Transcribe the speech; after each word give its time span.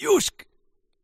Južk, 0.00 0.48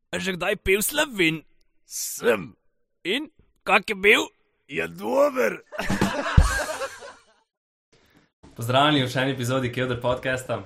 a 0.08 0.16
že 0.16 0.32
kdaj 0.32 0.56
pil 0.64 0.80
slovin? 0.80 1.44
Sem, 1.84 2.56
In 3.04 3.28
kak 3.60 3.92
je 3.92 3.92
bil? 3.92 4.24
je 4.72 4.88
dober. 4.88 5.60
Pozdravljeni 8.56 9.04
v 9.04 9.12
še 9.12 9.20
eni 9.20 9.36
epizodi 9.36 9.68
Kevdr 9.68 10.00
podcasta. 10.00 10.64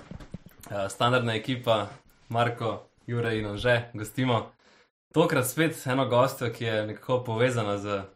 Uh, 0.71 0.87
standardna 0.87 1.35
ekipa, 1.35 1.91
Marko, 2.31 2.87
Jure 3.11 3.35
in 3.35 3.59
že 3.59 3.91
gostimo. 3.99 4.55
Tokrat 5.11 5.51
spet 5.51 5.75
eno 5.91 6.07
gostjo, 6.07 6.55
ki 6.55 6.65
je 6.65 6.87
nekako 6.87 7.27
povezana 7.27 7.83
z 7.83 8.07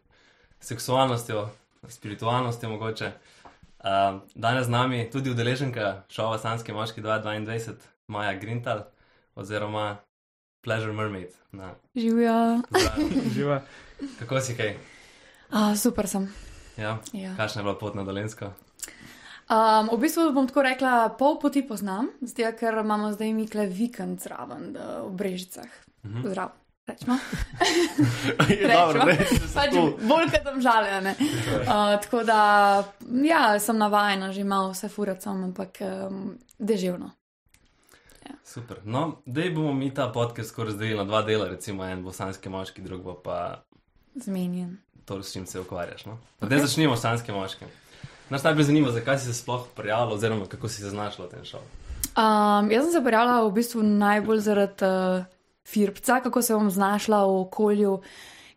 seksualnostjo, 0.63 1.51
spiritualnostjo 1.91 2.71
mogoče. 2.71 3.11
Uh, 3.83 4.23
danes 4.31 4.71
z 4.71 4.71
nami 4.71 5.11
tudi 5.11 5.35
udeleženka 5.35 6.07
šova 6.07 6.39
Sanski 6.39 6.71
moški 6.71 7.03
2022, 7.03 7.83
Maja 8.07 8.39
Grintal 8.39 8.87
oziroma 9.35 9.97
Pleasure 10.65 10.93
Mermaid. 10.93 11.29
Na, 11.51 11.75
Živijo. 11.95 12.61
Živa. 13.33 13.61
Kako 14.19 14.39
si 14.41 14.57
kaj? 14.57 14.73
Uh, 15.53 15.77
super 15.77 16.07
sem. 16.09 16.25
Ja? 16.77 16.97
Ja. 17.13 17.35
Kakšna 17.37 17.61
je 17.61 17.63
bila 17.63 17.77
pot 17.77 17.95
na 17.95 18.03
Dolensko? 18.03 18.49
Um, 19.45 19.93
v 19.93 19.99
bistvu 20.01 20.31
bom 20.33 20.47
tako 20.49 20.65
rekla, 20.65 21.13
pol 21.19 21.37
poti 21.37 21.61
poznam, 21.61 22.09
zdaj, 22.25 22.55
ker 22.57 22.79
imamo 22.81 23.11
zdaj 23.13 23.29
mi 23.37 23.45
kle 23.47 23.67
vikend 23.69 24.25
zraven 24.25 24.73
da, 24.73 25.03
v 25.05 25.13
Brežicah. 25.13 25.69
Mhm. 26.05 26.25
Zdrav. 26.25 26.49
Rečemo. 26.89 27.17
Je 28.49 28.67
dobro, 28.69 29.05
Rečemo. 29.05 29.05
ne, 29.05 29.25
se 29.25 29.53
Pač 29.53 29.71
bolj 30.01 30.27
kot 30.33 30.43
tam 30.45 30.61
žaljene. 30.61 31.15
Uh, 31.17 31.93
tako 32.01 32.23
da, 32.25 32.39
ja, 33.21 33.59
sem 33.59 33.77
navajena 33.77 34.33
že 34.33 34.43
malo 34.43 34.73
vse 34.73 34.89
furacom, 34.89 35.43
ampak 35.43 35.77
um, 35.81 36.37
deževno. 36.57 37.13
Super. 38.43 38.77
No, 38.83 39.17
zdaj 39.25 39.49
bomo 39.49 39.73
mi 39.73 39.93
ta 39.93 40.11
podcast 40.11 40.49
skoraj 40.49 40.71
razdelili 40.71 40.97
na 40.97 41.03
dva 41.03 41.21
dela, 41.21 41.47
recimo 41.47 41.85
en 41.85 42.03
bosanski 42.03 42.49
moški, 42.49 42.81
drug 42.81 43.03
bo 43.03 43.13
pa 43.13 43.63
Zmenjen. 44.15 44.77
to, 45.05 45.23
s 45.23 45.33
čim 45.33 45.45
se 45.45 45.59
ukvarjaš. 45.59 46.05
No? 46.05 46.17
Zdaj 46.41 46.59
začnimo 46.59 46.95
s 46.95 46.97
bosanskim 46.97 47.35
moškim. 47.35 47.67
Nas 48.29 48.43
najbolj 48.43 48.63
zanima, 48.63 48.91
zakaj 48.91 49.19
si 49.19 49.25
se 49.25 49.33
sploh 49.33 49.67
prijavila, 49.75 50.15
oziroma 50.15 50.45
kako 50.45 50.69
si 50.69 50.81
se 50.81 50.89
znašla 50.89 51.25
v 51.25 51.29
tem 51.29 51.45
šovu. 51.45 51.63
Um, 52.17 52.71
jaz 52.71 52.83
sem 52.83 52.91
se 52.91 53.03
prijavila 53.03 53.47
v 53.47 53.51
bistvu 53.51 53.83
najbolj 53.83 54.39
zaradi 54.39 54.85
uh, 54.85 55.25
firpca, 55.67 56.19
kako 56.23 56.41
se 56.41 56.53
bom 56.53 56.69
znašla 56.71 57.25
v 57.25 57.39
okolju, 57.41 58.01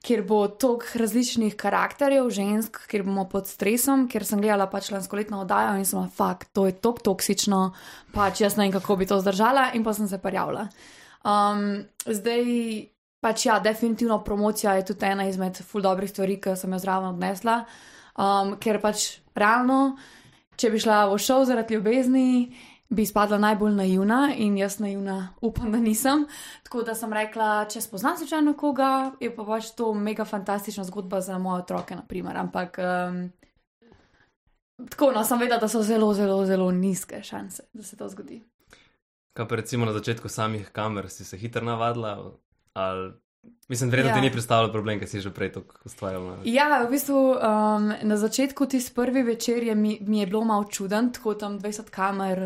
kjer 0.04 0.22
bo 0.22 0.46
toliko 0.48 0.98
različnih 1.00 1.56
karakterjev, 1.58 2.30
žensk, 2.30 2.78
kjer 2.90 3.02
bomo 3.06 3.24
pod 3.28 3.48
stresom, 3.50 4.06
ker 4.10 4.24
sem 4.26 4.40
gledala 4.40 4.68
pač 4.70 4.92
lanskoletno 4.94 5.42
oddajo 5.42 5.74
in 5.78 5.86
sem 5.88 5.98
bila, 5.98 6.10
fakt, 6.14 6.52
to 6.54 6.68
je 6.68 6.76
tako 6.78 7.10
toksično, 7.10 7.62
pač 8.14 8.44
jaz 8.44 8.56
ne 8.56 8.68
vem, 8.68 8.76
kako 8.76 8.96
bi 9.00 9.08
to 9.10 9.18
zdržala 9.20 9.72
in 9.74 9.84
pa 9.84 9.94
sem 9.94 10.08
se 10.08 10.20
prijavila. 10.22 10.68
Um, 11.26 11.82
zdaj, 12.06 12.44
pač 13.20 13.46
ja, 13.48 13.58
definitivno 13.58 14.20
promocija 14.24 14.76
je 14.78 14.86
tudi 14.92 15.10
ena 15.10 15.26
izmed 15.28 15.58
ful 15.66 15.82
dobrih 15.82 16.10
stvari, 16.10 16.38
ki 16.40 16.54
sem 16.56 16.72
jo 16.72 16.78
zraven 16.78 17.16
odnesla, 17.16 17.58
um, 18.14 18.54
ker 18.62 18.78
pač 18.82 19.18
realno, 19.34 19.96
če 20.58 20.70
bi 20.70 20.82
šla 20.82 21.08
v 21.10 21.18
šov 21.22 21.48
zaradi 21.50 21.74
ljubezni, 21.74 22.30
bi 22.88 23.06
spadla 23.06 23.38
najbolj 23.38 23.74
naivna 23.74 24.34
in 24.36 24.56
jaz 24.58 24.78
naivna 24.80 25.34
upam, 25.40 25.72
da 25.72 25.78
nisem. 25.78 26.26
Tako 26.62 26.82
da 26.82 26.94
sem 26.94 27.12
rekla, 27.12 27.64
če 27.70 27.80
spoznam 27.80 28.16
slučajno 28.16 28.54
koga, 28.56 29.12
je 29.20 29.30
pa 29.34 29.44
pač 29.44 29.72
to 29.76 29.92
mega 29.94 30.24
fantastična 30.24 30.84
zgodba 30.88 31.20
za 31.20 31.38
moje 31.38 31.62
otroke, 31.62 31.96
naprimer. 31.96 32.36
Ampak 32.36 32.78
um, 32.80 33.20
tako, 34.88 35.12
no, 35.12 35.24
sem 35.24 35.40
vedela, 35.40 35.60
da 35.60 35.68
so 35.68 35.82
zelo, 35.82 36.12
zelo, 36.14 36.40
zelo 36.46 36.70
nizke 36.72 37.22
šanse, 37.22 37.68
da 37.72 37.82
se 37.82 37.96
to 37.96 38.08
zgodi. 38.08 38.42
Kaj 39.36 39.48
pa 39.48 39.56
recimo 39.56 39.86
na 39.86 39.92
začetku 39.92 40.28
samih 40.28 40.70
kamer, 40.72 41.10
si 41.10 41.24
se 41.24 41.36
hitro 41.36 41.64
navadila? 41.64 42.18
Ali... 42.74 43.12
Mislim, 43.68 43.90
verjetno 43.90 44.10
ja. 44.10 44.16
Ja. 44.16 44.20
ti 44.20 44.26
ni 44.26 44.32
predstavljal 44.32 44.72
problem, 44.72 44.98
ker 45.00 45.08
si 45.08 45.20
že 45.20 45.30
prej 45.34 45.52
to 45.52 45.62
ustvarjala. 45.84 46.38
Ja, 46.48 46.68
v 46.84 46.90
bistvu 46.90 47.18
um, 47.36 47.90
na 48.02 48.16
začetku 48.16 48.66
tisti 48.66 48.94
prvi 48.96 49.22
večer 49.22 49.62
je 49.62 49.74
mi, 49.74 49.98
mi 50.00 50.20
je 50.20 50.26
bilo 50.26 50.44
malo 50.44 50.64
čuden, 50.64 51.12
tako 51.12 51.34
tam 51.34 51.58
20 51.60 51.90
kamer, 51.92 52.40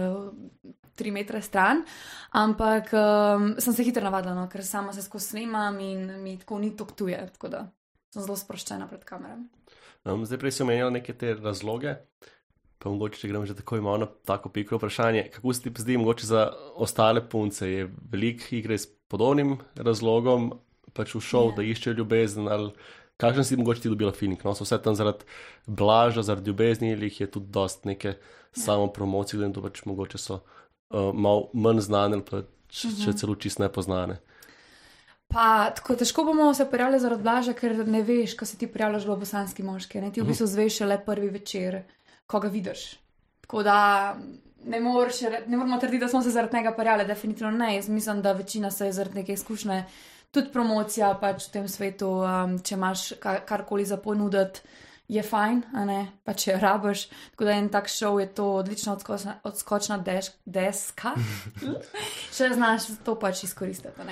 3 0.98 1.12
metre 1.12 1.42
stran, 1.42 1.84
ampak 2.30 2.90
um, 2.92 3.54
sem 3.58 3.74
se 3.74 3.86
hitro 3.86 4.02
navadila, 4.04 4.34
no, 4.34 4.48
ker 4.50 4.64
sama 4.66 4.92
se 4.92 5.02
skozi 5.02 5.28
snemam 5.36 5.78
in 5.80 6.22
mi 6.22 6.36
tako 6.38 6.58
ni 6.58 6.74
to 6.76 6.84
tuje, 6.84 7.22
tako 7.32 7.48
da 7.48 7.64
sem 8.12 8.22
zelo 8.22 8.36
sproščena 8.36 8.88
pred 8.90 9.04
kamerami. 9.06 9.46
Um, 10.04 10.26
zdaj 10.26 10.42
prej 10.42 10.58
si 10.58 10.64
omenjal 10.66 10.90
neke 10.90 11.14
te 11.14 11.36
razloge. 11.38 11.96
Pa 12.82 12.90
mogoče, 12.90 13.20
če 13.20 13.30
gremo 13.30 13.46
že 13.46 13.54
tako 13.54 13.78
imamo 13.78 14.00
na 14.02 14.08
tako 14.26 14.50
pikro 14.50 14.80
vprašanje, 14.80 15.28
kako 15.36 15.54
se 15.54 15.62
ti 15.62 15.82
zdi, 15.84 15.96
mogoče 16.02 16.26
za 16.26 16.48
ostale 16.74 17.22
punce 17.22 17.70
je 17.70 17.86
veliko 18.10 18.56
igre 18.58 18.74
s 18.74 18.88
podobnim 19.06 19.54
razlogom, 19.78 20.50
pač 20.92 21.14
v 21.14 21.20
šov, 21.20 21.50
Ja. 21.50 21.56
da 21.56 21.62
iščejo 21.62 21.94
ljubezen, 21.98 22.48
ali 22.48 22.72
kakšen 23.16 23.44
si 23.44 23.56
mogoče 23.56 23.80
ti 23.82 23.88
dobila 23.88 24.12
finik, 24.12 24.44
no, 24.44 24.54
so 24.54 24.64
vse 24.64 24.78
tam 24.82 24.94
zaradi 24.94 25.24
blaža, 25.66 26.22
zaradi 26.22 26.50
ljubezni, 26.50 26.92
ali 26.94 27.06
jih 27.06 27.20
je 27.20 27.30
tudi 27.30 27.46
dost 27.54 27.84
neke 27.84 28.16
samo 28.52 28.86
promocije, 28.92 29.38
glede 29.38 29.48
na 29.48 29.54
to 29.54 29.62
pač 29.62 29.84
mogoče 29.84 30.18
so 30.18 30.34
uh, 30.90 31.12
malo 31.14 31.50
manj 31.54 31.80
znane 31.80 32.18
ali 32.18 32.24
pa 32.24 32.42
č, 32.68 32.88
če 33.04 33.12
celo 33.16 33.34
čist 33.36 33.58
nepoznane. 33.62 34.18
Pa 35.32 35.70
tako 35.72 35.94
težko 35.96 36.24
bomo 36.24 36.50
se 36.54 36.66
prijavili 36.70 37.00
zaradi 37.00 37.22
blaža, 37.22 37.52
ker 37.56 37.72
ne 37.88 38.02
veš, 38.04 38.34
ko 38.36 38.44
se 38.44 38.58
ti 38.60 38.66
prijavljaš 38.68 39.06
v 39.08 39.16
bosanski 39.16 39.62
moški. 39.64 40.00
Ne? 40.00 40.10
Ti 40.12 40.20
v 40.20 40.28
bistvu 40.28 40.46
zveš 40.46 40.80
le 40.84 40.98
prvi 41.00 41.30
večer, 41.32 41.78
ko 42.28 42.40
ga 42.40 42.48
vidiš. 42.52 42.82
Tako 43.40 43.62
da 43.64 43.76
ne, 44.64 44.80
moreš, 44.80 45.22
re- 45.32 45.44
ne 45.46 45.56
moramo 45.56 45.78
trditi, 45.80 46.02
da 46.04 46.08
smo 46.08 46.20
se 46.22 46.30
zaradi 46.30 46.52
tega 46.58 46.74
prijavili, 46.76 47.06
definitivno 47.08 47.50
ne. 47.50 47.70
Jaz 47.78 47.88
mislim, 47.88 48.20
da 48.22 48.32
večina 48.36 48.70
se 48.70 48.86
je 48.86 48.92
zaradi 48.92 49.22
neke 49.22 49.32
izkušnje, 49.32 49.84
tudi 50.32 50.52
promocija 50.52 51.12
pač 51.20 51.48
v 51.48 51.52
tem 51.52 51.68
svetu, 51.68 52.08
um, 52.24 52.56
če 52.58 52.74
imaš 52.74 53.12
ka- 53.20 53.42
karkoli 53.46 53.84
za 53.84 54.00
ponuditi. 54.00 54.64
Je 55.12 55.20
fajn, 55.20 55.58
a 55.76 55.82
ne, 55.84 55.98
pa 56.24 56.32
če 56.32 56.54
rabiš. 56.62 57.02
Tako 57.34 57.44
da 57.44 57.56
en 57.58 57.66
tak 57.68 57.90
šov 57.90 58.20
je 58.22 58.26
to 58.32 58.46
odlična 58.62 58.94
odskočna, 58.94 59.34
odskočna 59.44 59.98
deš, 60.00 60.30
deska. 60.46 61.12
Če 62.36 62.48
znaš 62.54 62.86
to 63.04 63.18
pač 63.20 63.42
izkoristiti. 63.44 64.06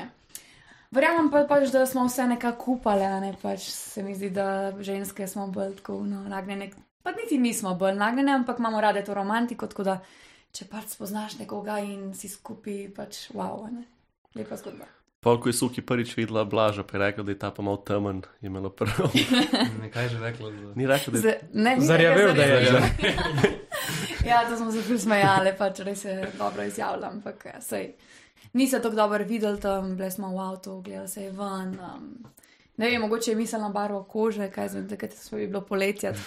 Verjamem 0.92 1.30
pa 1.30 1.47
pač, 1.48 1.70
da 1.72 1.86
smo 1.86 2.04
vse 2.04 2.26
nekako 2.26 2.76
upale, 2.76 3.06
a 3.06 3.20
ne 3.22 3.32
pač 3.41 3.70
se 3.70 4.03
mi 4.03 4.12
zdi, 4.19 4.28
da 4.34 4.75
ženske 4.82 5.28
smo 5.30 5.47
bolj 5.47 5.78
tako 5.78 6.03
no, 6.04 6.26
nagnjene. 6.28 6.72
Pa 7.06 7.14
niti 7.16 7.38
nismo 7.38 7.76
bolj 7.78 7.97
nagnjene, 7.97 8.34
ampak 8.42 8.59
imamo 8.59 8.80
rade 8.82 9.04
to 9.06 9.14
romantiko, 9.14 9.70
tako 9.70 9.86
da 9.86 10.00
če 10.53 10.69
pač 10.69 10.98
spoznaš 10.98 11.38
nekoga 11.41 11.78
in 11.80 12.10
si 12.19 12.28
skupaj, 12.28 12.88
pač 12.97 13.28
wow, 13.32 13.70
ne. 13.72 13.86
Lepa 14.34 14.59
zgodba. 14.59 15.00
Pol, 15.20 15.36
ko 15.41 15.48
je 15.48 15.53
Suki 15.53 15.82
prvič 15.84 16.14
videla 16.16 16.44
blaža, 16.48 16.82
pa 16.82 16.97
je 16.97 17.00
rekla, 17.04 17.25
da 17.25 17.32
je 17.32 17.38
ta 17.38 17.50
pa 17.50 17.62
malo 17.62 17.76
temen, 17.76 18.22
je 18.41 18.47
imela 18.47 18.70
prvo. 18.72 19.10
Nekaj 19.82 20.08
že 20.08 20.19
rekla. 20.19 20.50
Da... 20.50 20.72
Ni 20.75 20.86
rekla, 20.86 21.12
da 21.12 21.19
je 21.19 21.22
Z, 21.22 21.34
ne, 21.53 21.76
ni 21.76 21.84
Zarjavel, 21.86 22.34
da 22.34 22.42
je. 22.42 22.64
zarjavel. 22.64 22.88
ja, 24.30 24.48
to 24.48 24.56
smo 24.56 24.72
se 24.72 24.82
ful 24.82 24.98
smejali, 24.98 25.53
pač 25.59 25.82
res 25.84 26.04
je 26.04 26.30
dobro 26.38 26.64
izjavljam, 26.64 27.20
ampak 27.20 27.44
ja, 27.53 27.60
sej. 27.60 27.92
Nisem 28.53 28.82
tako 28.82 28.97
dobro 28.97 29.25
videl 29.25 29.60
tam, 29.60 29.97
bili 29.97 30.10
smo 30.10 30.32
v 30.32 30.41
avtu, 30.41 30.80
gledali 30.80 31.09
se 31.09 31.22
je 31.22 31.30
ven. 31.30 31.76
Um, 31.76 32.25
ne 32.76 32.88
vem, 32.88 33.00
mogoče 33.00 33.30
je 33.30 33.36
miselna 33.36 33.69
barva 33.69 34.04
kože, 34.09 34.48
kaj 34.50 34.69
znam, 34.69 34.88
takrat 34.88 35.12
smo 35.12 35.38
bi 35.38 35.47
bilo 35.47 35.60
poletje. 35.60 36.14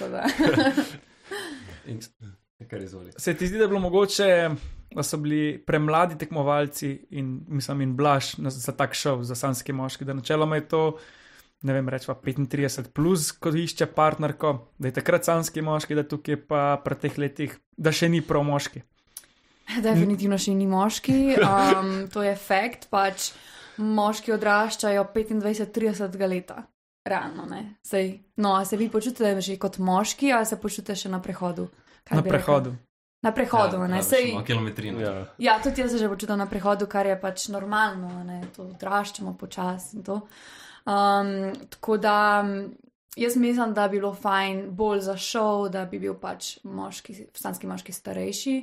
Se 3.17 3.33
ti 3.33 3.47
zdi, 3.47 3.57
da 3.57 3.63
je 3.63 3.67
bilo 3.67 3.79
mogoče, 3.79 4.49
da 4.95 5.03
so 5.03 5.17
bili 5.17 5.57
premladi 5.65 6.17
tekmovalci 6.17 6.93
in, 7.09 7.41
mislim, 7.47 7.81
in 7.81 7.95
blaž 7.97 8.35
za 8.37 8.71
tak 8.71 8.93
šov, 8.93 9.23
za 9.23 9.35
sanski 9.35 9.73
moški, 9.73 10.05
da 10.05 10.13
načeloma 10.13 10.55
je 10.55 10.67
to, 10.67 10.81
ne 11.61 11.73
vem, 11.73 11.89
rečemo 11.89 12.17
35, 12.23 12.91
plus, 12.93 13.31
ko 13.31 13.49
išče 13.49 13.85
partnerko, 13.95 14.53
da 14.77 14.91
je 14.91 14.97
takrat 14.99 15.25
sanski 15.25 15.61
moški, 15.61 15.95
da 15.95 16.03
tukaj 16.07 16.41
pa 16.47 16.63
pri 16.83 16.99
teh 17.05 17.17
letih, 17.17 17.55
da 17.77 17.91
še 17.91 18.09
ni 18.09 18.21
prav 18.21 18.43
moški. 18.47 18.83
Definitivno 19.83 20.37
še 20.37 20.53
ni 20.57 20.67
moški, 20.67 21.17
um, 21.39 21.93
to 22.11 22.23
je 22.25 22.35
fakt, 22.35 22.89
pač 22.91 23.31
moški 23.79 24.35
odraščajo 24.35 25.07
25-30 25.15 26.27
leta. 26.27 26.63
Realno, 27.03 27.45
ne. 27.49 27.79
Sej, 27.83 28.13
no, 28.39 28.53
a 28.55 28.63
se 28.65 28.77
vi 28.79 28.87
počutite 28.89 29.41
že 29.41 29.57
kot 29.59 29.79
moški, 29.79 30.31
ali 30.31 30.45
se 30.47 30.59
počutite 30.59 30.95
še 30.95 31.11
na 31.11 31.19
prehodu? 31.19 31.67
Kaj 32.03 32.19
Na 32.19 32.23
bi 32.23 32.31
rekla? 32.31 32.75
Na 33.23 33.31
prehodu, 33.31 33.77
ja, 33.79 33.87
ne. 33.87 34.03
Sej, 34.03 34.33
Kilometrino. 34.45 34.99
Ja. 34.99 35.25
Ja, 35.37 35.59
tudi 35.63 35.81
jaz 35.81 35.91
se 35.91 35.97
že 35.97 36.09
počutim 36.11 36.37
na 36.37 36.45
prehodu, 36.45 36.87
kar 36.91 37.07
je 37.07 37.15
pač 37.19 37.47
normalno, 37.47 38.09
a 38.19 38.23
ne, 38.27 38.41
to 38.55 38.67
odraščamo 38.67 39.37
počasi 39.39 39.97
in 39.97 40.03
to. 40.03 40.19
Um, 40.83 41.53
tako 41.69 41.97
da 41.97 42.43
jaz 43.15 43.37
mislim, 43.39 43.73
da 43.73 43.87
bi 43.87 43.97
bilo 43.97 44.13
fajn 44.13 44.65
bolj 44.75 44.99
za 45.07 45.17
šov, 45.17 45.69
da 45.69 45.85
bi 45.85 45.99
bil 45.99 46.17
pač 46.19 46.57
moški, 46.63 47.15
stanski 47.33 47.67
moški 47.67 47.95
starejši. 47.95 48.57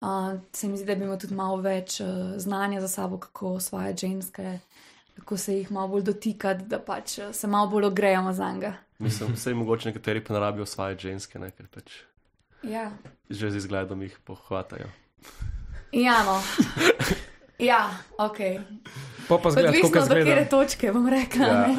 Uh, 0.00 0.40
se 0.52 0.68
mi 0.68 0.80
zdi, 0.80 0.86
da 0.88 0.94
bi 0.94 1.04
imel 1.04 1.18
tudi 1.20 1.36
malo 1.36 1.60
več 1.60 2.00
uh, 2.00 2.08
znanja 2.40 2.80
za 2.80 2.88
sabo, 2.88 3.18
kako 3.20 3.58
osvajati 3.60 4.06
ženske, 4.06 4.58
kako 5.20 5.36
se 5.36 5.58
jih 5.58 5.72
malo 5.72 5.88
bolj 5.88 6.08
dotikati, 6.08 6.64
da 6.64 6.80
pač 6.80 7.18
uh, 7.18 7.34
se 7.36 7.46
malo 7.46 7.68
bolj 7.68 7.90
ogrejemo 7.92 8.32
za 8.32 8.52
njega. 8.52 8.78
Mislim, 8.98 9.34
vse 9.36 9.54
mogoče 9.54 9.88
nekateri 9.88 10.24
pa 10.24 10.34
ne 10.34 10.40
rabijo 10.40 10.62
osvajati 10.62 11.02
ženske, 11.02 11.38
ne, 11.38 11.50
ker 11.50 11.68
pač 11.68 12.00
Ja. 12.62 12.90
že 13.30 13.50
z 13.50 13.56
izgledom 13.56 14.02
jih 14.02 14.18
pohvatajo. 14.24 14.86
Ja, 15.92 16.22
no. 16.24 16.42
Ja, 17.60 17.90
ok. 18.18 18.38
Pa 19.28 19.38
pa 19.38 19.50
zgleda, 19.50 19.68
Odvisno 19.68 19.90
kako 19.90 20.04
od 20.04 20.08
katere 20.08 20.48
točke, 20.48 20.92
bom 20.92 21.08
rekla. 21.08 21.46
Ja. 21.46 21.76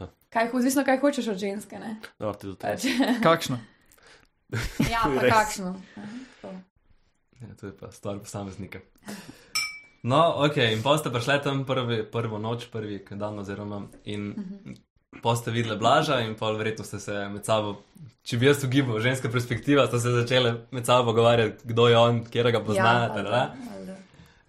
Ja. 0.00 0.06
Kaj, 0.30 0.50
odvisno, 0.52 0.84
kaj 0.84 0.98
hočeš 1.00 1.28
od 1.28 1.36
ženske. 1.38 1.78
ne. 1.78 2.00
No, 2.18 2.32
tudi 2.32 2.56
to. 2.56 2.66
Pač, 2.66 2.86
Kakšno? 3.22 3.58
ja, 4.90 5.04
pa 5.04 5.20
Res. 5.22 5.32
kakšno. 5.32 5.76
Ja, 5.96 6.02
to. 6.40 6.48
Ja, 7.40 7.48
to 7.60 7.66
je 7.66 7.76
pa 7.76 7.90
stvar 7.92 8.18
posameznika. 8.18 8.80
No, 10.02 10.48
ok, 10.48 10.56
in 10.56 10.80
pa 10.82 10.96
ste 10.96 11.12
prišli 11.12 11.42
tam 11.44 11.64
prvi, 11.68 12.00
prvo 12.08 12.38
noč, 12.40 12.70
prvi 12.72 13.04
dan, 13.10 13.38
oziroma 13.38 13.84
in 14.04 14.30
uh 14.30 14.36
-huh. 14.36 14.80
Pa 15.22 15.34
ste 15.36 15.50
videli 15.50 15.76
blaža, 15.76 16.20
in 16.20 16.34
pa 16.38 16.52
verjetno 16.54 16.84
ste 16.84 17.00
se 17.02 17.16
med 17.28 17.44
sabo, 17.44 17.80
če 18.22 18.38
bi 18.38 18.46
jaz 18.46 18.62
ugibal, 18.64 19.00
ženska 19.02 19.30
perspektiva, 19.32 19.86
ste 19.90 19.98
se 19.98 20.12
začeli 20.14 20.54
med 20.70 20.86
sabo 20.86 21.10
pogovarjati, 21.10 21.66
kdo 21.66 21.88
je 21.90 21.98
on, 21.98 22.22
kjer 22.30 22.50
ga 22.54 22.62
poznate. 22.64 23.24
Ja, 23.26 23.50
valjda. 23.74 23.96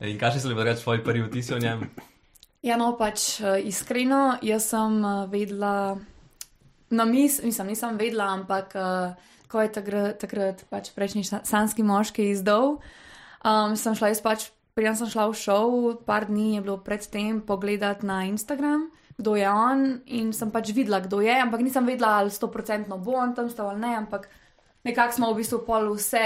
in 0.06 0.20
kakšni 0.22 0.42
so 0.42 0.54
bili 0.54 0.64
reči 0.70 0.84
tvoji 0.84 1.04
prvi 1.04 1.26
vtisi 1.26 1.54
o 1.54 1.60
njem? 1.60 1.90
Ja, 2.62 2.78
no, 2.78 2.94
pač 2.94 3.42
eh, 3.42 3.58
iskreno, 3.66 4.38
jaz 4.46 4.70
sem 4.70 5.02
eh, 5.02 5.26
vedela, 5.34 5.98
no, 6.94 7.06
mis, 7.10 7.42
mislim, 7.44 7.74
nisem 7.74 7.98
vedela, 7.98 8.30
ampak 8.38 8.76
eh, 8.78 9.30
ko 9.50 9.66
je 9.66 9.72
takrat, 9.74 10.20
takrat 10.22 10.62
pač 10.70 10.94
prejšnji 10.96 11.26
sa- 11.26 11.42
sanski 11.44 11.84
moški 11.84 12.30
izdal, 12.32 12.78
um, 13.44 13.74
sem 13.76 13.98
šla 13.98 14.14
jaz 14.14 14.22
pač, 14.24 14.46
preden 14.78 14.96
sem 14.96 15.10
šla 15.12 15.26
v 15.28 15.36
šov, 15.36 15.72
par 16.06 16.30
dni 16.30 16.56
je 16.56 16.62
bilo 16.62 16.78
predtem 16.80 17.42
pogledati 17.42 18.06
na 18.08 18.22
Instagram, 18.30 18.88
kdo 19.22 19.38
je 19.38 19.48
on 19.50 20.02
in 20.18 20.34
sem 20.34 20.52
pač 20.52 20.74
videla, 20.74 21.00
kdo 21.00 21.22
je, 21.22 21.32
ampak 21.32 21.62
nisem 21.62 21.86
vedela, 21.86 22.18
ali 22.20 22.34
100% 22.34 22.98
bo 22.98 23.16
on 23.22 23.36
tam 23.38 23.50
stal 23.50 23.72
ali 23.72 23.86
ne, 23.86 23.94
ampak 24.02 24.28
nekako 24.84 25.14
smo 25.14 25.32
v 25.32 25.40
bistvu 25.42 25.62
pol 25.66 25.94
vse 25.94 26.26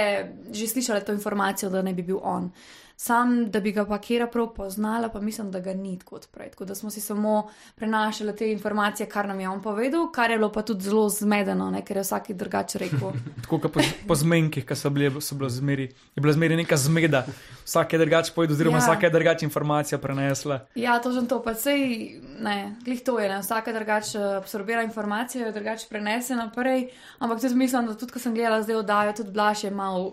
že 0.50 0.72
slišali 0.72 1.04
to 1.04 1.14
informacijo, 1.14 1.70
da 1.70 1.84
ne 1.84 1.94
bi 1.94 2.08
bil 2.08 2.24
on. 2.24 2.50
Sam, 2.98 3.52
da 3.52 3.60
bi 3.60 3.72
ga 3.72 3.86
pa 3.86 3.98
kera 4.02 4.28
prav 4.28 4.54
poznala, 4.56 5.10
pa 5.10 5.20
mislim, 5.22 5.52
da 5.52 5.60
ga 5.60 5.74
ni 5.74 6.00
tako 6.00 6.16
odprej. 6.16 6.50
Tako 6.52 6.66
da 6.66 6.76
smo 6.76 6.90
si 6.90 7.02
samo 7.02 7.50
prenašali 7.76 8.36
te 8.36 8.52
informacije, 8.52 9.10
kar 9.10 9.28
nam 9.28 9.40
je 9.40 9.50
on 9.50 9.62
povedal, 9.62 10.12
kar 10.12 10.32
je 10.32 10.38
bilo 10.38 10.52
pa 10.52 10.62
tudi 10.62 10.84
zelo 10.84 11.10
zmedeno, 11.10 11.72
ne? 11.72 11.82
ker 11.86 11.98
je 11.98 12.04
vsak 12.04 12.32
drugače 12.32 12.80
rekel. 12.80 13.12
Tako 13.44 13.60
kot 13.60 13.74
po, 13.74 13.80
po 14.08 14.16
zmenkih, 14.16 14.66
ki 14.66 14.76
so 14.76 14.90
bile, 14.90 15.22
so 15.22 15.36
bile 15.36 15.50
zmeri, 15.50 15.90
je 16.16 16.22
bila 16.22 16.34
zmeri 16.34 16.56
neka 16.56 16.78
zmeda. 16.78 17.26
Vsak 17.66 17.94
je 17.94 18.00
drugače 18.00 18.34
povedal, 18.36 18.56
oziroma 18.56 18.78
Ja. 18.78 18.84
vsak 18.88 19.04
je 19.04 19.10
drugače 19.10 19.46
informacijo 19.46 20.00
prenesla. 20.00 20.60
Ja, 20.76 21.00
točno 21.00 21.22
to, 21.22 21.44
pa 21.44 21.54
sej, 21.54 22.22
ne, 22.40 22.76
glih 22.86 23.04
to 23.04 23.20
je, 23.20 23.30
ne, 23.30 23.40
vsaka 23.40 23.74
drugače 23.74 24.20
absorbira 24.20 24.84
informacije, 24.84 25.46
jo 25.46 25.52
drugače 25.52 25.88
prenese 25.90 26.36
naprej, 26.36 26.90
ampak 27.20 27.42
tudi 27.42 27.56
mislim, 27.56 27.88
da 27.88 27.94
tudi, 27.98 28.12
ko 28.12 28.20
sem 28.20 28.34
gledala 28.34 28.62
zdaj 28.64 28.76
oddajo, 28.76 29.14
tudi 29.14 29.32
Blaž 29.32 29.64
je 29.64 29.72
mal 29.72 30.12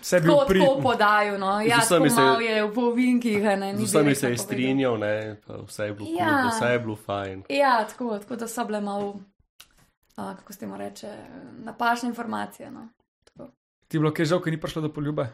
Vse 0.00 0.16
je 0.16 0.20
bil 0.20 0.32
tako, 0.32 0.46
pri. 0.46 0.60
podaju, 0.82 1.38
no, 1.38 1.60
ja, 1.60 1.78
tako 1.78 2.08
se- 2.08 2.14
mal 2.16 2.42
je 2.42 2.64
v 2.64 2.72
povinkih, 2.72 3.42
ne, 3.42 3.76
Z 3.76 3.82
vsemi 3.84 4.14
se 4.14 4.30
je 4.30 4.38
strinjal, 4.38 4.98
ne, 4.98 5.14
pa 5.46 5.54
vse 5.58 5.84
je 5.84 5.92
bilo 5.92 6.08
Ja. 6.10 6.24
kul, 6.42 6.50
vse 6.50 6.66
je 6.66 6.78
bilo 6.78 6.96
fajn. 6.96 7.42
Ja, 7.50 7.84
tako, 7.84 8.18
tako 8.18 8.36
da 8.36 8.48
so 8.48 8.64
bile 8.64 8.80
malo, 8.80 9.20
a, 10.16 10.34
kako 10.36 10.52
se 10.52 10.58
temu 10.58 10.76
reče, 10.76 11.12
napačne 11.58 12.08
informacije. 12.08 12.70
No. 12.70 12.88
Tako. 13.24 13.50
Ti 13.88 13.96
je 13.96 14.00
bilo 14.00 14.12
kaj 14.12 14.24
žal, 14.24 14.40
ker 14.40 14.52
ni 14.52 14.60
prišlo 14.60 14.82
do 14.82 14.90
poljube. 14.90 15.28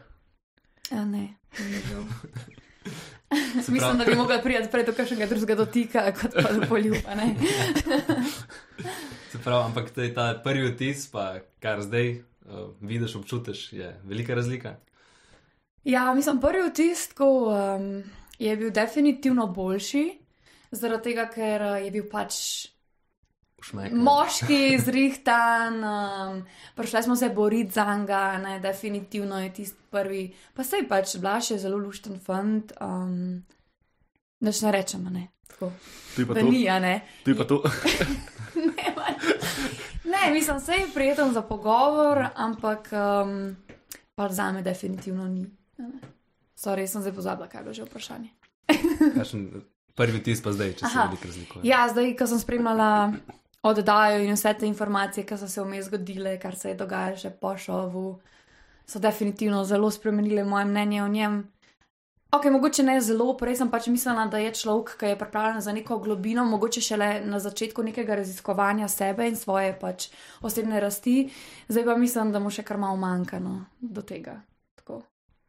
Ja, 0.91 1.05
ne, 1.05 1.33
ni 1.59 1.79
žal. 1.83 2.03
Mislim, 3.67 3.97
da 3.97 4.05
bi 4.05 4.15
mogla 4.15 4.39
priti 4.39 4.69
prej 4.71 4.83
do 4.83 4.93
kakšnega 4.93 5.25
drugega 5.25 5.55
dotika, 5.55 6.11
kot 6.11 6.33
pa 6.35 6.51
do 6.51 6.65
poljuba. 6.65 7.13
Se 9.29 9.37
pravi, 9.37 9.63
ampak 9.63 9.89
te, 9.89 10.13
ta 10.13 10.33
prvi 10.35 10.67
vtis, 10.67 11.07
pa 11.07 11.25
kar 11.59 11.81
zdaj 11.81 12.23
uh, 12.49 12.73
vidiš, 12.81 13.15
občutiš, 13.15 13.73
je 13.73 14.01
velika 14.03 14.35
razlika. 14.35 14.75
Ja, 15.83 16.13
mislim, 16.13 16.41
prvi 16.41 16.69
vtis 16.69 17.09
um, 17.19 18.03
je 18.39 18.57
bil 18.57 18.71
definitivno 18.71 19.47
boljši, 19.47 20.19
zaradi 20.71 21.03
tega, 21.03 21.29
ker 21.33 21.61
uh, 21.61 21.85
je 21.85 21.91
bil 21.91 22.09
pač 22.11 22.35
Ušmek. 23.59 23.93
moški, 23.93 24.77
zrihtan, 24.85 25.83
um, 25.83 26.43
prišli 26.75 27.03
smo 27.03 27.15
se 27.15 27.29
boriti 27.29 27.71
za 27.71 27.97
njega, 27.97 28.37
ne, 28.37 28.59
definitivno 28.59 29.39
je 29.39 29.53
tisti 29.53 29.77
prvi. 29.91 30.33
Pa 30.53 30.63
sej 30.63 30.87
pač, 30.87 31.17
Blaž 31.17 31.51
je 31.51 31.59
zelo 31.59 31.77
lušten 31.77 32.19
fant, 32.19 32.73
um, 32.81 33.43
noč 34.39 34.61
ne 34.61 34.71
rečemo, 34.71 35.09
ne. 35.09 35.27
Tako, 35.47 35.71
je 36.17 36.27
pa 36.27 36.33
da 36.33 36.39
to. 36.41 36.51
ni, 36.51 36.69
a 36.69 36.79
ne. 36.79 37.01
Je 37.25 37.37
pa 37.37 37.43
to. 37.43 37.63
ne. 38.75 38.88
Ne, 40.19 40.33
mislim, 40.33 40.59
se 40.59 40.71
je 40.71 40.87
prijeten 40.93 41.33
za 41.33 41.41
pogovor, 41.41 42.25
ampak 42.35 42.89
um, 42.91 43.55
pač 44.15 44.31
za 44.31 44.51
me 44.51 44.61
definitivno 44.61 45.27
ni. 45.27 45.45
Sorry, 46.59 46.87
sem 46.87 47.01
zdaj 47.01 47.15
pozabila, 47.15 47.47
kaj 47.47 47.59
je 47.59 47.63
bilo 47.63 47.73
že 47.73 47.83
vprašanje. 47.87 48.29
Kakšen 49.17 49.45
prvi 49.95 50.19
vtis 50.19 50.41
pa 50.43 50.51
zdaj, 50.51 50.73
če 50.79 50.87
se 50.87 50.97
veliko 50.97 51.27
razlikuje. 51.27 51.61
Ja, 51.67 51.85
zdaj, 51.91 52.13
ko 52.19 52.27
sem 52.27 52.39
spremljala 52.39 53.13
oddajo 53.63 54.23
in 54.23 54.35
vse 54.35 54.53
te 54.59 54.67
informacije, 54.67 55.25
ki 55.27 55.37
so 55.37 55.47
se 55.47 55.63
vmes 55.63 55.87
zgodile, 55.87 56.37
kar 56.39 56.55
se 56.55 56.73
je 56.73 56.79
dogajalo 56.79 57.19
še 57.19 57.31
po 57.39 57.55
šovu, 57.57 58.05
so 58.87 58.99
definitivno 58.99 59.63
zelo 59.65 59.91
spremenile 59.91 60.43
moje 60.43 60.65
mnenje 60.65 61.03
o 61.03 61.07
njem. 61.07 61.39
Ok, 62.31 62.45
mogoče 62.45 62.83
ne 62.83 62.99
zelo, 63.01 63.31
prej 63.37 63.55
sem 63.57 63.69
pač 63.73 63.87
mislila, 63.89 64.27
da 64.29 64.37
je 64.37 64.51
človek, 64.53 64.91
ki 65.01 65.13
je 65.13 65.17
pripravljen 65.17 65.63
za 65.65 65.73
neko 65.73 65.97
globino, 65.97 66.43
mogoče 66.45 66.81
šele 66.81 67.07
na 67.25 67.39
začetku 67.41 67.81
nekega 67.83 68.19
raziskovanja 68.21 68.87
sebe 68.87 69.25
in 69.27 69.35
svoje 69.35 69.71
pač 69.79 70.11
osebne 70.45 70.79
rasti, 70.79 71.31
zdaj 71.67 71.87
pa 71.87 71.95
mislim, 71.97 72.29
da 72.31 72.39
mu 72.39 72.51
še 72.53 72.61
kar 72.63 72.77
malo 72.77 72.99
manjka 73.01 73.39
no, 73.41 73.63
do 73.81 74.05
tega. 74.05 74.35
Tako. 74.77 75.01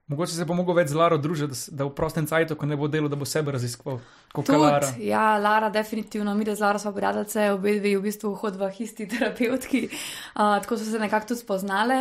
Mogoče 0.08 0.32
se 0.32 0.46
bo 0.48 0.56
mogel 0.56 0.80
več 0.80 0.88
z 0.94 0.96
Laro 0.96 1.20
družiti, 1.20 1.52
da, 1.52 1.82
da 1.82 1.90
v 1.90 1.94
prostem 2.00 2.24
cajtu, 2.26 2.56
ko 2.56 2.66
ne 2.66 2.80
bo 2.80 2.88
delo, 2.88 3.12
da 3.12 3.20
bo 3.20 3.28
sebe 3.28 3.52
raziskoval. 3.52 4.00
Kot 4.32 4.48
Lara. 4.48 4.88
Ja, 5.04 5.36
Lara, 5.36 5.68
definitivno, 5.68 6.32
mi, 6.34 6.48
da 6.48 6.56
z 6.56 6.64
Lara 6.64 6.80
smo 6.80 6.94
prijateljice, 6.96 7.50
obe 7.58 7.76
dve 7.76 7.92
v 7.98 8.06
bistvu 8.08 8.32
hodva 8.40 8.72
isti 8.72 9.04
terapevtki, 9.12 9.84
uh, 9.92 10.56
tako 10.64 10.80
so 10.80 10.88
se 10.88 11.04
nekako 11.04 11.34
tudi 11.34 11.44
spoznale. 11.44 12.00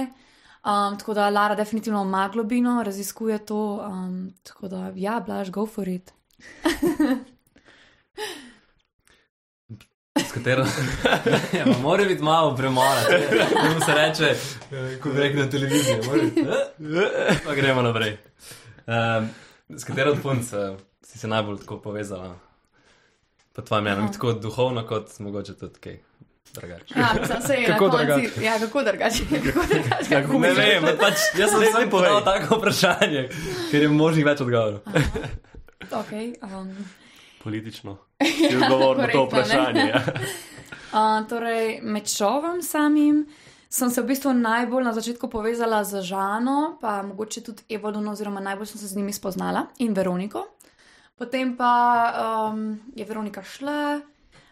Um, 0.65 0.99
tako 0.99 1.13
da 1.13 1.29
Lara 1.29 1.55
definitivno 1.55 2.01
ima 2.01 2.29
globino, 2.33 2.83
raziskuje 2.83 3.45
to. 3.45 3.87
Um, 3.91 4.33
tako 4.43 4.67
da, 4.67 4.91
ja, 4.95 5.23
blaž, 5.25 5.49
go 5.49 5.65
for 5.65 5.87
it. 5.87 6.13
S 10.27 10.31
katero? 10.31 10.65
ja, 11.53 11.65
mora 11.81 12.05
biti 12.05 12.23
malo 12.23 12.55
premora, 12.55 13.01
kako 13.63 13.85
se 13.85 13.93
reče, 13.93 14.23
eh, 14.23 14.99
ko 15.01 15.09
rekel 15.09 15.39
na 15.39 15.49
televiziji. 15.49 15.95
mora 16.07 16.21
biti, 16.21 16.41
eh, 16.41 17.35
Pa 17.45 17.55
gremo 17.55 17.81
naprej. 17.81 18.17
Um, 18.87 19.29
s 19.77 19.83
katero 19.83 20.11
od 20.11 20.21
punc 20.21 20.53
eh, 20.53 20.77
si 21.01 21.19
se 21.19 21.27
najbolj 21.27 21.57
tako 21.57 21.77
povezala? 21.81 22.35
Pa 23.55 23.61
tvoje 23.61 23.81
mnenje, 23.81 24.01
Aha. 24.01 24.11
tako 24.11 24.33
duhovno, 24.33 24.87
kot 24.87 25.19
mogoče 25.19 25.57
tudi 25.57 25.79
kaj 25.79 25.99
drugače. 26.53 26.93
Ja, 26.97 27.09
je 27.53 27.65
Kako 27.65 27.89
drugače? 27.89 28.43
Ja, 28.43 28.59
kako 28.63 28.83
drugače. 28.83 29.23
Ja, 30.09 30.21
kako 30.21 30.39
Ne 30.39 30.53
vem, 30.53 30.83
pač, 30.99 31.13
jaz 31.37 31.51
sem 31.51 31.61
ne 31.79 31.89
podal 31.89 32.23
tako 32.25 32.59
vprašanje, 32.59 33.27
ker 33.71 33.81
je 33.81 33.89
možnih 33.89 34.25
več 34.25 34.41
odgovorov. 34.41 34.79
Okay, 35.89 36.33
um, 36.43 36.73
Politično. 37.43 37.97
Si 38.49 38.55
odgovoril 38.55 39.01
na 39.01 39.11
to 39.11 39.25
vprašanje. 39.25 39.91
Ja. 39.93 40.01
Uh, 40.89 41.27
torej, 41.29 41.79
med 41.85 42.09
šovom 42.09 42.63
samim 42.65 43.27
sem 43.69 43.91
se 43.93 44.01
v 44.01 44.09
bistvu 44.09 44.33
najbolj 44.33 44.83
na 44.83 44.93
začetku 44.93 45.29
povezala 45.29 45.83
z 45.85 46.01
Žano, 46.01 46.79
pa 46.81 47.03
mogoče 47.05 47.43
tudi 47.45 47.63
Evolon, 47.69 48.07
oziroma 48.09 48.41
najbolj 48.41 48.71
sem 48.71 48.81
se 48.81 48.87
z 48.87 48.97
njimi 48.97 49.13
spoznala 49.13 49.67
in 49.85 49.93
Veroniko. 49.93 50.47
Potem 51.17 51.53
pa 51.57 51.73
um, 52.49 52.79
je 52.95 53.05
Veronika 53.05 53.43
šla, 53.43 54.01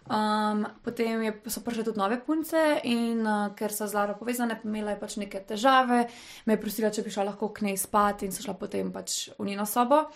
um, 0.10 0.66
potem 0.84 1.22
je, 1.22 1.34
so 1.48 1.62
prišle 1.62 1.84
tudi 1.84 2.00
nove 2.00 2.20
punce 2.26 2.80
in 2.84 3.22
uh, 3.28 3.54
ker 3.56 3.74
so 3.74 3.88
z 3.88 3.94
Laro 3.94 4.16
povezane, 4.20 4.60
imela 4.64 4.96
je 4.96 5.00
pač 5.00 5.18
neke 5.22 5.42
težave, 5.48 6.08
me 6.46 6.56
je 6.56 6.62
prosila, 6.62 6.92
če 6.92 7.04
bi 7.06 7.14
šla 7.14 7.30
lahko 7.32 7.52
k 7.54 7.68
njej 7.68 7.78
spat 7.84 8.24
in 8.24 8.32
so 8.32 8.44
šla 8.46 8.58
potem 8.60 8.92
pač 8.92 9.30
v 9.38 9.50
njeno 9.52 9.66
sobo. 9.66 10.08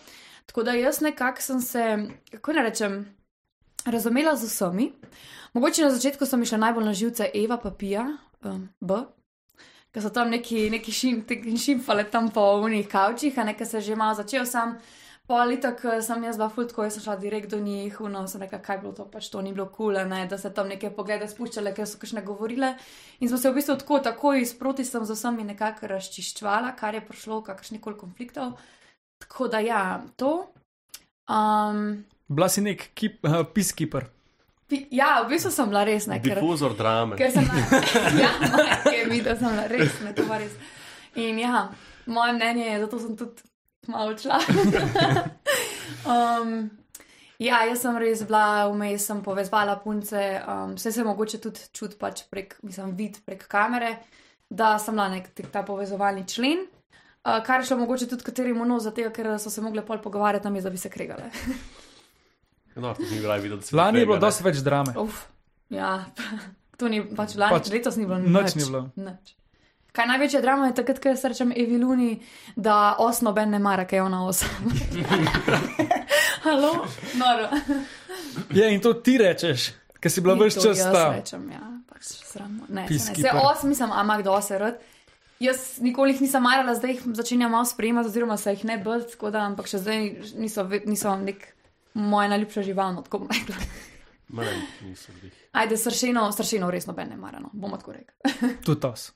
Tako 0.49 0.63
da 0.67 0.75
jaz 0.75 1.01
nekako 1.01 1.41
sem 1.41 1.61
se, 1.61 1.83
kako 2.31 2.53
ne 2.57 2.63
rečem, 2.67 3.01
razumela 3.85 4.35
z 4.35 4.49
vsemi. 4.49 4.91
Mogoče 5.53 5.83
na 5.83 5.91
začetku 5.91 6.25
so 6.25 6.37
mi 6.37 6.45
šle 6.45 6.57
najbolj 6.57 6.85
na 6.85 6.93
živce 6.93 7.29
Eva 7.33 7.57
pa 7.57 7.71
Pija, 7.71 8.07
um, 8.43 8.69
B, 8.79 9.03
ker 9.91 10.03
so 10.03 10.09
tam 10.09 10.31
neki, 10.31 10.69
neki 10.71 10.91
šim, 10.91 11.23
šimfale 11.57 12.07
tam 12.11 12.29
po 12.31 12.45
unih 12.63 12.87
kavčih, 12.87 13.37
a 13.37 13.43
nekaj 13.43 13.67
se 13.67 13.81
že 13.81 13.95
malo 13.95 14.15
začel 14.15 14.45
sam. 14.45 14.77
Politik 15.29 15.83
sem 16.01 16.23
jaz 16.25 16.37
dva 16.39 16.47
fultko, 16.49 16.83
jaz 16.83 16.97
sem 16.97 17.03
šla 17.05 17.15
direkt 17.21 17.51
do 17.53 17.59
njih, 17.61 17.99
no, 18.09 18.23
sem 18.27 18.41
rekla, 18.41 18.59
kaj 18.59 18.75
je 18.75 18.81
bilo 18.81 18.93
to, 18.97 19.05
pač 19.05 19.29
to 19.31 19.41
ni 19.41 19.53
bilo 19.53 19.67
kul, 19.69 19.93
cool, 19.95 20.27
da 20.27 20.37
se 20.37 20.49
tam 20.53 20.67
neke 20.67 20.89
poglede 20.95 21.27
spuščale, 21.29 21.75
ker 21.77 21.87
so 21.87 21.99
kakšne 22.01 22.23
govorile. 22.25 22.73
In 23.21 23.29
smo 23.29 23.37
se 23.37 23.51
v 23.51 23.59
bistvu 23.59 23.77
tako, 23.79 23.99
takoj 24.03 24.41
sproti 24.49 24.85
sem 24.85 25.05
z 25.05 25.15
vsemi 25.15 25.45
nekako 25.47 25.87
razčiščvala, 25.93 26.73
kar 26.75 26.97
je 26.97 27.03
prišlo, 27.05 27.43
kakršnih 27.47 27.81
koli 27.81 27.99
konfliktov. 27.99 28.57
Tako 29.21 29.47
da 29.53 29.61
ja, 29.61 29.83
to. 30.17 30.49
Um, 31.29 32.01
Bila 32.27 32.49
si 32.49 32.65
nek 32.65 32.89
keep, 32.97 33.21
uh, 33.23 33.43
peacekeeper. 33.53 34.09
pi- 34.67 34.87
ja, 34.91 35.21
v 35.21 35.35
bistvu 35.35 35.51
sem 35.51 35.69
bila 35.69 35.83
res 35.85 36.09
nekaj. 36.09 36.33
Difuzor 36.41 36.73
drame. 36.79 37.15
Ker 37.19 37.31
sem 37.31 37.45
ja, 38.19 38.33
ker 38.89 39.07
mi, 39.11 39.21
da 39.21 39.37
sem 39.37 39.51
bila 39.51 39.67
res, 39.69 40.01
ne, 40.01 40.15
to 40.17 40.25
pa 40.27 40.41
res. 40.41 40.57
In 41.19 41.39
ja, 41.39 41.69
moje 42.07 42.33
mnenje 42.33 42.65
je, 42.67 42.79
zato 42.87 42.99
sem 42.99 43.15
tudi 43.19 43.50
malo 43.87 44.11
odšla. 44.11 44.39
Um, 46.01 46.69
ja, 47.37 47.61
jaz 47.69 47.83
sem 47.83 47.97
res 48.01 48.23
bila 48.25 48.67
vmes, 48.71 49.03
sem 49.05 49.19
povezvala 49.25 49.75
punce, 49.83 50.21
um, 50.49 50.75
vse 50.77 50.93
se 50.95 51.03
mogoče 51.05 51.39
tudi 51.43 51.67
čuti 51.75 51.97
pač 51.99 52.23
prek, 52.31 52.55
mislim, 52.65 52.95
vid 52.97 53.19
prek 53.25 53.45
kamere, 53.51 53.95
da 54.49 54.73
sem 54.81 54.97
bila 54.97 55.09
nek 55.13 55.29
tak 55.37 55.51
ta 55.53 55.63
povezovalni 55.67 56.25
člen. 56.29 56.65
Uh, 57.21 57.37
kar 57.45 57.61
je 57.61 57.69
šlo 57.69 57.77
mogoče 57.83 58.07
tudi 58.09 58.25
katerim 58.25 58.57
no, 58.65 58.79
zato 58.81 59.11
ker 59.13 59.35
so 59.37 59.53
se 59.53 59.61
mogli 59.61 59.83
pol 59.85 60.01
pogovarjati, 60.01 60.43
tam 60.43 60.57
da 60.57 60.69
bi 60.69 60.81
se 60.81 60.89
kregale. 60.89 61.29
No, 62.71 62.93
to 62.95 63.03
ni 63.03 63.19
bilo 63.19 63.35
videti, 63.35 63.67
se 63.67 63.75
Lani 63.75 63.99
je 63.99 64.05
bilo 64.05 64.15
dosti 64.17 64.45
več 64.45 64.61
drame. 64.63 64.93
Uf, 64.95 65.25
ja, 65.69 66.05
to 66.79 66.87
ni 66.87 67.01
pač 67.03 67.35
lani, 67.35 67.51
Pač 67.51 67.67
letos 67.67 67.97
ni 67.99 68.05
bilo 68.07 68.19
nič 68.23 68.55
ni 68.55 68.63
bilo. 68.63 68.85
Nič. 68.95 69.33
Kaj 69.91 70.07
največja 70.07 70.39
drama 70.41 70.69
je 70.69 70.75
takrat, 70.75 70.99
ko 71.03 71.11
jaz 71.11 71.23
rečem 71.27 71.49
Evi 71.51 71.77
Luni, 71.77 72.13
da 72.55 72.95
osno 72.99 73.33
ben 73.35 73.49
ne 73.51 73.59
mara, 73.59 73.83
kaj 73.87 73.99
je 73.99 74.03
ona 74.03 74.21
osa. 74.27 74.45
Halo, 76.45 76.71
noro. 77.19 77.49
Ja, 78.55 78.69
in 78.71 78.79
to 78.81 78.93
ti 78.93 79.17
rečeš, 79.19 79.73
ker 79.99 80.11
si 80.11 80.23
bila 80.23 80.37
več 80.39 80.55
to 80.55 80.63
čas 80.69 80.79
Jaz 80.79 80.95
ta. 80.95 81.03
rečem, 81.11 81.43
ja, 81.51 81.65
pač 81.91 82.07
sramno. 82.23 82.69
Ne, 82.69 82.69
se 82.69 82.73
ne. 82.73 82.87
Peacekeeper. 82.87 83.35
Se 83.35 83.51
os, 83.51 83.67
mislim, 83.67 83.91
amak 83.91 84.23
do 84.23 84.31
ose 84.31 84.57
rod. 84.63 84.79
Jaz 85.43 85.81
nikoli 85.83 86.15
jih 86.15 86.23
nisem 86.23 86.43
marala, 86.45 86.77
zdaj 86.77 86.95
jih 86.95 87.05
začenjam 87.17 87.51
malo 87.51 87.67
sprejemati, 87.67 88.07
oziroma 88.07 88.37
se 88.37 88.55
jih 88.55 88.65
ne 88.71 88.77
bolj, 88.79 89.09
tako 89.11 89.35
da, 89.35 89.43
ampak 89.51 89.67
še 89.67 89.83
zdaj 89.83 90.03
niso, 90.39 90.69
niso 90.87 91.15
nek 91.19 91.49
moja 91.99 92.31
najljubša 92.31 92.63
žival, 92.63 92.95
no, 92.95 93.03
tako 93.03 93.25
bom 93.25 93.33
rekla. 93.35 93.59
Ne, 94.39 94.51
niso 94.87 95.11
bili. 95.19 95.33
Ajde, 95.51 95.75
sršeno, 95.77 96.29
sršeno 96.31 96.69
res 96.71 96.87
noben 96.87 97.09
ne 97.11 97.17
mara, 97.19 97.41
no, 97.43 97.49
bomo 97.51 97.81
tako 97.81 97.97
rekli. 97.97 98.53
Tudi 98.63 98.87
os. 98.87 99.09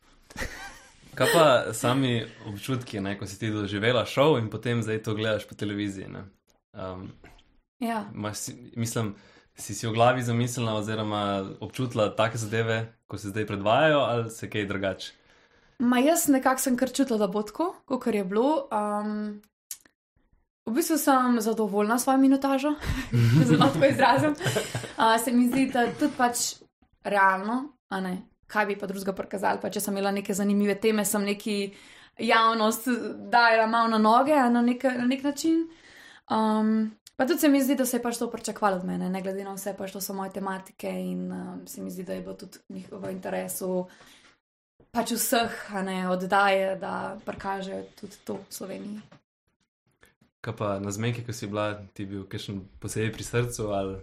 Kaj 1.15 1.27
pa 1.33 1.73
sami 1.73 2.25
občutki, 2.47 2.99
ne, 2.99 3.15
ko 3.19 3.25
si 3.25 3.39
ti 3.39 3.51
doživela 3.51 4.05
šov 4.05 4.39
in 4.39 4.49
potem 4.51 4.83
zdaj 4.83 5.03
to 5.03 5.15
gledaš 5.15 5.47
po 5.47 5.55
televiziji? 5.55 6.07
ne? 6.11 6.25
Um, 6.73 7.11
Ja. 7.79 8.05
si, 8.33 8.71
mislim, 8.75 9.15
si 9.55 9.75
si 9.75 9.87
v 9.87 9.93
glavi 9.93 10.23
zamislila 10.23 10.73
oziroma 10.73 11.45
občutila 11.59 12.15
take 12.15 12.37
zadeve, 12.37 12.93
ko 13.07 13.17
se 13.17 13.29
zdaj 13.29 13.47
predvajajo 13.47 13.99
ali 13.99 14.31
se 14.31 14.49
kaj 14.49 14.65
drugače? 14.65 15.13
Ma 15.79 15.99
jaz 15.99 16.27
nekako 16.27 16.61
sem 16.61 16.77
kar 16.77 16.91
čutila, 16.91 17.19
da 17.19 17.27
bo 17.27 17.43
tako, 17.43 17.75
kot 17.85 18.07
je 18.07 18.23
bilo. 18.23 18.67
Um, 18.71 19.41
v 20.65 20.71
bistvu 20.71 20.97
sem 20.97 21.41
zadovoljna 21.41 21.99
s 21.99 22.03
svojo 22.03 22.17
minutažo, 22.17 22.73
zelo 23.47 23.67
tako 23.73 23.85
izrazim. 23.85 24.35
Uh, 24.95 25.23
se 25.23 25.31
mi 25.31 25.49
zdi, 25.49 25.65
da 25.73 25.91
tudi 25.99 26.13
pač 26.17 26.37
realno, 27.03 27.73
a 27.89 27.99
ne, 27.99 28.21
kaj 28.47 28.65
bi 28.65 28.77
pa 28.79 28.87
drugega 28.87 29.13
prikazali. 29.13 29.61
Pa 29.61 29.69
če 29.69 29.81
sem 29.81 29.95
imela 29.95 30.11
neke 30.11 30.33
zanimive 30.33 30.75
teme, 30.81 31.05
sem 31.05 31.23
neki 31.25 31.73
javnost 32.19 32.87
dajala 33.31 33.67
malo 33.67 33.89
na 33.95 33.97
noge 33.97 34.35
na 34.35 34.61
nek, 34.61 34.83
na 34.83 35.05
nek 35.05 35.23
način. 35.23 35.65
Um, 36.31 36.91
pa 37.15 37.25
tudi 37.25 37.39
se 37.39 37.49
mi 37.49 37.61
zdi, 37.61 37.75
da 37.75 37.85
se 37.85 37.97
je 37.97 38.03
pač 38.03 38.17
to 38.17 38.29
pričakovalo 38.31 38.77
od 38.77 38.85
mene, 38.85 39.09
ne 39.09 39.21
glede 39.21 39.43
na 39.43 39.53
vse, 39.53 39.75
pač 39.77 39.91
to 39.91 40.01
so 40.01 40.13
moje 40.13 40.31
tematike 40.33 40.89
in 40.89 41.31
um, 41.31 41.67
se 41.67 41.81
mi 41.81 41.91
zdi, 41.91 42.03
da 42.03 42.13
je 42.13 42.21
bilo 42.21 42.33
tudi 42.33 42.57
njih- 42.69 42.91
v 42.91 43.11
interesu 43.11 43.87
pač 44.95 45.11
vseh, 45.11 45.51
ne 45.83 46.09
oddaje, 46.09 46.75
da 46.79 47.19
prikažejo 47.25 47.83
tudi 47.99 48.17
to 48.23 48.39
v 48.39 48.45
Sloveniji. 48.49 49.01
Kaj 50.45 50.55
pa 50.55 50.79
na 50.79 50.91
zmenki, 50.91 51.25
ko 51.25 51.33
si 51.33 51.49
bila, 51.51 51.73
ti 51.93 52.05
bil 52.05 52.23
kakšen 52.29 52.61
posebej 52.79 53.11
pri 53.11 53.23
srcu 53.23 53.71
ali 53.75 53.97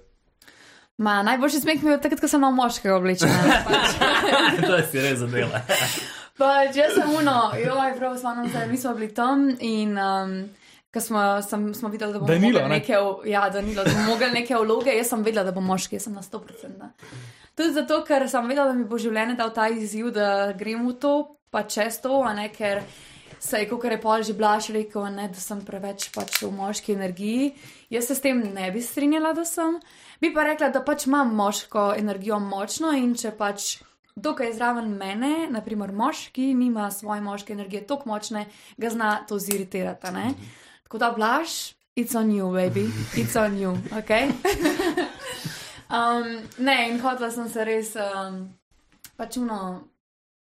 Ma, 1.02 1.18
najboljši 1.26 1.60
smeh 1.64 1.82
mi 1.82 1.90
je 1.90 1.98
takrat, 2.04 2.20
ko 2.22 2.28
sem 2.30 2.40
imel 2.42 2.54
moškega 2.54 2.94
oblečenja. 2.94 3.60
Pač. 3.66 3.94
to 4.68 4.78
si 4.90 5.02
res 5.02 5.18
zadela? 5.22 5.62
pač 6.40 6.78
jaz 6.78 6.94
sem 6.96 7.10
uno, 7.18 7.36
joj, 7.58 7.94
prav 7.98 8.14
spomnim 8.20 8.50
se, 8.52 8.66
mi 8.70 8.78
smo 8.78 8.94
bili 8.98 9.10
tam 9.14 9.48
in 9.58 9.96
um, 9.98 10.34
ko 10.94 11.00
smo, 11.00 11.20
sem, 11.42 11.68
smo 11.74 11.90
videli, 11.92 12.12
da 12.14 12.20
bomo 12.22 12.30
Danilo, 12.30 12.60
mogli 12.60 12.68
ne? 12.70 12.78
neke, 12.78 12.96
v- 12.98 13.30
ja, 13.32 13.46
Danilo, 13.50 13.84
da 13.84 13.90
bomo 13.90 14.14
mogli 14.14 14.30
neke 14.34 14.56
vloge, 14.60 14.94
jaz 14.96 15.12
sem 15.12 15.22
vedela, 15.26 15.44
da 15.48 15.54
bom 15.56 15.64
moški, 15.66 15.96
jaz 15.98 16.06
sem 16.08 16.16
na 16.16 16.22
100%. 16.22 16.74
da. 16.78 16.90
Tudi 17.54 17.72
zato, 17.76 18.02
ker 18.08 18.28
sem 18.30 18.48
vedela, 18.48 18.70
da 18.72 18.76
mi 18.76 18.84
bo 18.88 18.98
življenje 19.00 19.36
dal 19.40 19.50
ta 19.56 19.66
izziv, 19.72 20.12
da 20.14 20.52
grem 20.56 20.84
v 20.88 20.94
to, 21.00 21.14
pa 21.52 21.64
čez 21.68 21.98
to, 22.04 22.22
a 22.24 22.32
ne 22.36 22.48
ker. 22.52 22.84
Se 23.42 23.58
je, 23.58 23.66
kot 23.66 23.82
je 23.90 23.96
pol 23.98 24.22
že 24.22 24.36
blaš 24.38 24.68
rekel, 24.70 25.02
ne, 25.10 25.24
da 25.26 25.40
sem 25.42 25.58
preveč 25.66 26.04
pač 26.14 26.36
v 26.44 26.52
moški 26.54 26.94
energiji. 26.94 27.48
Jaz 27.90 28.06
se 28.06 28.14
s 28.14 28.22
tem 28.22 28.38
ne 28.54 28.68
bi 28.70 28.78
strinjala, 28.78 29.32
da 29.34 29.42
sem. 29.42 29.80
Bi 30.22 30.30
pa 30.34 30.44
rekla, 30.46 30.68
da 30.70 30.84
pač 30.86 31.06
imam 31.06 31.34
moško 31.34 31.94
energijo 31.98 32.36
močno 32.38 32.92
in 32.94 33.16
če 33.18 33.32
pač 33.34 33.80
dokaj 34.14 34.52
zraven 34.54 34.92
mene, 34.94 35.48
naprimer 35.50 35.90
moški, 35.92 36.52
nima 36.54 36.90
svoje 36.94 37.20
moške 37.20 37.56
energije 37.56 37.86
tako 37.86 38.12
močne, 38.12 38.44
ga 38.78 38.90
zna 38.90 39.08
to 39.28 39.38
ziritirati. 39.38 40.06
a 40.06 40.10
ne. 40.10 40.34
Tako 40.84 40.98
da 40.98 41.10
blaš, 41.16 41.74
it's 41.96 42.14
on 42.18 42.30
you, 42.30 42.52
baby, 42.52 42.86
it's 43.18 43.34
on 43.34 43.58
you, 43.58 43.74
ok. 43.98 44.10
um, 45.98 46.38
ne, 46.58 46.88
in 46.90 47.00
hotela 47.00 47.30
sem 47.30 47.48
se 47.48 47.64
res 47.64 47.96
um, 47.96 48.44
pač 49.16 49.36
uno 49.42 49.58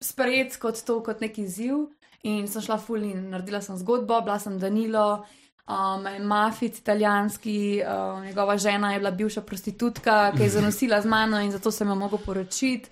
sprejeti 0.04 0.60
kot 0.60 0.86
to, 0.86 1.02
kot 1.02 1.22
neki 1.22 1.48
izziv. 1.50 1.88
In 2.24 2.46
sem 2.48 2.62
šla 2.62 2.78
ful 2.78 3.02
in 3.04 3.32
naredila 3.34 3.62
sem 3.62 3.76
zgodbo, 3.82 4.22
bila 4.22 4.38
sem 4.40 4.60
Danilo, 4.60 5.26
um, 5.68 6.28
mafic 6.28 6.80
italijanski, 6.80 7.82
um, 7.84 8.24
njegova 8.24 8.58
žena 8.58 8.94
je 8.94 9.00
bila 9.00 9.12
bivša 9.12 9.42
prostitutka, 9.42 10.32
ki 10.38 10.44
je 10.44 10.50
zanosila 10.50 11.02
z 11.02 11.06
mano 11.06 11.42
in 11.42 11.52
zato 11.52 11.72
sem 11.72 11.88
jo 11.88 11.96
mogel 11.96 12.20
poročiti. 12.26 12.90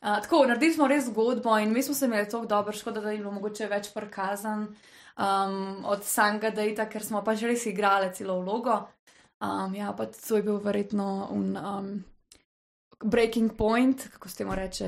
Uh, 0.00 0.22
tako, 0.22 0.44
naredili 0.46 0.74
smo 0.74 0.86
res 0.88 1.04
zgodbo 1.04 1.58
in 1.58 1.72
mi 1.72 1.82
smo 1.82 1.94
se 1.94 2.06
imeli 2.06 2.28
tako 2.28 2.46
dobro, 2.46 2.72
škoda, 2.72 3.00
da 3.00 3.10
je 3.10 3.18
bilo 3.18 3.32
mogoče 3.32 3.66
več 3.66 3.90
prikazan 3.94 4.68
um, 5.18 5.84
od 5.84 6.04
samega 6.04 6.50
dejta, 6.50 6.86
ker 6.88 7.04
smo 7.04 7.24
pač 7.24 7.42
res 7.42 7.66
igrali 7.66 8.12
celo 8.14 8.40
vlogo. 8.40 8.78
Um, 9.40 9.74
ja, 9.74 9.92
pa 9.92 10.06
to 10.06 10.36
je 10.36 10.42
bil 10.42 10.58
verjetno 10.62 11.28
un, 11.30 11.56
um, 11.56 12.04
breaking 13.04 13.52
point, 13.56 14.08
kako 14.12 14.28
se 14.28 14.36
temu 14.36 14.54
reče, 14.54 14.86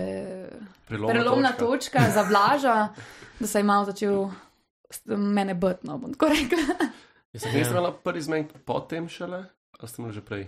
Prelomna, 0.86 1.12
prelomna 1.12 1.52
točka. 1.52 1.98
točka 1.98 2.10
za 2.14 2.24
blaža, 2.30 2.88
da 3.40 3.46
se 3.46 3.58
je 3.58 3.62
malo 3.62 3.84
začel 3.84 4.28
mene 5.06 5.54
btno, 5.54 5.98
bom 5.98 6.12
tako 6.12 6.28
rekla. 6.28 6.88
Jaz 7.32 7.42
sem 7.42 7.52
res 7.52 7.68
imela 7.68 7.92
prvi 7.94 8.20
zmenek 8.20 8.52
potem 8.64 9.08
šele, 9.08 9.44
ali 9.72 9.88
ste 9.88 9.96
imeli 9.98 10.14
že 10.14 10.22
prej? 10.22 10.44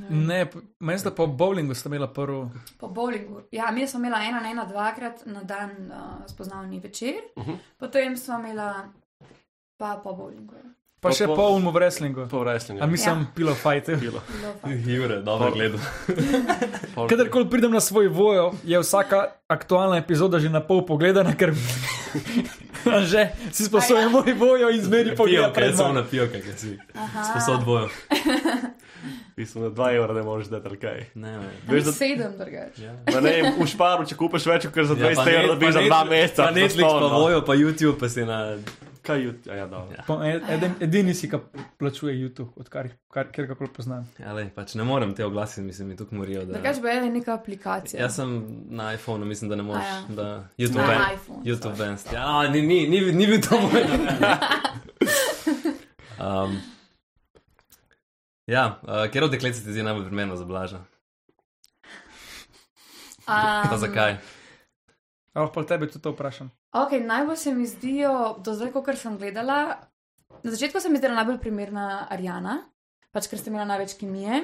Ne, 0.00 0.46
p- 0.46 0.58
meni 0.78 0.94
ste 0.96 1.10
po 1.10 1.26
bowlingu 1.28 1.74
ste 1.74 1.88
imela 1.88 2.06
prvo. 2.08 2.50
Po 2.76 2.88
bowlingu. 2.88 3.42
Ja, 3.50 3.70
mi 3.70 3.82
smo 3.82 3.98
imela 3.98 4.18
ena, 4.20 4.42
ena, 4.44 4.64
dvakrat 4.64 5.26
na 5.26 5.42
dan 5.42 5.70
uh, 5.88 5.96
spoznavni 6.26 6.80
večer, 6.80 7.14
uh 7.32 7.42
Mhm. 7.42 7.50
-huh. 7.50 7.58
potem 7.76 8.16
smo 8.16 8.34
imela 8.36 8.84
pa 9.76 9.96
po 9.96 10.12
bowlingu. 10.12 10.54
Pa 11.00 11.08
Pa 11.08 11.12
še 11.12 11.26
po- 11.26 11.34
po 11.36 11.42
ulmu 11.48 11.70
v 11.70 11.74
wrestlingu. 11.74 12.26
Po 12.26 12.38
wrestlingu. 12.38 12.82
A 12.82 12.86
mislim, 12.88 13.18
Ja. 13.20 13.26
pilo 13.34 13.54
fajte. 13.54 13.98
Pa. 14.62 14.68
Jure, 14.88 15.22
dobro 15.22 15.50
gledal. 15.52 15.78
Kadarkoli 17.10 17.46
pridem 17.46 17.70
na 17.70 17.80
svoj 17.80 18.08
vojo, 18.08 18.52
je 18.64 18.78
vsaka 18.78 19.18
aktualna 19.48 19.96
epizoda 19.96 20.38
že 20.38 20.48
na 20.48 20.60
pol 20.60 20.82
pogledana, 20.82 21.34
ker 21.34 21.54
že 23.12 23.20
si 23.52 23.64
sposoben 23.64 24.10
moj 24.10 24.32
vojo 24.34 24.70
in 24.70 24.82
zmeri 24.82 25.16
pogled 25.16 25.34
Pijavke, 25.34 25.54
pred 25.54 25.76
samo 25.76 25.88
mano. 25.88 26.00
na 26.00 26.06
pijavke, 26.06 26.40
ki 26.40 26.52
si 26.56 26.78
sposod 27.24 27.64
bojo. 27.64 27.88
Mislim, 29.36 29.64
da 29.64 29.70
2 29.72 29.96
evra 29.96 30.14
ne 30.14 30.22
moreš 30.22 30.46
dati, 30.46 30.66
ali 30.66 30.78
kaj. 30.78 31.04
Ne, 31.14 31.32
ne. 31.32 31.50
Veš, 31.68 31.84
da 31.84 31.92
Sedem 31.92 32.32
drugače. 32.38 32.82
Ja. 32.82 32.92
Ma 33.14 33.20
ne, 33.20 33.54
v 33.54 33.66
šparu, 33.66 34.06
če 34.06 34.16
kupiš 34.16 34.46
več, 34.46 34.66
kot 34.66 34.84
za 34.84 34.94
20 34.94 35.14
pa 35.16 35.30
evrov, 35.30 35.54
dobiš 35.54 35.72
za 35.72 35.80
net- 35.80 35.88
dva 35.88 36.04
meseca. 36.04 36.42
Pa 36.42 36.50
Netflix, 36.50 36.82
pa 36.82 37.08
vojo, 37.08 37.42
pa 37.42 37.54
YouTube, 37.54 37.98
pa 37.98 38.08
si 38.08 38.20
na. 38.22 38.56
Kaj 39.08 39.22
jut, 39.24 39.46
ja, 39.48 39.54
ja. 39.54 39.64
Ja. 39.64 40.04
Ed- 40.28 40.48
eden- 40.50 40.74
Edini 40.80 41.14
si, 41.14 41.30
ki 41.30 41.38
plačuje 41.80 42.12
YouTube, 42.14 42.50
odkar 42.56 42.88
kar, 43.08 43.30
kjer 43.32 43.46
kakor 43.48 43.70
poznam. 43.72 44.04
Ja, 44.20 44.32
lej, 44.32 44.50
pač 44.52 44.74
ne 44.76 44.84
morem 44.84 45.14
te 45.14 45.24
oglasiti, 45.24 45.64
mislim, 45.64 45.88
mi 45.88 45.96
tukaj 45.96 46.18
morijo. 46.18 46.42
Da... 46.44 46.52
Drugače 46.52 46.80
bi 46.80 46.88
je 46.88 47.10
neka 47.10 47.34
aplikacija. 47.34 48.02
Jaz 48.02 48.14
sem 48.14 48.34
na 48.70 48.90
iPhonu, 48.92 49.24
mislim, 49.24 49.48
da 49.48 49.56
ne 49.56 49.62
moreš. 49.62 49.84
Ja. 49.86 50.02
Da... 50.10 50.26
YouTube, 50.58 50.82
Na 50.82 50.86
ban, 50.86 51.14
iPhone, 51.14 51.40
YouTube. 51.44 51.76
Bands. 51.78 52.04
Ja, 52.12 52.48
ni, 52.48 52.62
ni, 52.62 52.82
ni, 52.86 53.00
ni 53.12 53.26
bil 53.26 53.40
to 53.40 53.60
moj 53.60 53.82
um, 56.20 56.60
ja, 58.46 58.80
uh, 58.82 59.06
ker 59.08 59.24
od 59.24 59.30
deklet 59.30 59.56
se 59.56 59.64
ti 59.64 59.72
zdi 59.72 59.82
najbolj 59.82 60.04
primerno 60.06 60.36
za 60.36 60.44
blaža? 60.44 60.84
Pa 63.26 63.68
Um, 63.72 63.78
zakaj? 63.78 64.16
Ampak 65.34 65.54
pa 65.54 65.62
tebe 65.64 65.86
tudi 65.86 66.02
to 66.02 66.12
vprašam. 66.12 66.50
Ok, 66.72 66.92
najbolj 67.00 67.36
se 67.36 67.54
mi 67.54 67.66
zdijo, 67.66 68.36
do 68.44 68.54
zdaj, 68.54 68.72
kot 68.72 68.90
sem 68.96 69.16
gledala, 69.18 69.78
na 70.42 70.50
začetku 70.50 70.80
se 70.80 70.88
mi 70.88 70.98
zdela 70.98 71.14
najbolj 71.14 71.38
primerna 71.40 72.06
Arjana, 72.10 72.58
pač 73.10 73.28
ker 73.30 73.40
ste 73.40 73.48
imela 73.48 73.64
največ 73.64 73.96
kemije. 73.96 74.42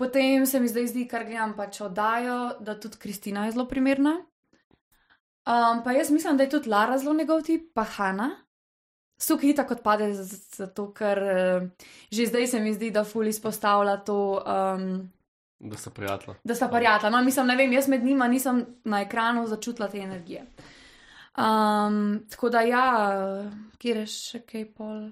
Potem 0.00 0.46
se 0.46 0.60
mi 0.60 0.68
zdaj 0.68 0.86
zdi, 0.94 1.04
kar 1.08 1.26
gledam 1.28 1.52
pač 1.56 1.82
oddajo, 1.84 2.56
da 2.64 2.78
tudi 2.80 2.96
Kristina 2.98 3.44
je 3.44 3.52
zelo 3.52 3.68
primerna. 3.68 4.16
Um, 5.42 5.82
pa 5.84 5.92
jaz 5.92 6.10
mislim, 6.10 6.36
da 6.36 6.46
je 6.46 6.54
tudi 6.56 6.70
Lara 6.70 6.98
zelo 6.98 7.14
njegov 7.14 7.42
tip, 7.42 7.68
pa 7.74 7.84
Hanna. 7.84 8.30
Suk 9.20 9.44
hita 9.44 9.66
kot 9.68 9.82
pade, 9.82 10.08
zato 10.14 10.88
ker 10.96 11.18
uh, 11.22 11.88
že 12.10 12.26
zdaj 12.26 12.46
se 12.46 12.60
mi 12.60 12.72
zdi, 12.74 12.90
da 12.90 13.04
ful 13.04 13.28
izpostavlja 13.28 13.96
to. 14.06 14.42
Um, 14.46 15.10
Da 15.62 15.78
so 15.78 15.90
prijatelji. 15.90 16.36
da 16.44 16.54
sta 16.54 16.68
prijatelja. 16.68 17.10
No, 17.10 17.22
mislim, 17.22 17.46
ne 17.46 17.56
vem, 17.56 17.72
jaz 17.72 17.88
med 17.88 18.04
njima 18.04 18.26
nisem 18.28 18.64
na 18.84 19.00
ekranu 19.00 19.46
začutila 19.46 19.88
te 19.88 19.98
energije. 19.98 20.46
Um, 21.32 22.26
tako 22.30 22.48
da, 22.52 22.60
ja, 22.60 22.86
kjer 23.80 24.02
je 24.02 24.06
še 24.12 24.42
kaj 24.44 24.66
pol. 24.76 25.10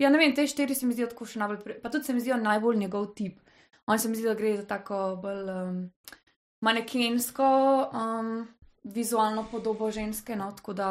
Ja, 0.00 0.08
ne 0.10 0.18
vem, 0.18 0.32
te 0.34 0.46
štiri 0.48 0.74
se 0.74 0.88
mi 0.88 0.96
zdijo 0.96 1.10
tako 1.12 1.28
še 1.28 1.42
najbolj, 1.42 1.58
pri... 1.64 1.78
pa 1.82 1.92
tudi 1.92 2.08
se 2.08 2.16
mi 2.16 2.22
zdijo 2.24 2.40
najbolj 2.40 2.80
njegov 2.80 3.12
tip. 3.18 3.38
On 3.86 3.98
se 3.98 4.08
mi 4.08 4.16
zdi, 4.16 4.26
da 4.30 4.34
gre 4.38 4.56
za 4.56 4.64
tako 4.66 5.00
bolj 5.22 5.50
um, 5.52 5.80
manekensko, 6.64 7.48
um, 7.92 8.32
vizualno 8.84 9.44
podobo 9.50 9.90
ženske, 9.92 10.36
no, 10.36 10.48
tako 10.56 10.72
da 10.78 10.88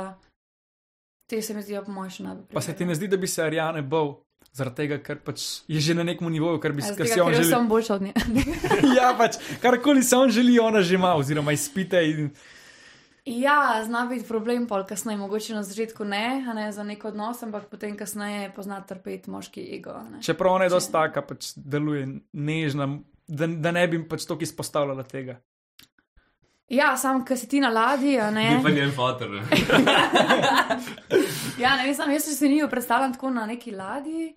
te 1.29 1.41
se 1.41 1.53
mi 1.53 1.63
zdijo 1.65 1.81
po 1.87 1.95
mojem 1.95 2.13
še 2.17 2.27
najbolj. 2.27 2.53
Pa 2.53 2.61
se 2.61 2.77
ti 2.77 2.85
ne 2.85 2.95
zdi, 2.95 3.09
da 3.09 3.17
bi 3.17 3.27
se 3.31 3.41
Arijane 3.43 3.81
bal, 3.81 4.13
zaradi 4.53 4.83
tega, 4.83 5.01
ker 5.01 5.21
pač 5.25 5.63
je 5.71 5.81
že 5.81 5.97
na 5.97 6.05
nekem 6.05 6.29
nivoju, 6.29 6.61
kar 6.61 6.75
bi 6.75 6.83
Ja, 6.83 6.93
tega, 6.93 7.23
on 7.23 7.33
ker 7.33 7.41
želi. 7.41 7.51
sem 7.51 7.69
boljša 7.71 7.95
od 7.95 8.01
nje. 8.01 8.13
ja, 8.99 9.13
pač 9.17 9.41
karkoli 9.63 10.03
se 10.03 10.15
on 10.15 10.29
želi, 10.29 10.59
ona 10.59 10.81
že 10.81 10.99
ima, 10.99 11.15
oziroma 11.15 11.55
izpite. 11.55 12.03
In... 12.09 12.33
Ja, 13.25 13.83
zna 13.85 14.05
biti 14.09 14.25
problem, 14.27 14.65
pol 14.67 14.81
kasneje, 14.89 15.17
mogoče 15.17 15.53
na 15.53 15.63
začetku 15.63 16.03
ne, 16.03 16.45
a 16.49 16.53
ne 16.57 16.71
za 16.71 16.83
nek 16.83 17.05
odnos, 17.05 17.43
ampak 17.43 17.67
potem 17.69 17.93
kasneje 17.97 18.49
pozna 18.55 18.79
trpeti 18.81 19.29
moški 19.29 19.67
ego. 19.75 19.91
a 19.91 20.09
ne. 20.09 20.21
Čeprav 20.21 20.53
ona 20.53 20.65
je 20.65 20.73
dosta 20.73 20.91
taka, 20.91 21.21
pač 21.21 21.51
deluje 21.55 22.07
nežna, 22.33 22.87
da, 23.27 23.47
da 23.47 23.71
ne 23.71 23.87
bi 23.87 24.01
pač 24.09 24.25
toliko 24.25 24.43
izpostavljala 24.43 25.03
tega. 25.03 25.37
Ja, 26.71 26.97
sam, 26.97 27.25
ki 27.27 27.35
si 27.37 27.49
ti 27.51 27.59
na 27.59 27.69
ladji, 27.69 28.15
a 28.19 28.31
ne. 28.31 28.47
Ni 28.55 28.63
pa 28.63 28.69
njen 28.69 28.91
fotor. 28.95 29.29
Ja, 31.61 31.75
ne 31.77 31.83
vem, 31.85 31.95
sam 31.95 32.11
jaz 32.11 32.25
se 32.25 32.47
ni 32.49 32.63
predstavljam 32.69 33.13
tako 33.13 33.29
na 33.29 33.45
neki 33.45 33.71
ladji. 33.71 34.31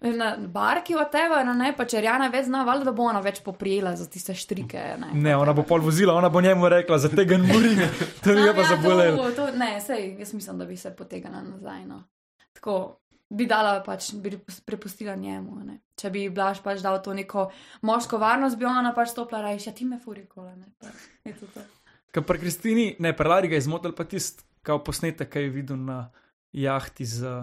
Na 0.00 0.36
barki 0.38 0.94
od 0.94 1.08
tebe, 1.10 1.40
no 1.42 1.56
ne, 1.58 1.72
pa 1.74 1.82
če 1.90 1.98
Rjana 2.04 2.28
več 2.30 2.44
zna, 2.46 2.60
valjda, 2.62 2.86
da 2.86 2.92
bo 2.94 3.08
ona 3.10 3.18
več 3.18 3.40
poprijela 3.42 3.96
za 3.98 4.06
tiste 4.06 4.34
štrike. 4.34 4.78
Ne, 5.02 5.08
Ne, 5.18 5.32
ona 5.36 5.50
bo 5.52 5.64
pol 5.66 5.82
vozila, 5.82 6.14
ona 6.14 6.30
bo 6.30 6.38
njemu 6.40 6.68
rekla, 6.70 7.00
za 7.02 7.10
tega 7.10 7.34
ne 7.34 7.48
mori, 7.50 7.74
to 8.22 8.36
bi 8.36 8.44
ga 8.46 8.52
pa 8.54 8.62
ja, 8.62 8.68
zabolelo. 8.76 9.24
to, 9.24 9.32
to, 9.40 9.48
ne, 9.58 9.72
sej, 9.82 10.12
jaz 10.20 10.30
mislim, 10.38 10.62
da 10.62 10.68
bi 10.70 10.78
se 10.78 10.94
potegnila 10.94 11.42
nazaj. 11.42 11.82
No. 11.90 12.04
Tako 12.54 12.76
bi 13.34 13.48
dala, 13.50 13.80
pač 13.82 14.12
bi 14.22 14.38
prepustila 14.66 15.16
njemu. 15.18 15.58
Ne. 15.66 15.80
Če 15.98 16.14
bi 16.14 16.28
Blaž 16.30 16.62
pač 16.62 16.78
dal 16.84 17.02
to 17.02 17.16
neko 17.18 17.48
moško 17.82 18.22
varnost, 18.22 18.58
bi 18.58 18.70
ona 18.70 18.94
pač 18.94 19.10
stopila 19.16 19.42
reči, 19.50 19.66
ja, 19.66 19.74
ti 19.74 19.84
me 19.84 19.98
furi 19.98 20.28
kola. 20.30 20.54
Ne, 20.54 20.70
pa, 20.78 20.94
je. 21.26 21.34
Ker 22.14 22.22
pri 22.22 22.38
Kristini, 22.38 22.88
ne, 23.02 23.16
pri 23.18 23.34
Lari 23.34 23.50
ga 23.50 23.58
je 23.58 23.66
zmotil 23.66 23.98
pa 23.98 24.06
tisti, 24.06 24.46
kao 24.62 24.78
posnetek, 24.78 25.26
ki 25.26 25.48
je 25.48 25.54
videl 25.58 25.82
na 25.90 26.04
jahti 26.54 27.02
z. 27.02 27.40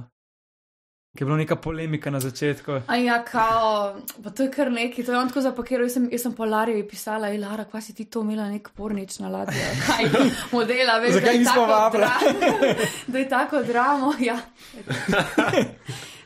Ki 1.16 1.22
je 1.22 1.26
bila 1.26 1.38
neka 1.38 1.56
polemika 1.56 2.12
na 2.12 2.20
začetku. 2.20 2.72
A 2.88 2.96
ja, 2.98 3.24
kao, 3.24 3.96
pa 4.20 4.30
to 4.30 4.44
je 4.44 4.52
kar 4.52 4.68
neki, 4.70 5.00
to 5.00 5.12
je 5.12 5.18
on 5.18 5.28
tako 5.28 5.42
zapakiral. 5.42 5.86
Jaz 5.86 5.94
sem, 5.94 6.10
jaz 6.12 6.22
sem 6.22 6.34
Polarju 6.34 6.88
pisala, 6.88 7.30
ej, 7.30 7.40
Lara, 7.40 7.64
kva 7.66 7.80
si 7.82 7.94
ti 7.94 8.06
to 8.06 8.22
imela 8.22 8.50
nek 8.50 8.70
pornič 8.72 9.20
na 9.20 9.30
ladji, 9.30 9.56
kaj 9.88 10.10
modela, 10.52 11.00
veš, 11.00 11.14
Zakaj 11.14 11.26
da 11.26 11.32
je 11.32 11.46
tako 11.46 11.66
vabila? 11.66 12.10
dra- 12.10 12.76
Da 13.08 13.18
je 13.18 13.30
tako 13.30 13.64
dramo, 13.64 14.12
ja. 14.30 14.36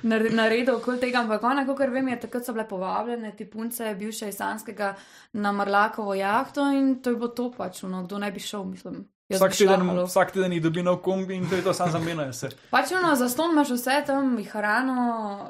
Nar- 0.02 0.32
Naredil 0.32 0.76
okoli 0.76 1.00
tega, 1.00 1.20
ampak 1.20 1.44
ona, 1.44 1.66
kot 1.68 1.80
vem, 1.92 2.08
je 2.08 2.20
takrat 2.20 2.46
so 2.46 2.54
bile 2.54 2.66
povabljene 2.68 3.34
te 3.36 3.46
punce, 3.46 3.96
bivše 3.96 4.30
iz 4.30 4.36
Sanskega, 4.36 4.94
na 5.34 5.52
Marlakovo 5.52 6.14
jahto 6.16 6.66
in 6.72 7.02
to 7.02 7.10
je 7.10 7.16
bilo 7.16 7.28
to 7.30 7.52
pač, 7.52 7.84
no, 7.84 8.04
kdo 8.04 8.18
ne 8.18 8.32
bi 8.32 8.40
šel, 8.40 8.64
mislim. 8.66 9.04
Vsak 9.30 9.58
teden, 9.58 10.06
vsak 10.06 10.32
teden 10.34 10.54
jih 10.54 10.62
dobi 10.64 10.82
nov 10.84 11.04
kombi 11.06 11.36
in 11.38 11.50
to 11.50 11.56
je 11.56 11.62
to, 11.62 11.74
sam 11.74 11.92
zamenjajo 11.92 12.34
se. 12.34 12.50
Pač 12.72 12.92
ono, 12.98 13.12
za 13.16 13.30
ston 13.30 13.52
imaš 13.52 13.70
vse 13.76 14.00
tam, 14.08 14.32
hrano, 14.52 14.96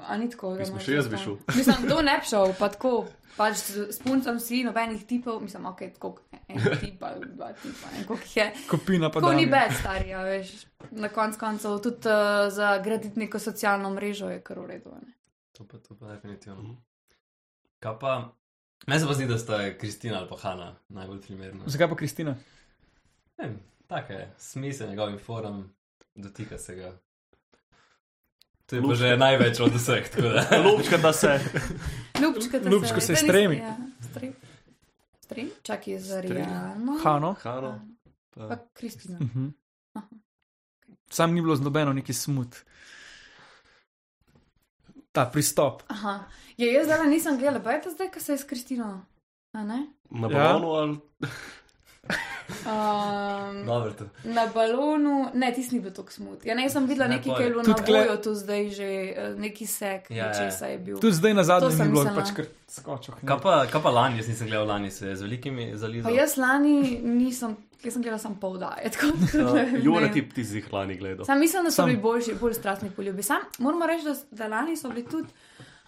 a 0.07 0.17
ni 0.17 0.27
tako. 0.29 0.51
Mislim, 0.59 0.81
še 0.83 0.97
jaz 0.97 1.07
bi 1.07 1.17
šel. 1.17 1.37
Mislim, 1.55 1.75
kdo 1.85 2.01
ne 2.03 2.17
bi 2.19 2.27
šel, 2.27 2.53
pa 2.59 2.69
tako. 2.75 3.07
Pač 3.37 3.61
s 3.71 4.01
puncem 4.03 4.35
si 4.43 4.65
nobenih 4.67 5.05
tipov, 5.07 5.37
mislim, 5.39 5.69
ok, 5.69 5.85
tako 5.95 6.17
en 6.49 6.59
tip 6.81 7.03
ali 7.07 7.29
dva 7.37 7.53
tipa, 7.55 7.91
ne 7.95 8.03
koliko 8.03 8.25
jih 8.25 8.37
je. 8.37 8.47
Kopina 8.67 9.07
pa 9.09 9.21
Tako 9.21 9.31
ni 9.37 9.45
dame. 9.45 9.61
več 9.61 9.77
stari, 9.79 10.11
a 10.11 10.25
veš. 10.27 10.51
Na 10.91 11.07
koncu 11.13 11.39
koncev 11.39 11.77
tudi 11.79 12.11
uh, 12.11 12.49
za 12.51 12.73
graditi 12.83 13.19
neko 13.19 13.39
socialno 13.39 13.93
mrežo 13.95 14.27
je 14.33 14.41
kar 14.43 14.59
ne. 14.67 14.81
To 15.55 15.63
pa, 15.63 15.77
to 15.77 15.95
pa 15.95 16.17
definitivno. 16.17 16.75
Kaj 17.79 17.95
pa, 18.01 18.17
meni 18.87 18.99
se 18.99 19.07
pa 19.07 19.15
zdi, 19.15 19.27
da 19.27 19.37
sta 19.39 19.61
Kristina 19.79 20.19
ali 20.19 20.27
pa 20.27 20.35
Hanna 20.43 20.73
najbolj 20.89 21.21
primerna. 21.21 21.63
Zakaj 21.65 21.89
pa 21.89 21.95
Kristina? 21.95 22.35
Vem, 23.39 23.59
Tako 23.87 24.13
je, 24.13 24.33
smisel 24.37 24.89
njegovim 24.89 25.19
forum, 25.19 25.73
dotika 26.15 26.57
se 26.57 26.75
ga. 26.75 26.97
To 28.65 28.75
je 28.75 28.81
Lupčka. 28.81 28.95
že 28.95 29.17
največ 29.17 29.59
od 29.59 29.73
vseh. 29.73 30.09
tako 30.09 30.21
da. 30.21 30.45
Lupčka, 30.65 30.97
da 30.97 31.13
se. 31.13 31.39
Ljubčka 32.21 32.59
te 32.59 32.69
Ljubčko 32.69 32.99
se 32.99 33.05
Saj 33.05 33.15
stremi. 33.15 33.57
Ja, 33.57 33.77
stremi. 34.11 34.33
Stremi? 35.19 35.49
Čakaj, 35.63 35.99
za. 35.99 36.21
Rijano. 36.21 36.99
Hano. 37.03 37.33
Hano. 37.33 37.81
Pa 38.29 38.47
Pa. 38.47 38.57
Kristina. 38.73 39.17
Uh 39.21 39.27
-huh. 39.27 39.51
Aha. 39.93 40.07
Sam 41.09 41.33
ni 41.33 41.41
bilo 41.41 41.55
z 41.55 41.61
nobeno 41.61 41.93
neki 41.93 42.13
smut. 42.13 42.55
Ta 45.11 45.25
pristop. 45.25 45.83
Aha. 45.87 46.23
Je, 46.57 46.73
jaz 46.73 46.85
zdaj 46.85 47.07
nisem 47.07 47.37
gledala, 47.37 47.63
pa 47.63 47.71
je 47.71 47.81
to 47.81 47.89
zdaj, 47.89 48.11
ko 48.11 48.19
se 48.19 48.31
je 48.31 48.37
s 48.37 48.43
Kristino. 48.43 49.05
A 49.51 49.63
ne? 49.63 49.87
Na 50.09 50.27
Ja. 50.27 50.33
balonu 50.33 50.67
ali. 50.67 50.97
Um, 52.49 53.65
Dobro, 53.65 53.91
to. 53.91 54.05
na 54.25 54.47
balonu, 54.47 55.29
ne, 55.33 55.53
ti 55.53 55.67
ni 55.71 55.79
bil 55.79 55.91
tako 55.91 56.11
smut. 56.11 56.45
Ja, 56.45 56.55
ne, 56.55 56.63
jaz 56.63 56.73
sem 56.73 56.85
videla 56.85 57.07
Ne, 57.07 57.15
nekaj, 57.15 57.29
ki 57.29 57.41
je 57.41 57.45
je. 57.45 57.49
bilo 57.49 57.63
na 57.63 57.75
boju, 57.77 58.17
tu 58.19 58.33
zdaj 58.35 58.69
že 58.69 58.83
eh, 58.83 59.35
neki 59.37 59.65
sek, 59.67 60.09
Ja, 60.09 60.15
ja, 60.17 60.33
česa 60.33 60.65
je 60.67 60.77
bil. 60.79 60.97
Tudi 60.97 61.13
zdaj 61.13 61.33
na 61.33 61.43
zadnjem 61.43 61.71
sem 61.71 61.87
ni 61.87 61.93
bilo, 61.93 62.05
pač 62.15 62.31
kar 62.31 62.45
skočil. 62.67 63.13
Kaj 63.21 63.37
pa, 63.39 63.65
kaj 63.67 63.81
pa 63.81 63.91
lani, 63.91 64.17
jaz 64.17 64.27
nisem 64.27 64.47
gledal 64.47 64.67
lani, 64.67 64.89
se 64.89 65.07
je 65.07 65.15
z 65.15 65.21
velikimi 65.21 65.71
Pa 65.71 65.77
zalizal. 65.77 66.13
jaz 66.13 66.37
lani 66.37 66.73
nisem, 66.99 67.53
jaz 67.79 67.93
sem 67.93 68.01
gledala 68.01 68.19
samo 68.19 68.35
pol 68.37 68.57
daje. 68.57 68.89
vem. 69.53 69.75
Jure, 69.79 70.11
ti, 70.11 70.29
ti 70.29 70.43
si 70.43 70.57
jih 70.57 70.73
lani 70.73 70.95
gledal. 70.95 71.25
Sam 71.25 71.39
mislim, 71.39 71.63
da 71.63 71.71
so 71.71 71.75
Sam- 71.75 71.85
bili 71.85 71.97
boljši, 71.99 72.35
bolj 72.35 72.53
strastni 72.53 72.89
poljubi. 72.89 73.23
Sam 73.23 73.45
moramo 73.59 73.85
reči, 73.85 74.05
da, 74.05 74.15
da 74.33 74.47
lani 74.49 74.77
so 74.77 74.89
bili 74.89 75.05
tudi 75.05 75.27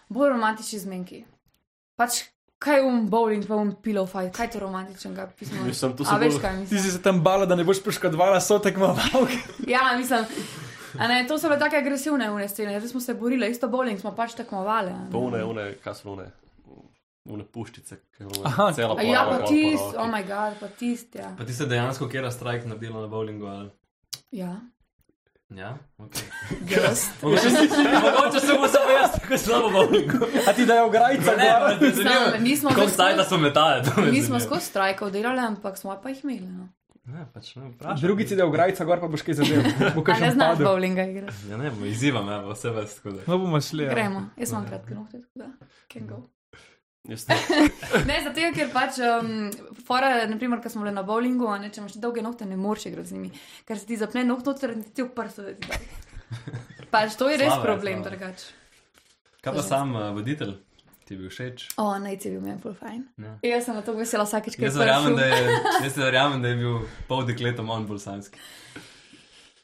bolj 0.09 0.29
romantični 0.29 0.79
zmenki. 0.79 1.23
Pač 1.95 2.21
kaj 2.61 2.75
je 2.75 2.83
um 2.83 3.07
bowling, 3.07 3.43
pa 3.43 3.55
um 3.55 3.71
pillow 3.75 4.05
fight, 4.05 4.31
kaj 4.31 4.45
je 4.45 4.51
to 4.51 4.59
romantičnega 4.59 5.27
pisma? 5.33 5.63
Mislim, 5.63 5.93
to 5.93 6.05
A 6.05 6.17
veš 6.17 6.33
bolj- 6.33 6.41
kaj 6.41 6.51
Ti 6.51 6.59
mislim? 6.59 6.79
si 6.81 6.91
se 6.91 7.01
tam 7.01 7.21
bala, 7.21 7.45
da 7.45 7.55
ne 7.55 7.63
boš 7.63 7.81
poškodovala 7.81 8.41
so 8.41 8.59
tekmovalke. 8.59 9.37
Ja, 9.67 9.95
mislim. 9.97 10.25
A 10.97 11.07
ne, 11.07 11.25
to 11.25 11.37
so 11.37 11.47
bile 11.47 11.59
tako 11.59 11.75
agresivne 11.77 12.29
une 12.29 12.47
scene, 12.47 12.77
zdaj 12.77 12.89
smo 12.89 12.99
se 13.01 13.13
borili, 13.15 13.47
isto 13.47 13.67
bowling 13.69 13.97
smo 13.97 14.11
pač 14.13 14.33
tekmovali. 14.33 14.89
a 14.89 14.97
ne. 14.99 15.11
Pa 15.11 15.17
une, 15.19 15.43
une, 15.43 15.75
kaj 15.77 15.95
so 15.95 16.09
une, 16.09 16.25
une 17.27 17.43
puščice, 17.45 17.95
ki 18.11 18.23
so 18.25 18.41
Aha. 18.45 18.71
cela 18.73 18.95
A 18.95 19.03
ja, 19.03 19.21
pa 19.21 19.29
gor 19.29 19.41
po 19.41 19.47
tist, 19.47 19.83
roki. 19.83 19.97
oh 19.97 20.07
moj 20.07 20.23
bog, 20.23 20.53
pa 20.59 20.67
tist, 20.69 21.15
ja. 21.15 21.31
Pa 21.37 21.45
ti 21.45 21.53
se 21.53 21.65
dejansko 21.65 22.07
kera 22.07 22.31
strajk 22.31 22.65
naredila 22.65 23.01
na 23.01 23.07
bowlingu? 23.07 23.45
Ali? 23.47 23.69
Ja, 24.33 24.55
Ja, 25.51 25.77
ok. 25.97 26.11
jaz. 26.69 27.05
Mogoče 27.21 27.41
si- 27.41 27.67
Mogoče 27.95 28.39
se 28.39 28.53
bo 28.53 28.67
samo 28.67 28.89
jaz 28.91 29.11
tako 29.11 29.37
slabo 29.37 29.69
bowlingu. 29.69 30.17
A 30.47 30.53
ti 30.53 30.65
dajo 30.65 30.89
grajca 30.89 31.31
Ne, 31.31 31.51
zdaj 31.91 32.87
stajta 32.87 33.21
skozi- 33.21 33.29
so 33.29 33.37
metale? 33.39 33.83
to 33.85 34.01
me 34.01 34.11
Mi 34.11 34.21
smo 34.21 34.39
skozi 34.39 34.61
strajkov 34.63 35.11
delali, 35.11 35.39
ampak 35.41 35.77
smo 35.77 35.99
pa 36.03 36.09
jih 36.09 36.23
imeli. 36.23 36.47
No. 36.47 36.69
Ne, 37.05 37.25
pač 37.33 37.55
ne 37.55 37.67
vprašam. 37.67 37.97
Drugi 37.99 38.25
ti 38.25 38.35
dajo 38.35 38.49
grajca 38.49 38.85
gor, 38.85 38.99
pa 38.99 39.07
boš 39.07 39.21
kaj 39.21 39.33
zadev. 39.33 39.63
Bo 39.95 40.01
A 40.01 40.03
kaj 40.03 40.19
ne 40.21 40.31
znaš 40.31 40.49
padel. 40.49 40.67
bowlinga 40.67 41.03
igrati. 41.03 41.33
Ja, 41.49 41.57
ne, 41.57 41.71
bo 41.71 41.85
izzivam, 41.85 42.27
ja, 42.27 42.39
vse 42.47 42.69
vas 42.69 42.95
tako 42.95 43.11
da. 43.11 43.21
No 43.27 43.37
bomo 43.37 43.61
šli. 43.61 43.83
Ja. 43.83 43.89
Gremo, 43.89 44.29
jaz 44.37 44.51
imam 44.51 44.67
kratke 44.67 44.95
nohte, 44.95 45.17
tako 45.19 45.35
da 45.35 45.45
can 45.93 46.07
go. 46.07 46.21
Ne- 48.07 48.21
zato 48.23 48.39
je, 48.39 48.51
ker 48.53 48.69
pač, 48.73 48.99
um, 49.01 49.49
fora, 49.87 50.25
naprimer, 50.29 50.61
ko 50.61 50.69
smo 50.69 50.83
bili 50.85 50.93
na 50.93 51.03
bowlingu, 51.03 51.49
ne, 51.59 51.71
če 51.73 51.81
imaš 51.81 51.97
dolge 52.01 52.21
nohte, 52.21 52.45
ne 52.45 52.57
moreš 52.57 52.85
igrati 52.91 53.09
z 53.09 53.17
njimi, 53.17 53.31
ker 53.65 53.79
se 53.79 53.87
ti 53.89 53.97
zapne 53.97 54.23
noht 54.23 54.45
noter 54.45 54.75
in 54.75 54.83
ti 54.83 55.03
da 55.03 55.27
ti 55.27 55.67
da. 55.67 55.79
Pač 56.91 57.15
to 57.19 57.29
je 57.29 57.39
res 57.41 57.49
Slava 57.49 57.63
problem, 57.63 58.03
slava. 58.03 58.09
drugače. 58.09 58.45
Kaj 59.41 59.53
pa 59.53 59.63
sam 59.65 59.95
uh, 59.95 60.11
voditelj? 60.13 60.53
Ti 61.07 61.15
je 61.15 61.19
bil 61.19 61.31
všeč? 61.33 61.65
O, 61.81 61.89
najci 61.99 62.27
je 62.29 62.31
bil 62.37 62.43
meni 62.45 62.61
full 62.61 62.75
fajn. 62.77 63.01
Ja. 63.17 63.33
Jaz 63.49 63.65
sem 63.65 63.75
na 63.75 63.81
to 63.81 63.95
vesela 63.97 64.23
vsakeč, 64.23 64.55
ko 64.55 64.63
prišel. 65.17 65.17
je, 65.25 65.57
jaz 65.87 65.97
verjamem, 65.97 66.39
da 66.45 66.53
je 66.53 66.59
bil 66.61 66.77
pol 67.09 67.25
dekletom 67.27 67.69
on 67.73 67.87
bolj 67.89 67.99
samski. 68.05 68.39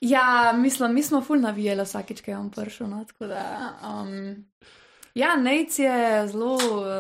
Ja, 0.02 0.52
mislim, 0.58 0.94
mi 0.94 1.04
smo 1.04 1.22
full 1.22 1.40
navijali 1.42 1.86
vsakeč, 1.86 2.26
ko 2.26 2.32
je 2.34 2.38
on 2.38 2.50
prišel. 2.52 2.90
No, 2.90 3.06
da, 3.30 3.46
um, 3.86 4.44
ja, 5.18 5.36
Nejc 5.36 5.80
je 5.80 6.28
zelo, 6.30 6.58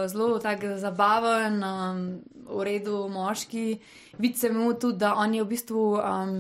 zelo 0.09 0.39
tak 0.41 0.65
zabaven, 0.81 1.61
um, 1.63 2.03
v 2.49 2.63
redu 2.65 3.05
moški. 3.13 3.79
Vidi 4.17 4.37
se 4.37 4.49
mu 4.49 4.73
tudi, 4.73 4.97
da 5.05 5.13
on 5.15 5.33
je 5.33 5.43
v 5.43 5.47
bistvu. 5.47 5.87
Um, 6.01 6.37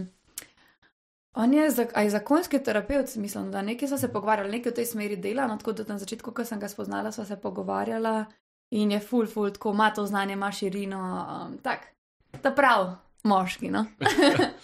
On 1.37 1.53
je, 1.53 1.69
za, 1.69 1.85
a 1.93 2.01
je 2.01 2.09
zakonski 2.09 2.57
terapeut, 2.63 3.15
mislim, 3.15 3.51
da 3.51 3.61
nekaj 3.61 3.87
smo 3.87 3.97
se 3.97 4.07
pogovarjali, 4.09 4.51
nekaj 4.51 4.71
v 4.71 4.75
tej 4.75 4.85
smeri 4.85 5.17
dela. 5.21 5.45
No, 5.47 5.57
tako 5.57 5.75
da 5.77 5.83
na 5.87 5.99
začetku, 6.01 6.31
ko 6.33 6.45
sem 6.45 6.59
ga 6.59 6.65
spoznala, 6.65 7.11
sva 7.13 7.25
se 7.29 7.37
pogovarjala 7.37 8.25
in 8.73 8.91
je 8.91 8.99
full, 8.99 9.27
full, 9.29 9.51
tako 9.53 9.69
ima 9.71 9.91
to 9.93 10.05
znanje, 10.05 10.33
ima 10.33 10.51
širino. 10.51 10.97
Um, 10.97 11.57
tak, 11.61 11.85
ta 12.41 12.51
prav, 12.51 12.95
moški. 13.23 13.69
No? 13.69 13.85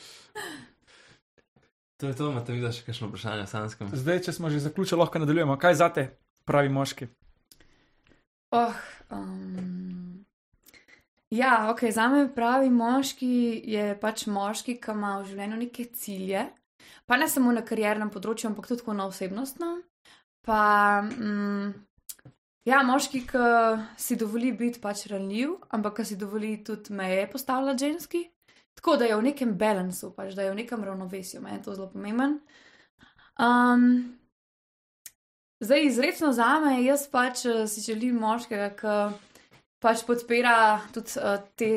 To 2.02 2.08
je 2.08 2.16
to, 2.16 2.32
imate 2.32 2.52
videti 2.52 2.76
še 2.76 2.84
kakšno 2.84 3.08
vprašanje 3.08 3.44
o 3.46 3.48
samskem? 3.48 3.92
Zdaj, 3.96 4.18
če 4.26 4.32
smo 4.36 4.50
že 4.52 4.60
zaključili, 4.60 5.00
lahko 5.00 5.22
nadaljujemo. 5.22 5.56
Kaj 5.62 5.78
zate 5.80 6.02
pravi 6.48 6.70
moški? 6.70 7.08
Oh, 8.54 8.76
um, 9.12 10.26
ja, 11.30 11.70
ok, 11.72 11.88
za 11.92 12.08
me 12.08 12.28
pravi 12.36 12.70
moški 12.70 13.62
je 13.66 13.88
pač 14.02 14.28
moški, 14.28 14.78
ki 14.82 14.94
ima 14.94 15.16
v 15.22 15.32
življenju 15.32 15.62
neke 15.64 15.88
cilje, 15.98 16.44
pa 17.10 17.18
ne 17.18 17.30
samo 17.30 17.54
na 17.56 17.64
kariernem 17.66 18.12
področju, 18.14 18.52
ampak 18.52 18.70
tudi 18.70 18.98
na 18.98 19.08
osebnostnem. 19.10 19.82
pa 20.44 21.02
mm, 21.02 21.74
ja, 22.68 22.84
moški, 22.84 23.24
ki 23.28 23.44
si 23.98 24.18
dovoli 24.20 24.52
biti 24.52 24.82
pač 24.84 25.08
ranljiv, 25.08 25.56
ampak 25.72 26.02
ki 26.02 26.06
si 26.06 26.20
dovoli 26.20 26.58
tudi 26.64 26.94
meje 26.94 27.30
postavljati 27.32 27.86
ženski. 27.86 28.26
Tako 28.76 28.98
da 28.98 29.06
je 29.06 29.16
v 29.16 29.24
nekem 29.30 29.54
balansu, 29.58 30.12
pač, 30.16 30.34
da 30.36 30.44
je 30.44 30.52
v 30.52 30.60
nekem 30.62 30.84
ravnovesju, 30.84 31.42
meni 31.42 31.58
je 31.58 31.64
to 31.64 31.76
zelo 31.78 31.90
pomemben. 31.94 32.40
Um, 33.40 34.20
zdaj, 35.64 35.86
izredno 35.86 36.34
za 36.34 36.60
me, 36.60 36.78
jaz 36.84 37.08
pač 37.12 37.46
eh, 37.46 37.68
si 37.68 37.82
želim 37.82 38.20
moškega, 38.22 38.70
ki 38.80 38.96
pač 39.84 40.06
podpira 40.08 40.80
tudi 40.96 41.20
uh, 41.20 41.38
te 41.60 41.70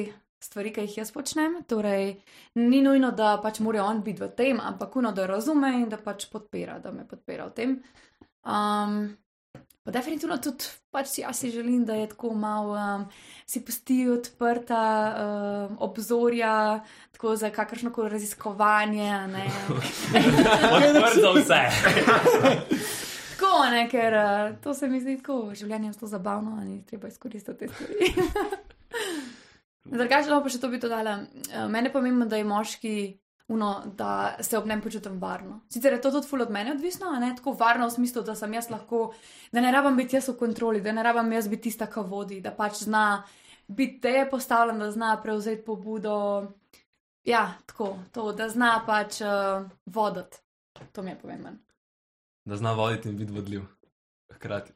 stvari, 0.43 0.71
ki 0.71 0.87
jih 0.87 0.99
jaz 1.01 1.11
počnem. 1.15 1.61
Torej, 1.67 2.15
ni 2.63 2.81
nujno, 2.85 3.11
da 3.17 3.37
pač 3.43 3.61
mora 3.65 3.85
on 3.87 4.03
biti 4.07 4.23
v 4.23 4.31
tem, 4.39 4.63
ampak 4.63 4.95
uno, 5.01 5.11
da 5.13 5.27
razume 5.27 5.73
in 5.81 5.89
da 5.91 5.99
pač 5.99 6.29
podpira, 6.31 6.79
da 6.83 6.95
me 6.95 7.07
podpira 7.09 7.49
v 7.51 7.57
tem. 7.57 7.79
Um, 8.47 9.09
pa 9.83 9.95
definitivno 9.95 10.39
tudi 10.43 10.71
pač 10.95 11.11
si 11.11 11.25
jaz 11.25 11.41
si 11.43 11.51
želim, 11.51 11.83
da 11.87 11.97
je 11.99 12.13
tako 12.13 12.31
malo 12.39 12.77
um, 12.79 13.09
si 13.47 13.65
pusti 13.67 14.05
odprta 14.11 14.85
um, 15.11 15.81
obzorja, 15.89 16.85
tako 17.17 17.35
za 17.35 17.51
kakršno 17.51 17.91
koli 17.91 18.15
raziskovanje. 18.15 19.11
a 19.11 19.27
ne. 19.27 19.51
Odprt 20.79 21.21
za 21.23 21.35
vse. 21.41 23.03
Ne, 23.71 23.85
ker 23.91 24.15
uh, 24.15 24.57
to 24.63 24.75
se 24.75 24.89
mi 24.89 25.01
zdi 25.01 25.19
tako, 25.21 25.55
življenje 25.55 25.91
je 25.91 25.99
zelo 25.99 26.09
zabavno 26.09 26.57
in 26.65 26.83
treba 26.85 27.09
izkoristiti 27.09 27.59
te 27.59 27.69
stvari. 27.69 28.11
Drugače, 29.97 30.31
no, 30.31 30.41
pa 30.43 30.51
še 30.51 30.61
to 30.61 30.71
bi 30.73 30.81
dodala. 30.83 31.21
Uh, 31.51 31.67
Mene 31.71 31.91
je 31.91 31.95
pomembno, 31.95 32.27
da 32.27 32.41
je 32.41 32.49
moški 32.49 32.97
uno, 33.49 33.83
da 33.95 34.37
se 34.41 34.59
ob 34.59 34.67
njem 34.67 34.81
počutim 34.83 35.21
varno. 35.21 35.61
Sicer 35.71 35.93
je 35.93 36.01
to 36.01 36.11
tudi 36.11 36.27
ful 36.27 36.43
od 36.43 36.51
mene 36.51 36.73
odvisno, 36.73 37.11
ne 37.21 37.35
tako 37.37 37.53
varno 37.53 37.87
v 37.87 37.95
smislu, 37.95 38.23
da 38.27 38.35
sem 38.35 38.55
jaz 38.55 38.71
lahko, 38.71 39.13
da 39.53 39.61
ne 39.61 39.71
rabim 39.73 39.97
biti 39.97 40.17
jaz 40.17 40.29
v 40.29 40.37
kontroli, 40.39 40.81
da 40.83 40.93
ne 40.93 41.03
rabim 41.03 41.33
jaz 41.33 41.49
biti 41.49 41.69
tista, 41.69 41.87
ki 41.87 42.03
vodi, 42.11 42.41
da 42.43 42.51
pač 42.51 42.83
zna 42.83 43.23
biti 43.69 44.01
te 44.01 44.27
postavljen, 44.31 44.83
da 44.83 44.91
zna 44.91 45.17
prevzeti 45.23 45.65
pobudo. 45.65 46.17
Ja, 47.27 47.53
tako, 47.67 47.97
to, 48.13 48.33
da 48.33 48.49
zna 48.49 48.81
pač 48.87 49.21
uh, 49.23 49.71
voditi. 49.87 50.43
To 50.93 51.03
mi 51.03 51.11
je 51.11 51.19
pomembno. 51.19 51.66
Da 52.47 52.57
zna 52.57 52.73
voditi 52.73 53.09
in 53.09 53.17
biti 53.19 53.33
vodljiv. 53.33 53.63
Hkrati. 54.35 54.73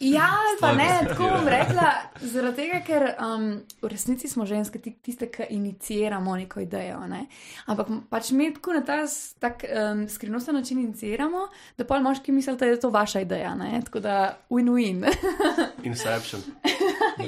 Ja, 0.00 0.22
ali 0.22 0.56
pa 0.60 0.72
ne, 0.72 1.00
tako 1.08 1.22
bom 1.22 1.48
rekla, 1.48 1.92
zaradi 2.20 2.56
tega, 2.56 2.80
ker 2.86 3.04
um, 3.22 3.44
v 3.82 3.88
resnici 3.88 4.28
smo 4.28 4.46
ženske 4.46 4.80
ti- 4.82 4.96
tiste, 4.98 5.28
ki 5.30 5.46
iniciramo 5.50 6.34
neko 6.36 6.60
idejo. 6.60 7.06
Ne? 7.06 7.26
Ampak 7.66 7.86
pač 8.10 8.30
mi 8.30 8.48
tako 8.54 8.72
na 8.72 8.82
ta 8.84 8.96
tak 9.38 9.62
um, 9.64 10.08
skrivnosten 10.08 10.54
način 10.54 10.78
iniciramo, 10.82 11.46
da 11.78 11.86
pa 11.86 12.00
moški 12.02 12.32
mislijo, 12.32 12.56
da 12.56 12.66
je 12.66 12.80
to 12.80 12.90
vaša 12.90 13.20
ideja. 13.20 13.54
Ne? 13.54 13.80
Tako 13.84 14.00
da 14.00 14.38
win-win. 14.50 15.06
Inception. 15.88 16.42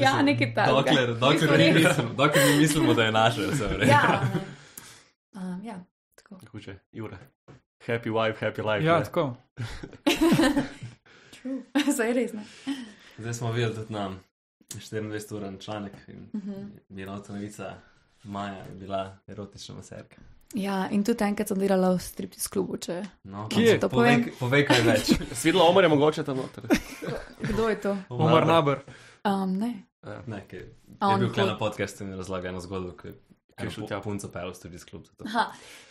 ja, 0.00 0.22
nekaj 0.22 0.54
takega. 0.54 0.74
Dokler, 0.76 1.14
dokler, 1.14 1.58
mi 1.58 1.72
res. 1.72 1.84
mislimo, 1.84 2.14
dokler 2.14 2.44
mi 2.50 2.58
mislimo, 2.58 2.94
da 2.94 3.04
je 3.04 3.12
naše, 3.12 3.46
vse 3.46 3.66
v 3.66 3.78
redu. 3.78 3.90
Ja, 3.90 4.20
ne. 4.34 4.40
um, 5.40 5.64
ja, 5.64 5.78
tako. 6.14 6.40
Huče, 6.52 6.78
Jure. 6.92 7.18
Happy 7.86 8.10
wife, 8.10 8.40
happy 8.40 8.62
life. 8.62 8.82
Ja, 8.82 8.98
ne? 8.98 9.04
tako. 9.04 9.36
True. 11.32 11.62
Zdaj 11.94 12.12
res 12.12 12.32
ne. 12.32 12.44
Zdaj 13.18 13.34
smo 13.34 13.52
videli 13.52 13.74
tudi 13.74 13.92
na 13.92 14.10
24-uren 14.70 15.58
članek 15.58 15.92
in 16.08 16.28
Mhm. 16.34 16.52
je 16.90 17.06
nota 17.06 17.32
novica. 17.32 17.74
Maja 18.24 18.54
je 18.54 18.74
bila 18.74 19.16
erotična 19.26 19.74
maserka. 19.74 20.16
Ja, 20.54 20.88
in 20.90 21.04
tudi 21.04 21.24
enkrat 21.24 21.48
sem 21.48 21.58
delala 21.58 21.90
v 21.90 22.00
striptiz 22.00 22.48
klubu, 22.48 22.76
če 22.78 23.02
No, 23.24 23.48
Kje? 23.48 23.80
To 23.80 23.88
povej, 23.88 24.16
povem. 24.16 24.32
povej 24.40 24.66
kaj 24.66 24.80
več. 24.82 25.10
Svidlo 25.40 25.64
Omar 25.64 25.84
je 25.84 25.88
mogoče 25.88 26.24
tam 26.24 26.36
noter. 26.36 26.64
kdo 27.42 27.68
je 27.68 27.80
to? 27.80 27.96
Omar 28.08 28.46
Nabr. 28.46 28.80
Um, 29.24 29.58
ne. 29.58 29.72
Ne, 30.26 30.44
ki 30.48 30.56
je, 30.56 30.64
A 31.00 31.12
je 31.12 31.18
bil 31.18 31.32
kaj 31.32 31.46
na 31.46 31.58
podkastu 31.58 32.04
in 32.04 32.14
razlagal 32.14 32.48
eno 32.48 32.60
zgodbo, 32.60 32.92
ki 32.92 33.12
je 33.58 33.70
šel 33.70 33.86
tja. 33.86 34.00
punca 34.00 34.28
pel 34.28 34.50
v 34.50 34.54
striptiz 34.54 34.84
klub. 34.84 35.04
zato. 35.04 35.24
Aha, 35.26 35.44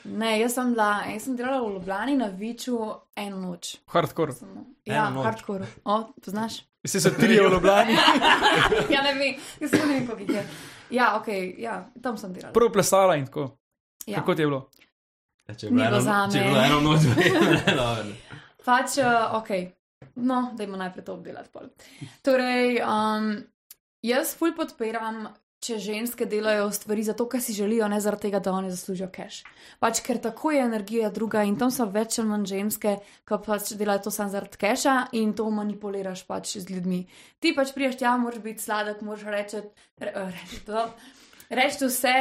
ne, 0.06 0.39
jaz 0.39 0.54
sem, 0.54 0.73
bila, 0.73 1.04
jaz 1.06 1.23
sem 1.23 1.36
delala 1.36 1.62
v 1.62 1.73
Ljubljani 1.73 2.17
na 2.17 2.28
Viču 2.30 2.78
eno 3.15 3.38
noč. 3.39 3.78
Hardcore. 3.88 4.34
Samo- 4.34 4.65
Ja, 4.86 5.06
Eno 5.06 5.15
noč. 5.15 5.26
hardcore. 5.26 5.65
O, 5.86 5.97
poznaš? 6.15 6.62
Vsi 6.84 6.99
so 6.99 7.10
tri 7.12 7.38
v 7.38 7.47
Ljubljani. 7.49 7.93
ja, 8.93 9.02
ne 9.02 9.13
vem, 9.13 9.36
jaz 9.60 9.71
ne 9.71 9.86
vem, 9.86 10.08
koliko 10.08 10.34
je. 10.34 10.43
Ja, 10.91 11.15
ok, 11.15 11.28
ja, 11.58 11.78
tam 12.02 12.17
sem 12.17 12.34
delala. 12.34 12.54
Prvo 12.54 12.69
plesala 12.69 13.15
in 13.15 13.26
tako. 13.26 13.58
Ja. 14.06 14.15
Kako 14.15 14.36
ti 14.36 14.41
je 14.41 14.47
bilo? 14.47 14.69
Ja, 15.47 15.56
če 15.56 15.65
je 15.65 15.71
bilo 15.71 15.86
eno- 15.86 16.32
če 16.32 16.38
je 16.38 16.43
bilo 16.43 16.60
eno 16.60 16.80
noč, 16.82 17.02
ne, 17.10 17.30
dobro. 17.67 18.12
Pač, 18.65 18.97
uh, 18.97 19.08
ok, 19.34 19.49
no, 20.17 20.52
dajmo 20.54 20.78
najprej 20.78 21.06
to 21.06 21.13
obdelati. 21.13 21.49
Pol. 21.49 21.67
Torej, 22.21 22.82
um, 22.82 23.32
jaz 24.02 24.36
ful 24.36 24.54
podpiram, 24.54 25.28
če 25.63 25.80
ženske 25.80 26.28
delajo 26.30 26.67
stvari 26.76 27.06
zato, 27.08 27.26
ker 27.32 27.41
si 27.41 27.56
želijo, 27.56 27.88
ne 27.91 27.99
zaradi 28.04 28.28
tega, 28.28 28.41
da 28.43 28.52
oni 28.52 28.71
zaslužijo 28.73 29.08
cash. 29.15 29.47
Pač, 29.80 30.02
ker 30.06 30.19
tako 30.21 30.52
je 30.52 30.65
energija 30.65 31.10
druga 31.13 31.43
in 31.47 31.56
tam 31.60 31.71
so 31.71 31.88
več 31.89 32.19
ali 32.19 32.30
manj 32.30 32.45
ženske, 32.52 32.95
ki 33.30 33.41
pač 33.45 33.73
delajo 33.80 34.06
to 34.08 34.13
samo 34.15 34.34
zaradi 34.34 34.60
cacha 34.62 35.08
in 35.19 35.34
to 35.38 35.47
manipuliraš 35.49 36.26
pač 36.28 36.58
z 36.58 36.67
ljudmi. 36.69 37.04
Ti 37.39 37.56
pač 37.56 37.73
priješ 37.76 37.99
tja, 38.02 38.15
moraš 38.19 38.43
biti 38.43 38.63
sladek, 38.63 39.04
moraš 39.06 39.28
reči, 39.36 39.65
re, 40.04 40.15
reči 40.36 40.63
to. 40.67 40.88
Reči 41.54 41.86
vse, 41.86 42.13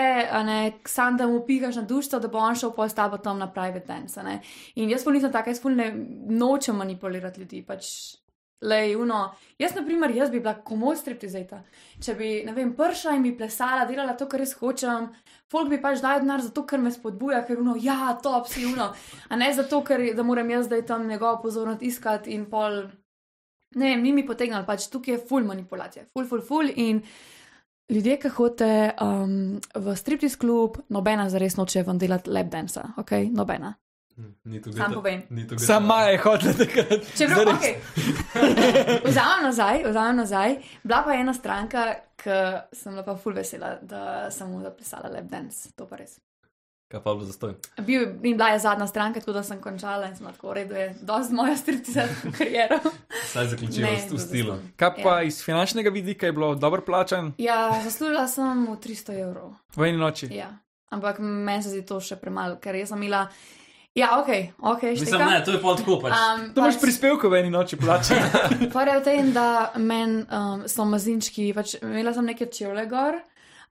ne, 0.45 0.57
sam 0.85 1.17
da 1.17 1.27
mu 1.27 1.41
pihaš 1.47 1.79
na 1.81 1.83
dušo, 1.89 2.19
da 2.21 2.29
bo 2.29 2.41
on 2.43 2.59
šel 2.59 2.75
pol 2.77 2.91
s 2.91 2.97
tabo 2.99 3.17
tam 3.23 3.39
na 3.41 3.49
private 3.49 3.87
dance. 3.87 4.23
ne. 4.23 4.41
In 4.75 4.91
jaz 4.91 5.05
pa 5.05 5.15
nisem 5.15 5.33
taka, 5.33 5.51
jaz 5.51 5.63
pa 5.63 5.71
ne 5.71 5.93
nočem 6.29 6.77
manipulirati 6.77 7.41
ljudi. 7.41 7.63
Pač, 7.67 7.89
lej, 8.63 8.97
uno. 8.97 9.35
Jaz, 9.59 9.75
na 9.75 9.85
primer, 9.85 10.11
jaz 10.15 10.31
bi 10.31 10.41
bila 10.41 10.55
komod 10.65 10.99
striptizeta. 10.99 11.63
Če 12.03 12.15
bi, 12.19 12.31
ne 12.47 12.55
vem, 12.57 12.73
prša 12.79 13.17
in 13.17 13.27
bi 13.27 13.35
plesala, 13.37 13.87
delala 13.89 14.15
to, 14.19 14.29
kar 14.31 14.43
res 14.43 14.55
hočem, 14.61 15.09
folk 15.53 15.71
bi 15.71 15.81
pač 15.83 16.03
dal 16.03 16.23
denar 16.23 16.43
zato, 16.45 16.65
ker 16.69 16.81
me 16.83 16.93
spodbuja, 16.95 17.43
ker 17.47 17.61
uno, 17.63 17.77
ja, 17.81 18.15
top 18.23 18.49
si 18.51 18.65
uno. 18.69 18.93
A 19.29 19.39
ne 19.39 19.51
zato, 19.55 19.83
ker 19.87 20.05
da 20.17 20.27
moram 20.27 20.51
jaz 20.51 20.71
zdaj 20.71 20.87
tam 20.89 21.07
njegovo 21.11 21.43
pozornost 21.43 21.83
iskati 21.83 22.35
in 22.37 22.47
pol. 22.51 22.85
Ne 23.75 23.93
vem, 23.93 24.03
ni 24.05 24.13
mi 24.13 24.27
potegnil, 24.29 24.65
pač 24.69 24.89
tukaj 24.93 25.17
je 25.17 25.23
full 25.29 25.47
manipulacija, 25.49 26.07
full, 26.13 26.29
full, 26.29 26.45
full. 26.45 26.73
In 26.77 27.01
ljudje, 27.93 28.19
ki 28.25 28.35
hodite 28.37 28.73
um, 29.01 29.39
v 29.75 29.97
striptiz 29.97 30.37
klub, 30.41 30.79
nobena 30.93 31.29
zares 31.33 31.57
noče 31.57 31.87
vam 31.89 31.99
delati 31.99 32.31
lep 32.31 32.53
dansa, 32.53 32.93
ok, 33.01 33.17
nobena. 33.33 33.73
Ni 34.45 34.61
to 34.61 34.73
Sam 34.73 34.93
povem. 34.93 35.23
ni 35.31 35.47
to 35.47 35.55
geta- 35.55 35.67
Sama 35.67 36.01
je 36.03 36.19
hotela 36.19 36.53
takrat. 36.55 37.01
Čeprav, 37.15 37.39
Zares. 37.39 37.55
okay. 37.55 37.75
vzamem 39.05 39.43
nazaj, 39.43 39.83
vzamem 39.85 40.17
nazaj. 40.17 40.51
Bila 40.83 41.03
pa 41.03 41.15
ena 41.15 41.35
stranka, 41.35 41.87
ki 42.17 42.31
sem 42.73 42.93
bila 42.93 43.05
pa 43.05 43.17
full 43.17 43.35
vesela, 43.35 43.79
da 43.83 44.03
sem 44.31 44.49
mu 44.49 44.61
zapisala 44.61 45.09
lep 45.11 45.25
dance, 45.27 45.73
to 45.73 45.87
pa 45.87 45.97
res. 45.97 46.19
Kaj 46.89 47.01
pa 47.01 47.11
je 47.11 47.17
bilo 47.17 47.27
zastojno? 47.27 47.57
Bil, 47.81 48.03
in 48.23 48.35
bila 48.35 48.49
je 48.49 48.59
zadnja 48.61 48.87
stranka, 48.87 49.21
tako 49.21 49.33
da 49.33 49.43
sem 49.43 49.57
končala 49.59 50.07
in 50.07 50.17
sem 50.17 50.27
lahko 50.27 50.49
v 50.49 50.55
redu, 50.55 50.75
je 50.75 50.89
dosti 51.03 51.35
moja 51.35 51.57
striptizerska 51.57 52.33
karijera. 52.33 52.77
Saj 53.33 53.47
zaključila 53.47 53.87
Ne, 53.87 53.93
v, 53.93 53.99
v 53.99 54.09
bilo 54.09 54.19
stilu. 54.21 54.53
zastonj. 54.53 54.73
Kaj 54.77 54.91
pa 54.99 55.15
Ja. 55.15 55.23
iz 55.23 55.41
finančnega 55.41 55.91
vidika 55.91 56.27
je 56.27 56.33
bilo 56.33 56.55
dobro 56.55 56.83
plačan 56.83 57.33
Ja, 57.39 57.81
zaslužila 57.81 58.29
sem 58.29 58.67
v 58.67 58.77
300 58.79 59.17
evrov. 59.21 59.55
v 59.73 59.85
eni 59.85 59.99
noči? 59.99 60.29
Ja. 60.33 60.51
Ampak 60.91 61.17
meni 61.19 61.63
se 61.63 61.71
zdi 61.71 61.81
to 61.83 61.97
še 61.99 62.17
premalo, 62.17 62.59
ker 62.59 62.75
jaz 62.75 62.89
sem 62.89 63.01
imela. 63.01 63.25
Ja, 63.95 64.21
ok, 64.21 64.29
ok, 64.59 64.83
Mislim, 64.83 65.07
štekam. 65.07 65.29
ne, 65.29 65.41
to 65.45 65.53
je 65.53 65.59
pol 65.61 65.77
tako 65.77 65.99
pač. 66.01 66.15
Um, 66.17 66.47
To 66.57 66.63
imaš 66.65 66.79
prispevke 66.81 67.29
v 67.29 67.43
eni 67.43 67.51
noči 67.53 67.77
plačane. 67.77 68.25
Par 68.73 68.89
je 68.93 68.95
v 68.97 69.03
tem, 69.05 69.33
da 69.37 69.73
meni 69.77 70.23
um, 70.33 70.63
so 70.65 70.87
mazinčki, 70.89 71.51
pač 71.53 71.75
imela 71.83 72.15
sem 72.17 72.25
neke 72.25 72.49
čevlje 72.49 72.87
gor. 72.89 73.19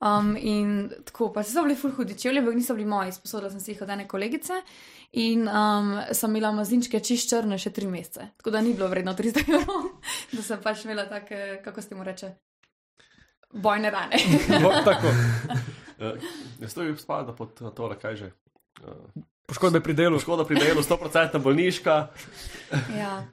Um, 0.01 0.35
in 0.37 0.91
tako, 1.05 1.31
pa 1.33 1.41
so 1.45 1.61
bili 1.65 1.73
ful 1.77 1.93
hudi 1.97 2.13
čevlji, 2.17 2.41
ampak 2.41 2.55
niso 2.57 2.73
bili 2.77 2.85
moji, 2.89 3.15
sposodila 3.17 3.49
sem 3.53 3.61
si 3.61 3.73
jih 3.73 3.81
od 3.81 3.89
ene 3.93 4.05
kolegice. 4.09 4.59
In 5.21 5.47
um, 5.49 5.89
sem 6.13 6.29
imela 6.37 6.53
mazinčke 6.53 7.01
čist 7.01 7.33
črne 7.33 7.57
še 7.61 7.73
tri 7.73 7.89
mesece. 7.89 8.29
Tako 8.37 8.53
da 8.53 8.61
ni 8.61 8.75
bilo 8.77 8.87
vredno 8.93 9.13
300 9.17 9.43
evrov, 9.49 9.89
da 10.37 10.45
sem 10.45 10.61
pač 10.61 10.85
imela 10.85 11.07
take, 11.09 11.59
kako 11.65 11.81
se 11.81 11.97
mu 11.97 12.05
reče, 12.05 12.31
bojne 13.57 13.89
rane. 13.93 14.21
Bo, 14.63 14.71
tako. 14.85 15.17
Uh, 15.97 16.29
jaz 16.61 16.77
to 16.77 16.85
bi 16.85 16.93
spadal 17.01 17.33
pod 17.37 17.57
uh, 17.65 17.73
tole, 17.73 17.97
kaj 17.97 18.21
že. 18.21 18.31
Uh, 18.85 19.25
Poškodbe 19.51 19.81
pri 19.83 19.93
delu. 19.93 20.19
škoda 20.19 20.45
pri 20.47 20.55
delu, 20.55 20.79
100% 20.79 21.39
bolniška. 21.43 22.07
ja. 23.01 23.27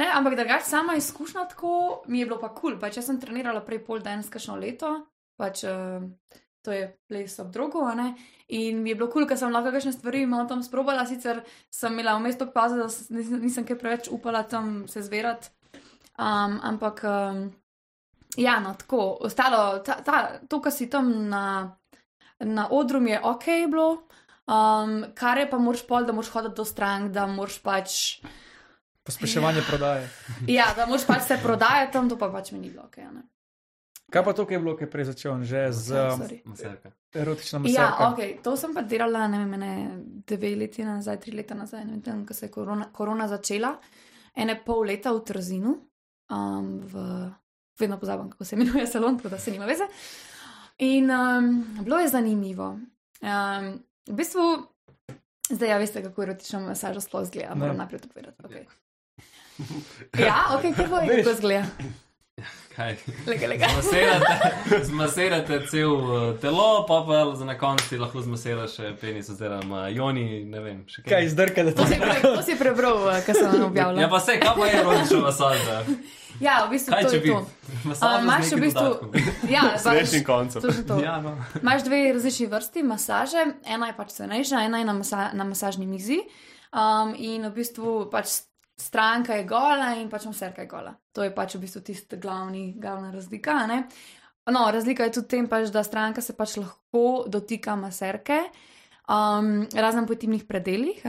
Ne, 0.00 0.06
ampak 0.08 0.36
drugače 0.36 0.64
sama 0.64 0.94
izkušnja 0.96 1.44
tako 1.48 2.02
mi 2.06 2.18
je 2.18 2.26
bilo 2.26 2.40
pa 2.40 2.48
kul. 2.48 2.70
Cool. 2.70 2.78
Pač 2.80 2.96
jaz 2.96 3.10
sem 3.10 3.18
trenirala 3.20 3.60
prej 3.60 3.82
pol 3.84 4.00
denskašno 4.00 4.56
leto, 4.56 4.94
pač 5.36 5.64
uh, 5.68 6.00
to 6.64 6.72
je 6.72 6.86
ples 7.04 7.36
ob 7.44 7.50
drogu, 7.52 7.82
a 7.84 7.92
ne. 7.94 8.14
In 8.48 8.80
mi 8.80 8.90
je 8.90 8.96
bilo 8.96 9.10
kul, 9.10 9.26
cool, 9.26 9.28
ker 9.28 9.36
sem 9.36 9.52
lahko 9.52 9.74
kakšne 9.74 9.92
stvari 9.92 10.24
malo 10.24 10.48
tam 10.48 10.62
sprobala, 10.64 11.04
sicer 11.04 11.42
sem 11.68 11.92
imela 11.92 12.16
vmes 12.16 12.40
tok 12.40 12.54
paze, 12.56 12.80
da 12.80 12.88
nisem, 12.88 13.44
nisem 13.44 13.68
kaj 13.68 13.76
preveč 13.76 14.08
upala 14.08 14.46
tam 14.48 14.86
se 14.88 15.04
zverati. 15.04 15.52
Um, 16.16 16.56
ampak 16.64 17.04
um, 17.04 17.44
ja, 18.40 18.56
no, 18.64 18.72
tako, 18.80 19.18
ostalo, 19.28 19.82
ta, 19.84 20.00
ta, 20.00 20.24
to, 20.48 20.64
kar 20.64 20.72
si 20.72 20.88
tam 20.88 21.12
na, 21.28 21.44
na 22.40 22.70
odru, 22.72 23.04
je 23.04 23.20
ok 23.20 23.46
bilo. 23.68 24.08
Um, 24.42 25.04
kar 25.14 25.38
je 25.38 25.50
pa 25.50 25.58
moraš 25.58 25.84
pol, 25.86 26.06
da 26.06 26.12
moraš 26.12 26.32
hoditi 26.34 26.58
do 26.58 26.64
strank, 26.64 27.12
da 27.14 27.26
moraš 27.30 27.60
pač 27.62 27.98
Pospeševanje 29.02 29.62
prodaje. 29.68 30.10
Ja, 30.56 30.72
da 30.76 30.86
moš 30.86 31.06
pač 31.06 31.22
se 31.26 31.38
prodajati 31.42 31.92
tam, 31.92 32.08
to 32.08 32.18
pa 32.18 32.28
pač 32.30 32.52
mi 32.52 32.58
ni 32.58 32.70
bilo. 32.70 32.86
Okay, 32.86 33.06
ne. 33.10 33.26
Kaj 34.12 34.24
pa 34.24 34.32
to, 34.32 34.44
kaj 34.46 34.54
je 34.54 34.60
bilo, 34.60 34.74
kaj 34.76 34.86
je 34.86 34.90
prej 34.90 35.04
začel, 35.08 35.42
že 35.42 35.72
z 35.72 35.96
um. 35.96 36.22
Maserka. 36.44 36.92
erotično 37.14 37.58
Ja, 37.66 37.88
maserko? 37.88 38.08
ok, 38.12 38.42
to 38.44 38.56
sem 38.56 38.74
pa 38.74 38.82
delala, 38.82 39.26
ne 39.28 39.38
vem, 39.40 39.54
ene 39.54 39.70
dve 40.28 40.54
leti 40.56 40.84
nazaj, 40.84 41.18
tri 41.20 41.32
leta 41.32 41.56
nazaj, 41.58 41.84
ne 41.88 41.98
vem, 42.04 42.26
ko 42.26 42.34
se 42.34 42.46
je 42.46 42.52
korona, 42.52 42.90
korona 42.92 43.28
začela, 43.28 43.72
ene 44.36 44.58
pol 44.64 44.84
leta 44.86 45.14
v 45.16 45.24
Trzinu, 45.24 45.72
um, 46.30 46.68
v, 46.92 47.06
vedno 47.80 47.98
pozabim, 47.98 48.30
kako 48.30 48.44
se 48.44 48.56
imenuje 48.56 48.86
salon, 48.92 49.16
tako 49.16 49.32
da 49.32 49.38
se 49.38 49.50
nima 49.50 49.66
veze. 49.66 49.88
In 50.78 51.10
um, 51.10 51.50
bilo 51.80 51.98
je 51.98 52.12
zanimivo. 52.12 52.76
Um, 53.22 53.72
v 54.08 54.14
bistvu, 54.14 54.66
zdaj 55.50 55.68
ja 55.68 55.78
veste, 55.78 56.02
kako 56.02 56.22
erotična 56.22 56.60
masaža 56.60 57.00
sploh 57.00 57.24
zgleda, 57.26 57.54
moram 57.54 57.76
Ne. 57.76 57.78
najprej 57.78 58.00
to 58.00 58.08
povedati. 58.08 58.42
Okay. 58.42 58.64
Ja, 60.18 60.56
ok, 60.56 60.76
kako 60.76 60.96
je, 60.96 61.22
kako 61.22 61.36
zgleda? 61.36 61.64
Kaj? 62.72 62.96
Lega, 63.26 63.46
lega. 63.46 63.68
Zmasirate, 63.68 64.50
zmasirate 64.88 65.58
cel 65.68 65.92
uh, 65.92 66.40
telo, 66.40 66.86
pa 66.88 67.04
pa 67.06 67.36
za 67.36 67.44
na 67.44 67.58
koncu 67.58 67.88
ti 67.88 67.98
lahko 68.00 68.22
zmasiraš 68.24 68.76
še 68.78 68.92
penis 69.00 69.28
oziroma 69.28 69.88
joni, 69.92 70.44
ne 70.48 70.60
vem, 70.64 70.78
še 70.88 71.02
kaj. 71.02 71.10
Kaj 71.12 71.28
izdrka, 71.28 71.64
da 71.68 71.74
To 71.76 71.84
to 71.84 71.88
si, 71.90 71.98
pre, 72.00 72.16
to 72.22 72.42
si 72.42 72.56
prebral, 72.56 73.04
eh, 73.12 73.20
kar 73.26 73.36
sem 73.36 73.64
objavila. 73.66 74.00
Ja, 74.00 74.08
pa 74.08 74.20
se, 74.24 74.38
kaj 74.40 74.54
pa 74.56 74.68
je 74.70 74.78
erotična 74.80 75.20
masaža? 75.26 75.78
Ja, 76.40 76.54
v 76.64 76.70
bistvu 76.72 76.94
Kaj 76.94 77.04
to 77.04 77.14
je 77.14 77.20
bi? 77.20 77.28
to. 77.28 77.40
Z 77.98 78.00
imaš 78.22 78.40
v 78.40 78.48
nekim 78.48 78.62
bistvu-. 78.64 78.96
Ja, 79.52 79.62
točno 80.62 80.82
to. 80.88 80.96
Ja, 81.04 81.20
no. 81.20 81.36
Imaš 81.60 81.84
dve 81.84 82.00
različni 82.16 82.46
vrsti 82.46 82.82
masaže, 82.88 83.44
ena 83.68 83.92
je 83.92 83.96
pač 84.00 84.16
cenejša, 84.16 84.64
ena 84.64 84.80
je 84.80 84.88
na, 84.88 84.96
masa 84.96 85.28
na 85.36 85.44
masažni 85.44 85.86
mizi. 85.86 86.22
Um, 86.72 87.12
in 87.18 87.44
v 87.44 87.52
bistvu 87.52 88.08
pač 88.08 88.48
stranka 88.78 89.34
je 89.34 89.44
gola 89.44 89.94
in 90.00 90.10
pač 90.10 90.26
maserka 90.26 90.62
je 90.62 90.68
gola. 90.68 90.94
To 91.12 91.22
je 91.22 91.34
pač 91.34 91.56
v 91.56 91.62
bistvu 91.64 91.82
tista 91.86 92.16
glavni, 92.16 92.72
glavna 92.78 93.10
razlika. 93.12 93.66
Ne? 93.66 93.82
No, 94.50 94.66
razlika 94.70 95.04
je 95.04 95.12
tudi 95.18 95.26
v 95.26 95.30
tem, 95.30 95.48
pač, 95.48 95.70
da 95.70 95.84
stranka 95.86 96.22
se 96.22 96.34
pač 96.34 96.56
lahko 96.58 97.24
dotika 97.30 97.76
maserke, 97.78 98.40
um, 99.06 99.62
razen 99.70 100.06
po 100.06 100.16
intimnih 100.16 100.44
predeljih. 100.48 101.04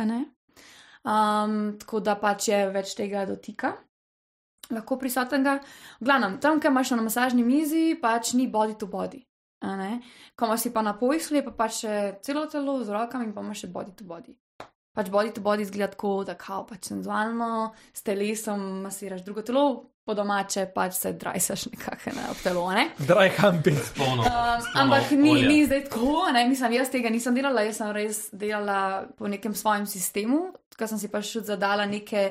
Um, 1.04 1.73
tako 1.82 1.99
da 1.99 2.15
pač 2.19 2.52
je 2.52 2.62
več 2.69 2.93
tega 2.99 3.26
dotika. 3.26 3.73
Lahko 4.71 4.97
prisotnega. 5.02 5.58
V 5.99 6.08
glavnem, 6.08 6.38
tam, 6.41 6.62
kjer 6.62 6.71
imaš 6.71 6.93
na 6.93 7.04
masažni 7.04 7.43
mizi, 7.43 7.93
pač 7.99 8.36
ni 8.38 8.47
body 8.47 8.78
to 8.80 8.88
body. 8.88 9.23
Ko 10.36 10.45
imaš 10.45 10.67
pa 10.73 10.82
na 10.84 10.93
pojslu, 10.99 11.39
je 11.39 11.43
pa 11.45 11.52
pač 11.56 11.84
še 11.84 11.97
celo 12.21 12.45
telo 12.52 12.84
z 12.84 12.91
rokami 12.91 13.34
pa 13.34 13.41
imaš 13.41 13.65
še 13.65 13.73
body 13.73 13.95
to 13.95 14.06
body. 14.06 14.36
Pač 14.93 15.10
body 15.10 15.34
to 15.34 15.41
body 15.41 15.65
izgleda 15.65 15.91
tako, 15.91 16.23
da 16.23 16.36
kao 16.38 16.67
pač 16.69 16.91
senzualno, 16.91 17.73
s 17.93 18.06
telesom 18.06 18.84
masiraš 18.84 19.23
drugo 19.25 19.41
telo, 19.41 19.65
po 20.06 20.13
domače 20.13 20.67
pač 20.75 20.93
se 20.99 21.13
drajsaš 21.13 21.65
nekako 21.71 22.13
na 22.15 22.27
ob 22.32 22.38
telo, 22.43 22.65
a 22.69 22.75
ne. 22.75 22.84
Dry 22.99 23.32
humping. 23.39 23.79
Polno. 23.97 24.21
Um, 24.21 24.67
ampak 24.84 25.12
ni, 25.12 25.32
olja. 25.32 25.47
ni 25.47 25.65
zdaj 25.65 25.84
tako, 25.88 26.27
ne, 26.34 26.45
mislim, 26.49 26.77
jaz 26.77 26.91
tega 26.93 27.10
nisem 27.10 27.36
delala, 27.36 27.63
jaz 27.65 27.79
sem 27.82 27.91
res 27.95 28.21
delala 28.32 29.08
po 29.17 29.32
nekem 29.32 29.56
svojem 29.56 29.88
sistemu, 29.89 30.43
ker 30.77 30.91
sem 30.91 31.01
si 31.01 31.10
pač 31.10 31.38
zadala 31.41 31.88
neke 31.89 32.29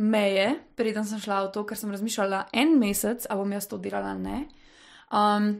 meje, 0.00 0.48
preden 0.78 1.04
sem 1.06 1.20
šla 1.22 1.44
v 1.46 1.52
to, 1.54 1.66
ker 1.68 1.78
sem 1.78 1.92
razmišljala 1.92 2.46
en 2.54 2.78
mesec, 2.80 3.28
a 3.28 3.36
bom 3.38 3.52
jaz 3.52 3.68
to 3.70 3.78
delala 3.82 4.14
ali 4.14 4.24
ne. 4.24 4.40
Um, 5.14 5.52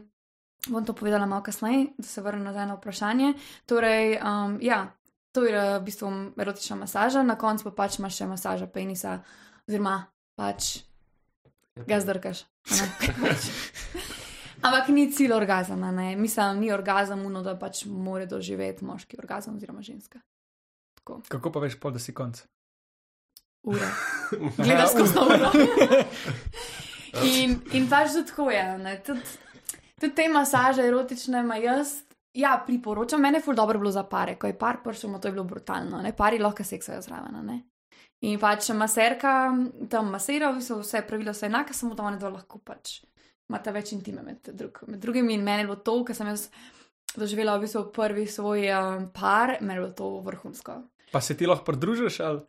bom 0.71 0.85
to 0.87 0.95
povedala 0.97 1.27
malo 1.29 1.43
kasneje, 1.43 1.91
da 1.97 2.07
se 2.07 2.21
vrnem 2.21 2.47
nazaj 2.47 2.71
na 2.71 2.79
vprašanje. 2.79 3.33
Torej, 3.69 4.17
um, 4.23 4.57
ja, 4.63 4.87
to 5.35 5.43
je 5.43 5.63
v 5.79 5.83
bistvu 5.83 6.09
erotična 6.39 6.79
masaža, 6.79 7.23
na 7.27 7.35
koncu 7.35 7.67
pa 7.67 7.75
pač 7.83 7.99
imaš 7.99 8.21
še 8.21 8.29
masaža 8.31 8.67
penisa, 8.71 9.19
oziroma 9.67 9.97
pač 10.39 10.85
ga 11.83 11.99
zdrkaš. 11.99 12.45
Ampak 14.63 14.89
ni 14.95 15.09
cilj 15.11 15.35
orgazma, 15.35 15.91
ne. 15.91 16.15
Mislim, 16.15 16.63
ni 16.63 16.71
orgazem 16.71 17.25
uno, 17.27 17.43
da 17.43 17.57
pač 17.59 17.83
more 17.85 18.25
doživeti 18.31 18.87
moški 18.87 19.19
orgazem 19.19 19.59
oziroma 19.59 19.83
ženska. 19.83 20.23
Tako, 21.01 21.21
Kako 21.27 21.51
pa 21.51 21.67
veš, 21.67 21.79
pol, 21.83 21.91
da 21.91 21.99
si 21.99 22.15
konc? 22.15 22.39
ura. 23.65 23.89
Gledaš 24.63 24.89
skozi 24.89 25.13
uro. 25.19 25.51
In, 27.23 27.61
in 27.71 27.85
pač 27.87 28.11
tudi 28.11 28.27
tako 28.27 28.49
je. 28.51 28.63
tudi 29.99 30.15
te 30.15 30.27
masaže 30.29 30.83
erotične 30.83 31.39
ima 31.39 31.55
jaz. 31.55 32.04
Ja, 32.35 32.57
priporočam, 32.65 33.21
meni 33.21 33.39
je 33.39 33.45
ful 33.45 33.55
dobro 33.55 33.79
bilo 33.79 33.91
za 33.91 34.03
pare, 34.03 34.35
ko 34.35 34.47
je 34.47 34.57
par 34.59 34.81
prišel, 34.83 35.13
to 35.19 35.27
je 35.27 35.31
bilo 35.31 35.45
brutalno, 35.47 36.01
ne, 36.03 36.11
pari 36.15 36.39
lahko 36.39 36.63
seksajo 36.63 37.01
zraven, 37.01 37.35
a 37.35 37.41
ne. 37.41 37.61
In 38.25 38.39
pač 38.39 38.69
maserka 38.75 39.51
tam 39.91 40.11
v 40.11 40.55
bistvu 40.57 40.79
vse 40.81 41.03
pravila 41.07 41.33
so 41.33 41.45
enake, 41.45 41.73
samo 41.73 41.95
da 41.95 42.03
oni 42.03 42.19
dva 42.19 42.31
lahko 42.33 42.59
pač 42.59 43.01
imata 43.49 43.71
več 43.71 43.93
intime 43.93 44.23
med, 44.25 44.49
drug, 44.53 44.81
med 44.87 44.99
drugim. 44.99 45.29
In 45.29 45.43
meni 45.43 45.63
je 45.63 45.69
bilo 45.69 45.77
to, 45.85 45.99
ker 46.05 46.17
sem 46.17 46.27
jaz 46.31 46.47
doživela 47.15 47.57
v 47.57 47.67
bistvu 47.67 47.85
prvi 47.93 48.25
svoj 48.27 48.67
um, 48.73 49.07
par, 49.13 49.57
meni 49.61 49.77
je 49.77 49.83
bilo 49.83 49.93
to 49.93 50.11
vrhunsko. 50.25 50.77
Pa 51.11 51.21
se 51.21 51.37
ti 51.37 51.47
lahko 51.47 51.67
pridružiš 51.67 52.19
ali? 52.25 52.41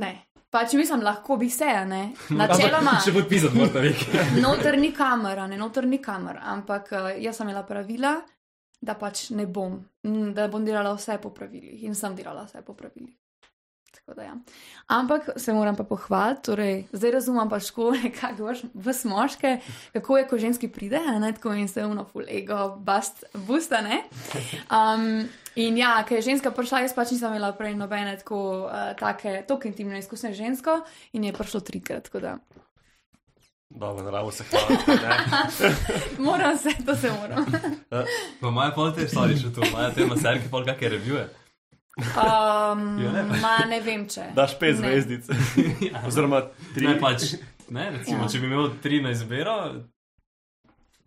Ne. 0.00 0.14
Pač 0.50 0.76
mislim, 0.78 1.02
lahko 1.02 1.36
bi 1.38 1.48
se, 1.50 1.66
a 1.66 1.84
ne. 1.86 2.02
Načeloma, 2.40 2.98
Še 3.02 3.14
podpisati 3.14 3.58
morate 3.58 3.82
nekaj. 3.86 4.28
noter 4.44 4.78
ni 4.78 4.92
kamera, 4.94 5.48
ne 5.50 5.58
noter 5.58 5.86
ni 5.90 5.98
kamera, 6.02 6.44
ampak 6.54 6.92
jaz 7.22 7.38
sem 7.38 7.48
imela 7.48 7.64
pravila, 7.66 8.16
da 8.84 8.94
pač 9.00 9.28
ne 9.30 9.46
bom, 9.46 9.80
mm, 10.04 10.32
da 10.36 10.48
bom 10.52 10.64
delala 10.64 10.94
vse 10.96 11.18
po 11.22 11.32
pravilih 11.34 11.84
in 11.88 11.94
sem 11.98 12.16
delala 12.16 12.44
vse 12.48 12.62
po 12.66 12.76
pravilih. 12.76 13.14
Tako 13.94 14.14
da 14.18 14.22
ja. 14.22 14.34
Ampak 14.86 15.28
se 15.36 15.52
moram 15.52 15.76
pa 15.76 15.84
pohvaliti, 15.84 16.42
torej 16.42 16.74
zdaj 16.92 17.10
razumem 17.10 17.48
pač, 17.48 17.70
kako 17.70 17.90
nekako 18.02 18.54
vas 18.74 19.04
moške, 19.04 19.58
kako 19.92 20.18
je, 20.18 20.26
ko 20.28 20.38
ženski 20.38 20.68
pride, 20.68 21.00
ne 21.20 21.32
tako 21.32 21.54
in 21.54 21.68
se 21.68 21.84
uno 21.86 22.04
full 22.04 22.26
ego, 22.28 22.76
bust, 22.76 23.24
busta, 23.46 23.80
ne. 23.80 24.02
Um, 24.68 25.28
in 25.54 25.78
ja, 25.78 25.94
ker 26.08 26.18
je 26.18 26.28
ženska 26.30 26.50
prišla, 26.50 26.82
jaz 26.84 26.96
pač 26.96 27.14
nisem 27.14 27.32
imela 27.32 27.52
prej 27.56 27.78
nobene 27.78 28.16
tako 28.18 28.40
uh, 28.66 28.92
take, 28.98 29.44
tako 29.48 29.70
intimne 29.70 30.02
izkušnje 30.02 30.34
žensko 30.34 30.80
in 31.12 31.24
je 31.24 31.32
prišlo 31.32 31.60
trikrat, 31.60 32.10
tako 32.10 32.20
da 32.20 32.36
Dobro, 33.74 34.04
naravo 34.04 34.30
se 34.30 34.44
hvala. 34.44 34.66
moram 36.20 36.58
se, 36.58 36.68
to 36.86 36.96
se 36.96 37.10
moram. 37.12 37.46
Pa 38.40 38.48
imajo 38.48 38.72
pol 38.74 38.92
te 38.92 39.08
stvari 39.08 39.36
še 39.36 39.50
tu, 39.50 39.64
imajo 39.64 39.90
te 39.90 40.06
maserke 40.06 40.48
pol 40.48 40.64
kakšne 40.64 40.88
revije. 40.90 41.24
Um, 41.96 42.84
Ja, 42.98 43.10
ne. 43.12 43.22
ma 43.38 43.56
ne 43.66 43.80
vem, 43.80 44.06
če. 44.08 44.28
Daš 44.34 44.54
pet 44.58 44.76
zvezdic. 44.76 45.26
Oziroma 46.08 46.40
tri. 46.74 46.86
Ne, 46.86 46.94
pač, 46.98 47.34
ne, 47.68 47.90
recimo, 47.90 48.22
Ja. 48.22 48.28
če 48.28 48.38
bi 48.38 48.46
imel 48.46 48.70
tri 48.78 48.98
na 49.00 49.10
izbiro, 49.10 49.56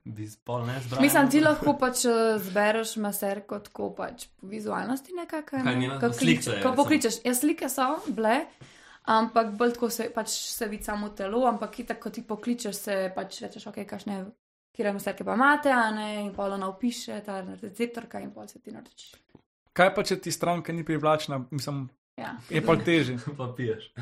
bi 0.06 0.28
pol 0.44 0.64
ne 0.64 0.78
zbral. 0.80 1.02
Mislim, 1.02 1.28
ti 1.30 1.42
lahko 1.42 1.74
pač 1.76 2.06
eh, 2.06 2.16
zbereš 2.40 2.96
maserko 2.98 3.60
tako 3.62 3.90
pač 3.94 4.28
po 4.34 4.48
vizualnosti 4.48 5.12
nekako. 5.14 5.58
Kaj 5.58 5.64
Ne? 5.66 5.76
njena- 5.78 6.00
Ko 6.00 6.08
slike 6.10 6.24
kliče- 6.42 6.50
je, 6.50 6.56
Ko 6.58 6.70
recimo. 6.70 6.76
pokličeš, 6.76 7.16
ja, 7.26 7.34
slike 7.36 7.70
so 7.70 7.88
bile, 8.10 8.38
ampak 9.08 9.54
bolj 9.58 9.78
tako 9.78 9.90
se 9.94 10.10
pač 10.14 10.34
se 10.52 10.68
vidi 10.68 10.84
samo 10.84 11.10
telo, 11.16 11.46
ampak 11.48 11.80
itak, 11.84 12.02
ko 12.04 12.12
ti 12.14 12.26
pokličeš, 12.28 12.76
se 12.76 12.98
pač 13.16 13.42
rečeš, 13.46 13.70
ok, 13.72 13.82
kašne. 13.90 14.26
Kjer 14.78 14.92
maserke 14.94 15.26
pa 15.26 15.34
imate, 15.34 15.72
a 15.74 15.88
ne, 15.90 16.10
in 16.22 16.28
pol 16.36 16.52
ona 16.54 16.68
opiše, 16.70 17.16
ta 17.26 17.40
receptorka 17.42 18.20
in 18.22 18.30
pol 18.30 18.46
se 18.48 18.60
ti 18.62 18.70
nareči. 18.70 19.08
Kaj 19.74 19.90
pa, 19.96 20.04
če 20.06 20.20
ti 20.22 20.30
stranka 20.32 20.74
ni 20.74 20.84
privlačna, 20.86 21.40
mislim, 21.50 21.88
Ja. 22.18 22.36
je 22.50 22.66
pa 22.66 22.76
težje. 22.76 23.18
Pa 23.38 23.54
piješ. 23.58 23.94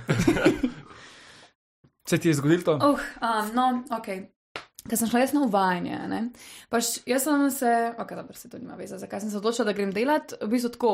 Se 2.09 2.17
ti 2.17 2.27
je 2.27 2.33
zgodilo 2.33 2.63
to? 2.63 2.75
Uh, 2.75 2.99
um, 3.21 3.55
no, 3.55 3.83
ok. 3.97 4.07
Ker 4.85 4.99
sem 5.01 5.09
šla 5.09 5.23
jaz 5.23 5.31
na 5.33 5.41
uvajanje, 5.41 5.95
ne? 6.07 6.19
pač 6.69 6.99
jaz 7.09 7.23
sem 7.25 7.47
se, 7.51 7.71
ok, 7.97 8.11
dobro, 8.13 8.35
se 8.37 8.49
to 8.49 8.59
nima 8.61 8.75
veze, 8.77 8.99
zakaj 9.01 9.23
sem 9.23 9.31
se 9.33 9.39
odločila, 9.39 9.65
da 9.65 9.73
grem 9.73 9.89
delat. 9.95 10.35
V 10.43 10.49
bistvu 10.51 10.69
tako, 10.75 10.91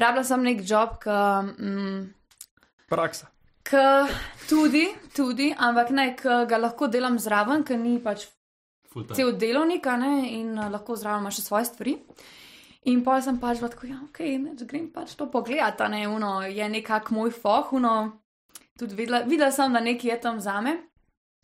rabila 0.00 0.24
sem 0.24 0.46
nek 0.46 0.62
job, 0.64 0.94
ki. 1.02 1.16
Mm, 1.60 2.06
Praksa. 2.88 3.28
K 3.64 3.80
tudi, 4.48 4.86
tudi, 5.16 5.48
ampak 5.56 5.90
ne, 5.90 6.10
ki 6.18 6.44
ga 6.48 6.60
lahko 6.60 6.88
delam 6.92 7.16
zraven, 7.18 7.64
ker 7.64 7.78
ni 7.80 7.96
pač 8.02 8.26
cel 9.16 9.32
delovnik, 9.40 9.86
ne, 9.98 10.14
in 10.36 10.52
uh, 10.58 10.68
lahko 10.72 10.96
zraven 11.00 11.24
imaš 11.24 11.40
še 11.40 11.46
svoje 11.46 11.68
stvari. 11.70 11.94
In 12.92 13.00
pa 13.00 13.16
sem 13.24 13.38
pač 13.40 13.62
bila 13.62 13.70
tako, 13.72 13.88
ja, 13.88 14.02
ok, 14.04 14.20
ne, 14.42 14.52
da 14.58 14.68
grem 14.68 14.90
pač 14.92 15.14
to 15.16 15.30
pogledati, 15.32 15.80
a 15.80 15.88
ne, 15.88 16.02
uno 16.08 16.42
je 16.44 16.68
nekak 16.68 17.08
moj 17.16 17.32
foh, 17.32 17.72
uno, 17.78 17.94
tudi 18.78 18.98
videla, 18.98 19.22
videla 19.24 19.48
sem, 19.54 19.72
da 19.72 19.80
nekaj 19.80 20.12
je 20.12 20.18
tam 20.20 20.42
zame. 20.44 20.76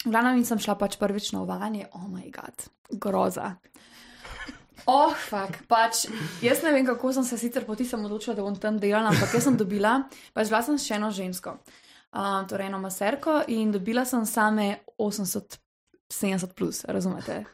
V 0.05 0.13
glavnem 0.13 0.41
in 0.41 0.47
sem 0.49 0.61
šla 0.61 0.77
pač 0.81 1.01
prvič 1.01 1.33
na 1.33 1.43
uvajanje, 1.45 1.89
oh 1.97 2.05
moj 2.09 2.29
god, 2.37 2.69
groza. 3.01 3.55
Oh, 4.89 5.13
fak, 5.13 5.63
pač 5.69 6.07
jaz 6.45 6.63
ne 6.65 6.73
vem, 6.73 6.87
kako 6.89 7.13
sem 7.17 7.25
se 7.25 7.37
sicer 7.41 7.65
poti 7.69 7.85
sem 7.89 8.05
odločila, 8.05 8.37
da 8.37 8.45
bom 8.45 8.57
tam 8.57 8.79
delala, 8.81 9.13
ampak 9.13 9.37
jaz 9.37 9.49
sem 9.49 9.57
dobila, 9.61 9.99
pač 10.37 10.49
bila 10.53 10.61
sem 10.65 10.81
še 10.81 10.97
eno 10.97 11.11
žensko, 11.13 11.57
um, 12.13 12.47
torej 12.49 12.67
eno 12.67 12.79
maserko 12.79 13.43
in 13.49 13.73
dobila 13.73 14.05
sem 14.05 14.27
same 14.27 14.85
80, 14.99 15.59
70 16.13 16.55
plus, 16.55 16.85
razumete? 16.89 17.45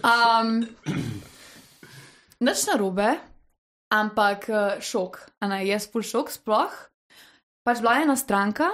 Um, 0.00 0.64
Nič 2.40 2.64
narobe, 2.72 3.20
ampak 3.92 4.48
eh, 4.48 4.80
šok, 4.80 5.44
a 5.44 5.48
ne 5.50 5.60
jaz 5.68 5.90
full 5.92 6.06
šok 6.06 6.32
sploh. 6.32 6.72
Pač 7.68 7.82
bila 7.84 7.98
je 7.98 8.06
ena 8.08 8.16
stranka, 8.16 8.70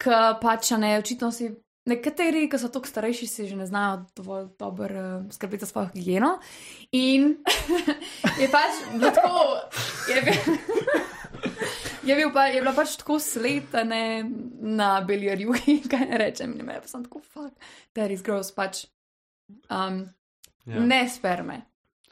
ki 0.00 0.20
pač 0.40 0.72
ne, 0.80 0.96
očitno 0.96 1.28
si. 1.28 1.52
Nekateri, 1.86 2.48
ki 2.50 2.58
so 2.58 2.66
tako 2.66 2.88
starejši, 2.90 3.26
si 3.30 3.44
že 3.46 3.54
ne 3.54 3.62
znajo 3.62 4.00
dovolj 4.18 4.48
dobro 4.58 5.02
uh, 5.20 5.28
skrbeti 5.30 5.62
za 5.62 5.70
svojo 5.70 5.92
higieno. 5.94 6.32
In 6.98 7.36
je 8.42 8.48
pač 8.50 8.80
bilo 8.96 9.12
tako, 9.14 9.44
je, 10.10 10.18
bil, 10.26 10.56
je, 12.06 12.16
bil 12.16 12.30
pa, 12.34 12.46
je 12.52 12.60
bila 12.62 12.72
pač 12.76 12.96
tako 13.00 13.18
sletena 13.22 14.02
na 14.60 15.00
beljerju, 15.06 15.54
kaj 15.90 16.06
ne 16.10 16.20
rečem, 16.22 16.54
in 16.58 16.66
me 16.66 16.78
je 16.78 16.84
pa 16.84 16.88
sem 16.88 17.04
tako, 17.04 17.22
fuck, 17.24 17.72
that 17.94 18.10
is 18.10 18.22
gross, 18.22 18.52
pač 18.54 18.86
um, 19.70 20.06
Ja. 20.66 20.80
ne 20.82 21.04
sperme, 21.08 21.60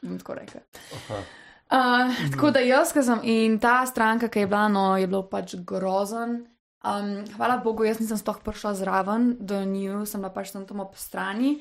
bom 0.01 0.15
tako 0.19 0.37
rekel. 0.39 0.61
Aha. 0.95 1.23
Uh, 1.65 2.11
tako 2.31 2.51
da 2.55 2.61
jaz, 2.63 2.93
ki 2.93 3.01
sem 3.03 3.19
in 3.27 3.57
ta 3.59 3.81
stranka, 3.89 4.29
ki 4.31 4.45
je 4.45 4.47
bila, 4.47 4.67
no, 4.71 4.83
je 4.95 5.07
bilo 5.09 5.25
pač 5.27 5.55
grozen. 5.65 6.45
Um, 6.85 7.25
hvala 7.35 7.57
Bogu, 7.63 7.83
jaz 7.87 7.97
nisem 7.99 8.19
sploh 8.21 8.37
prišla 8.45 8.75
zraven, 8.77 9.31
do 9.41 9.57
nju 9.65 10.05
sem 10.05 10.21
bila 10.21 10.29
pač 10.31 10.53
tam 10.53 10.67
tam 10.69 10.83
ob 10.85 10.93
strani, 10.95 11.55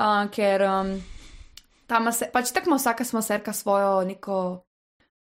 uh, 0.00 0.24
ker 0.32 0.64
um, 0.64 0.94
tam 1.86 2.08
se, 2.10 2.30
pač 2.32 2.50
tako 2.56 2.72
ima 2.72 2.80
vsaka 2.80 3.04
smaserka 3.04 3.52
svojo 3.52 4.00
neko. 4.08 4.40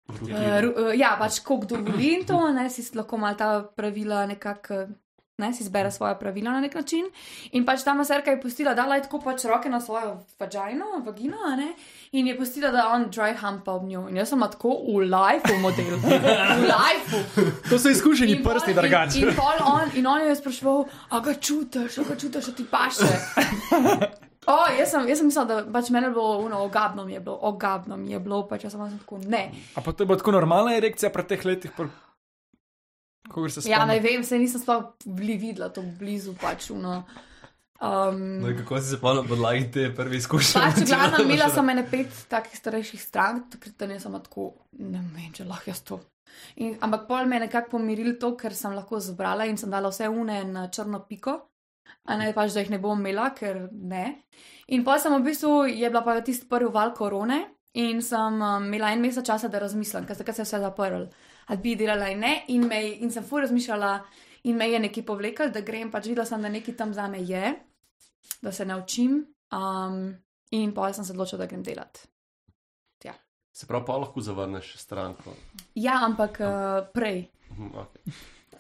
Uh, 0.10 0.92
ja, 0.98 1.16
pač 1.20 1.40
ko 1.46 1.60
kdo 1.62 1.84
voli 1.86 2.16
in 2.18 2.26
to, 2.26 2.40
ne, 2.54 2.70
si 2.70 2.84
lahko 2.96 3.18
malo 3.18 3.38
ta 3.38 3.62
pravila 3.76 4.26
nekako. 4.26 4.88
Ne, 5.40 5.54
si 5.56 5.64
izbere 5.64 5.88
svoje 5.88 6.18
pravila 6.20 6.52
na 6.52 6.60
nek 6.60 6.74
način. 6.76 7.06
In 7.56 7.64
pač 7.64 7.86
ta 7.88 7.94
maserka 7.96 8.28
je 8.32 8.42
pustila, 8.42 8.74
da 8.76 8.84
je 8.96 9.06
tako 9.06 9.22
pač 9.24 9.46
roke 9.48 9.70
na 9.72 9.80
svojo 9.80 10.18
vagino, 10.36 11.00
vagino, 11.06 11.38
a 11.48 11.56
ne, 11.56 11.70
in 12.12 12.28
je 12.28 12.36
pustila, 12.36 12.74
da 12.76 12.90
on 12.92 13.06
dry 13.08 13.32
humpa 13.40 13.72
ob 13.72 13.86
njo. 13.88 14.04
In 14.10 14.18
jaz 14.20 14.34
sem 14.34 14.40
tako 14.44 14.76
v 14.84 15.08
lifeu 15.08 15.60
model, 15.64 15.96
v 16.04 16.68
lifeu. 16.68 17.48
To 17.70 17.80
so 17.80 17.88
izkušeni 17.90 18.36
In 18.36 18.44
prsti, 18.44 18.72
in- 18.72 18.78
drugače. 18.82 19.20
In, 19.24 19.36
pol 19.36 19.64
on, 19.64 19.88
in 19.96 20.08
on 20.08 20.28
je 20.28 20.36
spraševal, 20.36 20.84
a 21.10 21.20
ga 21.24 21.34
čutiš, 21.34 21.98
a 21.98 22.04
ga 22.04 22.16
čutiš, 22.20 22.48
a 22.48 22.52
ti 22.52 22.66
paše. 22.68 24.20
O, 24.50 24.58
jaz, 24.74 24.90
sem, 24.90 25.06
jaz 25.06 25.20
sem 25.22 25.28
mislila, 25.30 25.46
da 25.46 25.58
pač 25.70 25.92
meni 25.94 26.10
bilo 26.10 26.40
uno, 26.42 26.64
ogabno 26.66 27.06
mi 27.06 27.14
je 27.14 27.20
bilo, 27.22 27.38
ogabno 27.52 27.98
mi 27.98 28.16
je 28.16 28.20
bilo, 28.20 28.42
pač 28.50 28.66
jaz 28.66 28.74
sem 28.74 29.00
tako 29.04 29.20
ne. 29.30 29.44
A 29.78 29.84
pa 29.86 29.94
to 29.94 30.04
je 30.04 30.10
bila 30.10 30.18
tako 30.18 30.34
normalna 30.40 30.74
erekcija 30.78 31.12
pri 31.14 31.28
teh 31.30 31.46
letih, 31.46 31.74
ko 33.30 33.50
se 33.50 33.70
Ja, 33.70 33.86
ne 33.86 34.00
vem, 34.02 34.24
se 34.26 34.40
nisem 34.42 34.62
sploh 34.62 34.96
bili 35.06 35.38
videla 35.38 35.70
to 35.70 35.84
blizu, 36.00 36.34
pač 36.42 36.72
uno. 36.74 37.04
Um, 37.80 38.42
No, 38.42 38.50
kako 38.58 38.82
si 38.82 38.90
se 38.90 38.98
pa 39.00 39.14
na 39.14 39.24
podlagi 39.24 39.70
te 39.72 39.86
prve 39.96 40.18
izkušnje? 40.18 40.62
Pač, 40.62 40.82
glavno, 40.90 41.22
imela 41.28 41.50
sem 41.54 41.70
ene 41.70 41.86
pet 41.92 42.26
takih 42.32 42.58
starejših 42.58 43.02
strank, 43.02 43.52
takrat 43.54 43.78
da 43.80 43.88
nisem 43.94 44.18
tako, 44.24 44.52
ne 44.80 45.04
vem, 45.14 45.30
če 45.36 45.46
lahko 45.48 45.72
jaz 45.72 45.84
to. 45.86 46.00
In, 46.58 46.74
ampak 46.82 47.06
pol 47.08 47.30
me 47.30 47.38
je 47.38 47.46
nekako 47.46 47.78
pomiril 47.78 48.18
to, 48.20 48.34
ker 48.38 48.56
sem 48.56 48.74
lahko 48.76 49.00
zbrala 49.04 49.46
in 49.50 49.58
sem 49.58 49.70
dala 49.72 49.94
vse 49.94 50.10
une 50.10 50.42
na 50.50 50.68
črno 50.74 51.06
piko, 51.08 51.38
a 52.06 52.18
ne 52.18 52.32
pač, 52.34 52.54
da 52.54 52.64
jih 52.64 52.72
ne 52.74 52.80
bom 52.82 53.00
imela, 53.00 53.30
ker 53.38 53.68
ne. 53.72 54.06
In 54.76 54.84
pa 54.86 54.98
sem 55.00 55.14
v 55.16 55.24
bistvu, 55.26 55.54
je 55.72 55.90
bila 55.90 56.04
pa 56.06 56.20
tisti 56.26 56.48
prvi 56.50 56.72
val 56.74 56.94
korone 56.98 57.40
in 57.80 58.02
sem 58.02 58.42
um, 58.42 58.68
imela 58.68 58.92
en 58.94 59.02
mesec 59.02 59.26
časa, 59.26 59.50
da 59.50 59.62
razmislim, 59.62 60.06
ker 60.06 60.18
takrat 60.18 60.38
se 60.38 60.44
je 60.44 60.50
vse 60.50 60.62
zaprl. 60.66 61.08
Ali 61.50 61.64
bi 61.64 61.76
delala 61.76 62.10
in 62.14 62.22
ne, 62.26 62.34
in, 62.54 62.68
me, 62.68 62.84
in 63.02 63.12
sem 63.12 63.26
fu 63.26 63.42
razmišljala 63.42 63.96
in 64.50 64.58
me 64.58 64.70
je 64.70 64.80
nekaj 64.80 65.06
povlekel, 65.06 65.52
da 65.54 65.66
grem, 65.66 65.92
pač 65.92 66.12
videla 66.12 66.26
sem, 66.26 66.42
da 66.42 66.52
nekaj 66.54 66.78
tam 66.78 66.94
za 66.94 67.08
me 67.10 67.24
je, 67.26 67.56
da 68.42 68.52
se 68.52 68.66
naučim. 68.66 69.20
Um, 69.50 70.16
in 70.54 70.74
pa 70.74 70.94
sem 70.94 71.06
se 71.06 71.14
odločila, 71.14 71.46
da 71.46 71.50
grem 71.50 71.66
delati. 71.66 72.10
Se 73.60 73.68
pravi, 73.68 73.84
pa 73.86 73.98
lahko 73.98 74.22
zavrneš 74.22 74.76
stranko. 74.78 75.34
Ja, 75.76 76.00
ampak 76.06 76.38
uh, 76.40 76.88
prej. 76.94 77.26
Mhm, 77.52 77.72
okay. 77.76 78.14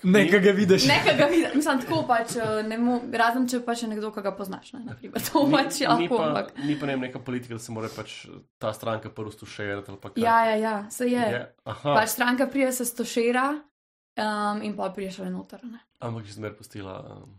Nekaj 0.04 0.40
ga 0.40 0.52
vidiš. 0.52 0.86
Nekaj 0.88 1.16
ga 1.18 1.26
vidim, 1.26 1.50
mislim, 1.56 1.80
tako 1.82 2.04
pač, 2.08 2.36
eh, 2.36 2.78
mo, 2.78 3.02
razen 3.12 3.48
če 3.48 3.60
pač 3.60 3.84
je 3.84 3.90
nekdo, 3.90 4.12
ki 4.12 4.22
ga 4.22 4.32
poznaš. 4.32 4.74
Ne, 4.74 4.80
naprimer, 4.86 5.22
to 5.28 5.44
Ni, 5.44 5.52
pač 5.52 5.82
je 5.82 5.88
ni, 5.90 6.08
lahko. 6.08 6.18
pa, 6.18 6.26
Ampak. 6.26 6.54
ni 6.64 6.76
pa 6.76 6.86
ne 6.86 6.94
vem, 6.94 7.02
neka 7.02 7.20
politika, 7.20 7.54
da 7.54 7.60
se 7.60 7.72
mora 7.72 7.90
pač 7.90 8.14
ta 8.58 8.72
stranka 8.74 9.10
prvo 9.10 9.32
stuširati 9.32 9.98
pa. 10.00 10.12
Ja, 10.16 10.46
ja, 10.46 10.56
ja, 10.56 10.76
se 10.90 11.06
je. 11.06 11.20
Je. 11.20 11.42
Aha, 11.66 11.96
Pač 11.96 12.10
stranka 12.10 12.48
prije 12.48 12.72
se 12.72 12.86
stošira 12.86 13.50
um, 14.16 14.62
in 14.62 14.76
pa 14.76 14.90
prije 14.90 15.12
še 15.12 15.30
noter. 15.30 15.60
Ne. 15.64 15.80
ampak 16.00 16.24
že 16.24 16.34
zmer 16.34 16.56
pustila. 16.56 17.00
Um, 17.18 17.36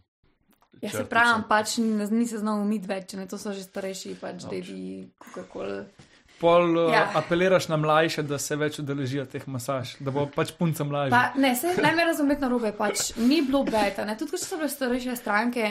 Ja, 0.81 0.88
se 0.88 0.96
črtico. 0.96 1.11
pravi, 1.11 1.42
pač 1.49 1.77
ni, 1.77 1.92
ni 2.09 2.27
se 2.27 2.38
znal 2.38 2.62
umiti 2.62 2.88
več, 2.88 3.12
ne, 3.12 3.27
to 3.29 3.37
so 3.37 3.53
že 3.53 3.62
starejši, 3.62 4.14
pač 4.16 4.46
dedi, 4.49 5.11
kakorkoli. 5.18 5.83
Pol 6.40 6.72
uh, 6.79 6.92
Ja. 6.92 7.03
apeliraš 7.20 7.68
na 7.68 7.76
mlajše, 7.76 8.22
da 8.24 8.38
se 8.40 8.57
več 8.57 8.79
udeležijo 8.81 9.26
teh 9.29 9.44
masaž, 9.46 9.96
da 10.00 10.11
bo 10.14 10.24
pač 10.33 10.55
punca 10.57 10.85
mlajša. 10.88 11.12
Pa, 11.12 11.40
ne, 11.40 11.55
se 11.57 11.74
ne 11.76 11.92
me 11.96 12.05
razumeti 12.09 12.40
na 12.40 12.48
robe, 12.48 12.72
pač 12.76 13.11
ni 13.20 13.42
bilo 13.44 13.61
beta. 13.68 14.07
Ne? 14.09 14.16
Tudi, 14.16 14.33
ko 14.33 14.40
so 14.40 14.57
bile 14.57 14.70
starejše 14.72 15.16
stranke, 15.20 15.66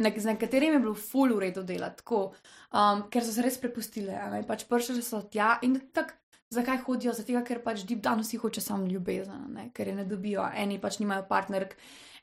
nek, 0.00 0.16
z 0.20 0.32
nekaterimi 0.32 0.78
je 0.78 0.84
bilo 0.86 0.94
full 0.96 1.34
v 1.36 1.42
redu 1.46 1.64
delati, 1.68 2.00
tako, 2.00 2.22
um, 2.72 3.04
ker 3.12 3.24
so 3.24 3.34
se 3.36 3.44
res 3.44 3.60
prepustile. 3.60 4.16
ne, 4.32 4.40
Pač 4.48 4.64
prišle 4.70 5.04
so 5.04 5.20
tja 5.28 5.58
in 5.68 5.76
tako, 5.92 6.16
zakaj 6.56 6.80
hodijo? 6.86 7.12
Zato, 7.12 7.44
ker 7.44 7.60
pač 7.64 7.84
deep 7.84 8.00
down 8.04 8.24
vsi 8.24 8.40
hoče 8.40 8.64
samo 8.64 8.88
ljubezen, 8.88 9.46
ne? 9.52 9.68
ker 9.76 9.92
je 9.92 9.98
ne 10.00 10.08
dobijo. 10.08 10.48
Eni 10.56 10.80
pač 10.80 10.98
nimajo 11.04 11.28
partnerk, 11.28 11.76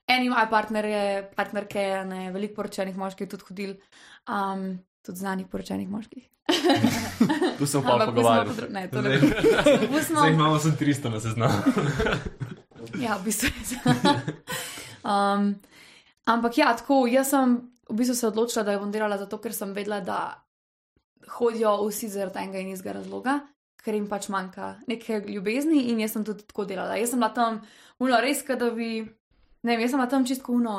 eni 0.10 0.32
imajo 0.32 0.50
partnerje, 0.50 1.06
partnerke, 1.38 1.88
ne, 2.10 2.26
veliko 2.34 2.58
poročenih 2.62 2.98
moških 2.98 3.28
je 3.28 3.34
tudi 3.38 3.50
hodil, 3.52 3.74
um, 4.28 4.72
tudi 5.06 5.20
znanih 5.20 5.46
poročenih 5.52 5.90
moških. 5.90 6.30
Tu 7.58 7.68
sem 7.68 7.84
pa 7.84 8.06
pogovarjal. 8.06 8.46
podro- 8.48 8.70
Ne, 8.70 8.88
to 8.88 9.02
ne 9.02 9.20
pustimo. 9.88 10.20
zdaj 10.20 10.32
imamo 10.32 10.60
samo 10.60 10.76
300 10.76 11.10
na 11.10 11.20
seznamu. 11.20 11.58
Ja, 12.96 13.18
v 13.18 13.24
bistvu 13.24 13.48
je. 13.48 13.78
um, 15.04 15.56
ampak 16.26 16.58
ja, 16.58 16.74
tako, 16.74 17.08
jaz 17.08 17.30
sem 17.30 17.56
v 17.84 17.94
bistvu 17.94 18.16
se 18.16 18.28
odločila, 18.28 18.64
da 18.64 18.72
jo 18.72 18.80
bom 18.80 18.92
delala 18.92 19.18
zato, 19.18 19.38
ker 19.38 19.54
sem 19.54 19.74
vedela, 19.74 20.00
da 20.00 20.20
hodijo 21.30 21.78
vsi 21.84 22.10
zaradi 22.10 22.40
enega 22.40 22.60
in 22.60 22.70
istega 22.70 22.94
razloga, 22.94 23.40
ker 23.78 23.94
jim 23.94 24.08
pač 24.08 24.30
manjka 24.30 24.76
neke 24.88 25.22
ljubezni 25.26 25.86
in 25.86 26.00
jaz 26.00 26.12
sem 26.12 26.24
tudi 26.24 26.44
tako 26.44 26.66
delala. 26.66 26.96
Jaz 26.96 27.10
sem 27.10 27.20
bila 27.20 27.32
tam, 27.32 27.62
uno, 28.00 28.20
res, 28.20 28.44
da 28.46 28.70
bi, 28.72 29.04
ne 29.64 29.72
vem, 29.72 29.80
jaz 29.80 29.92
sem 29.92 30.00
bila 30.00 30.10
tam 30.10 30.26
čisto 30.26 30.52
uno, 30.52 30.76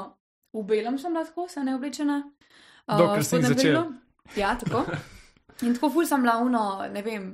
v 0.53 0.63
belem 0.65 0.99
sem 0.99 1.13
bila 1.13 1.25
tako, 1.25 1.49
se 1.49 1.61
ne 1.61 1.75
oblečena. 1.75 2.23
Uh, 2.87 2.99
Dokler 2.99 3.25
spodnjem 3.25 3.55
začela. 3.55 3.85
Ja, 4.37 4.55
tako. 4.57 4.85
In 5.62 5.75
tako 5.75 5.90
ful 5.90 6.07
sem 6.07 6.23
bila 6.23 6.38
uno, 6.43 6.85
ne 6.90 7.03
vem. 7.03 7.31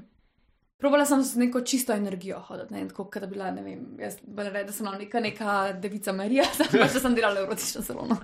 Probala 0.81 1.05
sem 1.05 1.23
z 1.23 1.37
neko 1.37 1.61
čisto 1.61 1.93
energijo 1.93 2.39
hoditi, 2.41 2.73
ne, 2.75 2.89
tako 2.89 3.11
da 3.21 3.27
bi 3.27 3.35
bila, 3.35 3.51
ne 3.53 3.63
vem, 3.63 3.81
jaz 4.01 4.17
bolj 4.25 4.49
reda, 4.49 4.67
da 4.71 4.73
sem 4.73 4.87
bila 4.87 4.99
neka, 4.99 5.21
neka 5.21 5.73
devica 5.81 6.13
Marija, 6.17 6.45
samo 6.57 6.71
pač, 6.73 6.95
da 6.95 7.01
sem 7.01 7.17
delala 7.17 7.43
v 7.43 7.49
erotičnem 7.49 7.85
salonu. 7.85 8.17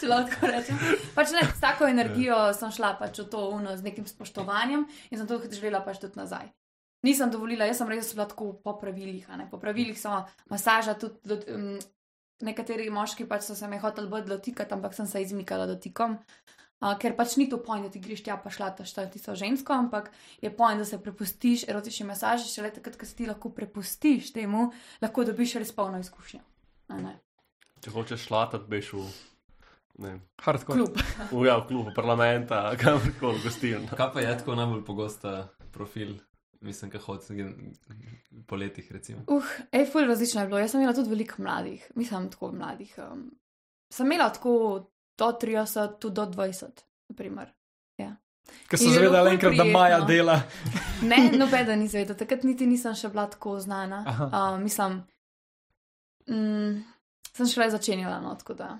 Če 0.00 0.10
lahko 0.10 0.50
rečem. 0.50 0.80
Pač 1.14 1.30
ne, 1.36 1.46
s 1.46 1.62
tako 1.62 1.86
energijo 1.86 2.38
sem 2.58 2.74
šla 2.74 2.96
pač 2.98 3.22
v 3.22 3.28
to 3.30 3.44
uno 3.54 3.76
z 3.78 3.86
nekim 3.86 4.06
spoštovanjem 4.10 4.82
in 4.84 5.20
sem 5.20 5.30
to 5.30 5.38
želela 5.46 5.84
pač 5.86 6.02
tudi 6.02 6.18
nazaj. 6.18 6.50
Nisem 7.06 7.30
dovolila, 7.30 7.68
jaz 7.68 7.78
sem 7.78 7.90
res 7.92 8.10
bila 8.16 8.26
tako 8.26 8.52
po 8.58 8.74
pravilih, 8.80 9.28
ne 9.38 9.46
po 9.50 9.62
pravilih 9.62 9.94
so 10.00 10.24
masaža 10.50 10.98
tudi. 10.98 11.22
Do, 11.22 11.38
um, 11.54 11.76
Nekateri 12.44 12.90
moški 12.90 13.28
pač 13.30 13.46
so 13.46 13.54
se 13.54 13.68
me 13.70 13.78
hoteli 13.78 14.10
bolj 14.10 14.24
dotikati, 14.26 14.74
ampak 14.74 14.92
sem 14.96 15.06
se 15.06 15.22
izmikala 15.22 15.68
dotikom. 15.70 16.16
Uh, 16.18 16.53
ker 17.00 17.14
pač 17.16 17.36
ni 17.40 17.46
to 17.48 17.58
pojem, 17.62 17.86
da 17.86 17.92
ti 17.92 18.00
greš 18.02 18.24
tja, 18.26 18.36
pa 18.40 18.50
šlataš 18.52 18.92
ta 18.92 19.06
tisto 19.10 19.34
žensko, 19.38 19.72
ampak 19.72 20.10
je 20.42 20.50
pojem, 20.52 20.82
da 20.82 20.84
se 20.84 21.00
prepustiš 21.02 21.68
erotični 21.68 22.06
masaži, 22.06 22.50
šele 22.50 22.72
takrat, 22.74 22.98
ko 23.00 23.06
se 23.06 23.16
ti 23.16 23.28
lahko 23.28 23.52
prepustiš 23.54 24.32
temu, 24.34 24.70
lahko 25.02 25.24
dobiš 25.24 25.58
res 25.62 25.72
polno 25.72 26.00
izkušnjo. 26.02 26.42
Če 27.84 27.92
hočeš 27.92 28.26
šlatati, 28.28 28.82
ne 29.98 30.10
vem, 30.10 30.20
Hardcore. 30.42 30.78
Klub. 30.80 31.00
v, 31.30 31.46
ja, 31.46 31.58
v 31.60 31.66
klubu 31.70 31.94
parlamenta, 31.96 32.66
kamorkoli 32.80 33.42
gostilno. 33.44 33.88
Kaj 33.94 34.12
pa 34.12 34.24
je 34.24 34.38
tako 34.40 34.56
najbolj 34.58 34.82
pogosta 34.86 35.34
profil, 35.72 36.16
mislim, 36.64 36.90
kaj 36.90 37.04
hodi 37.06 37.46
po 38.48 38.58
letih, 38.58 38.88
recimo. 38.92 39.22
Uh, 39.30 39.54
ej, 39.72 39.86
ful 39.92 40.08
različno 40.08 40.42
je 40.42 40.50
bilo. 40.50 40.58
Jaz 40.58 40.74
sem 40.74 40.82
imela 40.82 40.96
tudi 40.96 41.12
veliko 41.12 41.42
mladih, 41.42 41.86
mislim, 41.94 42.28
tako 42.32 42.50
mladih. 42.52 42.96
Um, 42.98 43.28
sem 43.92 44.10
imela 44.10 44.32
tako 44.34 44.90
do 45.18 45.32
30, 45.32 45.98
tudi 45.98 46.14
do 46.14 46.26
20, 46.26 46.82
naprimer. 47.08 47.52
Ker 48.68 48.76
je 48.76 48.86
bilo 48.86 48.92
zvedali 48.92 49.16
ful 49.20 49.34
enkrat, 49.34 49.54
da 49.54 49.64
Maja 49.64 49.96
prijetno. 49.96 50.06
dela. 50.06 50.40
Ne, 51.02 51.30
nobeden 51.32 51.78
ni 51.78 51.88
zvedel, 51.88 52.16
takrat 52.16 52.42
niti 52.42 52.66
nisem 52.66 52.94
še 52.94 53.08
bila 53.08 53.24
tako 53.26 53.54
znana. 53.60 54.02
Aha. 54.06 54.26
Uh, 54.26 54.60
mislim, 54.60 54.98
mm, 56.26 56.84
sem 57.32 57.46
šele 57.46 57.70
začenjala, 57.70 58.20
no, 58.20 58.34
tako 58.34 58.54
da. 58.54 58.78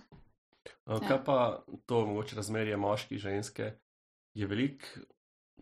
Uh, 0.86 1.00
Ja. 1.00 1.08
Kaj 1.08 1.24
pa 1.24 1.36
to 1.86 2.06
mogoče 2.06 2.36
razmerje 2.36 2.76
moški, 2.76 3.18
ženske? 3.18 3.70
Je 4.34 4.46
veliko 4.46 4.84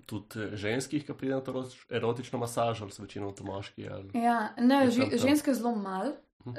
tudi 0.07 0.49
ženskih, 0.53 1.07
ki 1.07 1.15
pridejo 1.15 1.37
na 1.37 1.45
to 1.45 1.53
erotič- 1.53 1.87
erotično 1.91 2.39
masažo, 2.39 2.85
ali 2.85 2.93
so 2.93 3.03
večinoma 3.03 3.33
to 3.33 3.45
moški? 3.45 3.89
Ali... 3.89 4.11
Ja, 4.15 4.51
ne, 4.59 4.91
ži, 4.91 5.11
ženske 5.15 5.55
zelo 5.55 5.75
malo, 5.77 6.15
uh, 6.45 6.55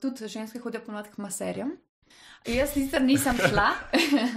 tudi 0.00 0.26
ženske 0.26 0.58
hodijo 0.58 0.82
ponovadi 0.82 1.10
k 1.10 1.18
maserjem. 1.18 1.76
Jaz 2.48 2.72
sicer 2.74 3.02
nisem 3.02 3.36
šla, 3.38 3.70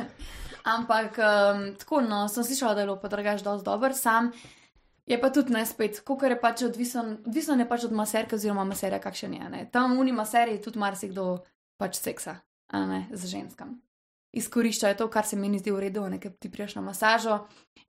ampak 0.75 1.19
um, 1.21 1.67
tako, 1.79 2.01
no, 2.05 2.25
sem 2.31 2.43
slišala, 2.43 2.75
da 2.75 2.83
je 2.83 2.89
bilo 2.89 2.97
pa 3.01 3.11
drugač 3.11 3.45
dosti 3.45 3.65
dober. 3.65 3.95
Sam 3.97 4.33
Je 5.11 5.17
pa 5.21 5.29
tudi 5.29 5.53
ne 5.53 5.65
spet, 5.65 5.99
kako 6.05 6.25
je 6.25 6.35
pač 6.39 6.61
odvisen, 6.63 7.17
odvisen 7.25 7.59
je 7.59 7.67
pač 7.67 7.83
od 7.83 7.91
maserke 7.91 8.37
oziroma 8.37 8.63
maserja, 8.63 8.99
kakšen 9.01 9.33
je. 9.33 9.49
Ne? 9.49 9.65
Tam 9.71 9.97
v 9.97 10.05
uni 10.05 10.13
maserji 10.15 10.61
tudi 10.61 10.79
marsikdo 10.79 11.41
pač 11.81 11.97
seksa, 11.99 12.37
a 12.71 12.85
ne 12.85 13.07
z 13.11 13.31
ženskam. 13.33 13.79
Izkoriščajo 14.31 14.95
to, 14.95 15.09
kar 15.11 15.27
se 15.27 15.35
mi 15.35 15.49
zdi 15.59 15.73
v 15.73 15.81
redu, 15.89 16.05
nekaj 16.07 16.37
ti 16.39 16.51
priješ 16.51 16.77
na 16.77 16.85
masažo. 16.85 17.41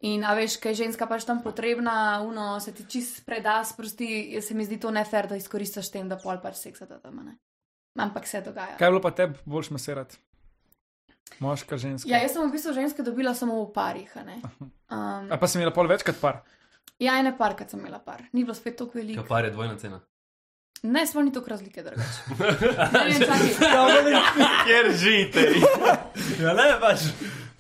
In 0.03 0.25
a 0.27 0.33
veš, 0.35 0.57
kaj 0.59 0.75
je 0.75 0.81
ženska 0.83 1.07
pač 1.07 1.23
tam 1.29 1.45
potrebna, 1.45 2.25
uno 2.27 2.59
se 2.61 2.73
ti 2.75 2.89
čist 2.89 3.23
preda, 3.29 3.61
sprosti, 3.63 4.41
se 4.43 4.55
mi 4.59 4.67
zdi 4.67 4.81
to 4.83 4.91
nefer, 4.91 5.29
da 5.31 5.39
izkoriščaš 5.39 5.93
tem, 5.93 6.09
da 6.11 6.19
pol 6.19 6.43
pač 6.43 6.59
seksata 6.65 6.99
tam, 6.99 7.23
a 7.23 7.29
ne. 7.29 7.39
Ampak 7.99 8.27
se 8.27 8.41
dogaja. 8.41 8.77
Kaj 8.79 8.87
je 8.87 8.91
bilo 8.91 9.01
pa 9.03 9.11
tebi 9.11 9.39
boljš 9.45 9.71
masirati? 9.71 10.17
Moška, 11.41 11.77
ženska. 11.77 12.09
Ja, 12.11 12.19
jaz 12.23 12.33
sem 12.33 12.45
v 12.45 12.53
bistvu 12.53 12.73
ženske 12.77 13.03
dobila 13.03 13.35
samo 13.35 13.57
v 13.65 13.73
parih, 13.73 14.11
a 14.17 14.23
ne. 14.25 14.41
Um, 14.61 15.29
A 15.33 15.37
pa 15.41 15.49
si 15.49 15.59
imela 15.59 15.73
pol 15.73 15.89
večkrat 15.89 16.17
par. 16.21 16.43
ja, 16.99 17.19
ene 17.19 17.33
parkrat 17.39 17.71
sem 17.71 17.81
imela 17.81 17.99
par, 17.99 18.23
ni 18.33 18.45
bilo 18.45 18.55
spet 18.55 18.77
tako 18.77 18.99
veliko. 18.99 19.23
Kapar 19.23 19.45
je 19.45 19.51
dvojna 19.51 19.77
cena. 19.79 20.01
Ne, 20.83 21.07
smo 21.07 21.23
ni 21.23 21.33
tako 21.33 21.51
razlike, 21.51 21.83
drugače. 21.83 22.23
Ne 22.93 23.05
vem, 23.09 23.21
čakaj. 23.23 24.15
Kjer 24.67 24.93
živite? 24.99 25.45
Ja, 26.43 26.55
ne, 26.55 26.69
pač. 26.81 27.05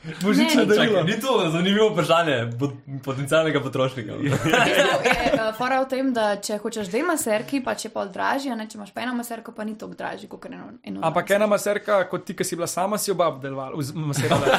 Božično 0.03 0.64
Ne, 0.64 0.76
Čakaj, 0.76 1.05
ni 1.05 1.14
to 1.14 1.50
zanimivo 1.50 1.88
vprašanje 1.88 2.36
pot- 2.59 2.74
potencialnega 3.05 3.61
potrošnika. 3.61 4.12
V 4.12 4.22
bistvu 4.24 4.50
je 4.50 5.30
uh, 5.32 5.55
fora 5.55 5.78
v 5.78 5.88
tem, 5.88 6.11
da 6.11 6.36
če 6.36 6.59
hočeš 6.59 6.88
dve 6.88 7.03
maserki, 7.05 7.61
pa 7.61 7.74
če 7.74 7.88
pa 7.88 8.03
dražji, 8.07 8.50
a 8.50 8.57
ne, 8.57 8.66
če 8.66 8.78
imaš 8.78 8.90
pa 8.90 9.00
eno 9.00 9.14
maserko, 9.14 9.53
pa 9.53 9.62
ni 9.62 9.76
tako 9.78 9.94
dražji, 9.94 10.26
kot 10.26 10.46
eno. 10.46 10.72
eno 10.82 11.00
Ampak 11.03 11.30
ena 11.30 11.46
maserka, 11.46 12.00
kot 12.05 12.24
ti, 12.24 12.34
ki 12.34 12.44
si 12.44 12.57
bila 12.57 12.66
sama, 12.66 12.98
si 12.98 13.11
oba 13.11 13.28
obdelovala, 13.28 13.76
vz- 13.76 13.94
masirala. 13.94 14.46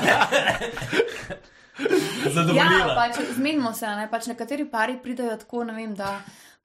Ja, 2.54 2.68
pač 2.94 3.18
zmenimo 3.34 3.74
se, 3.74 3.82
a 3.84 3.96
ne, 3.98 4.06
pač 4.08 4.28
nekateri 4.30 4.66
pari 4.66 4.94
pridajo 4.96 5.34
tako, 5.38 5.64
ne 5.66 5.74
vem, 5.74 5.96
da 5.96 6.20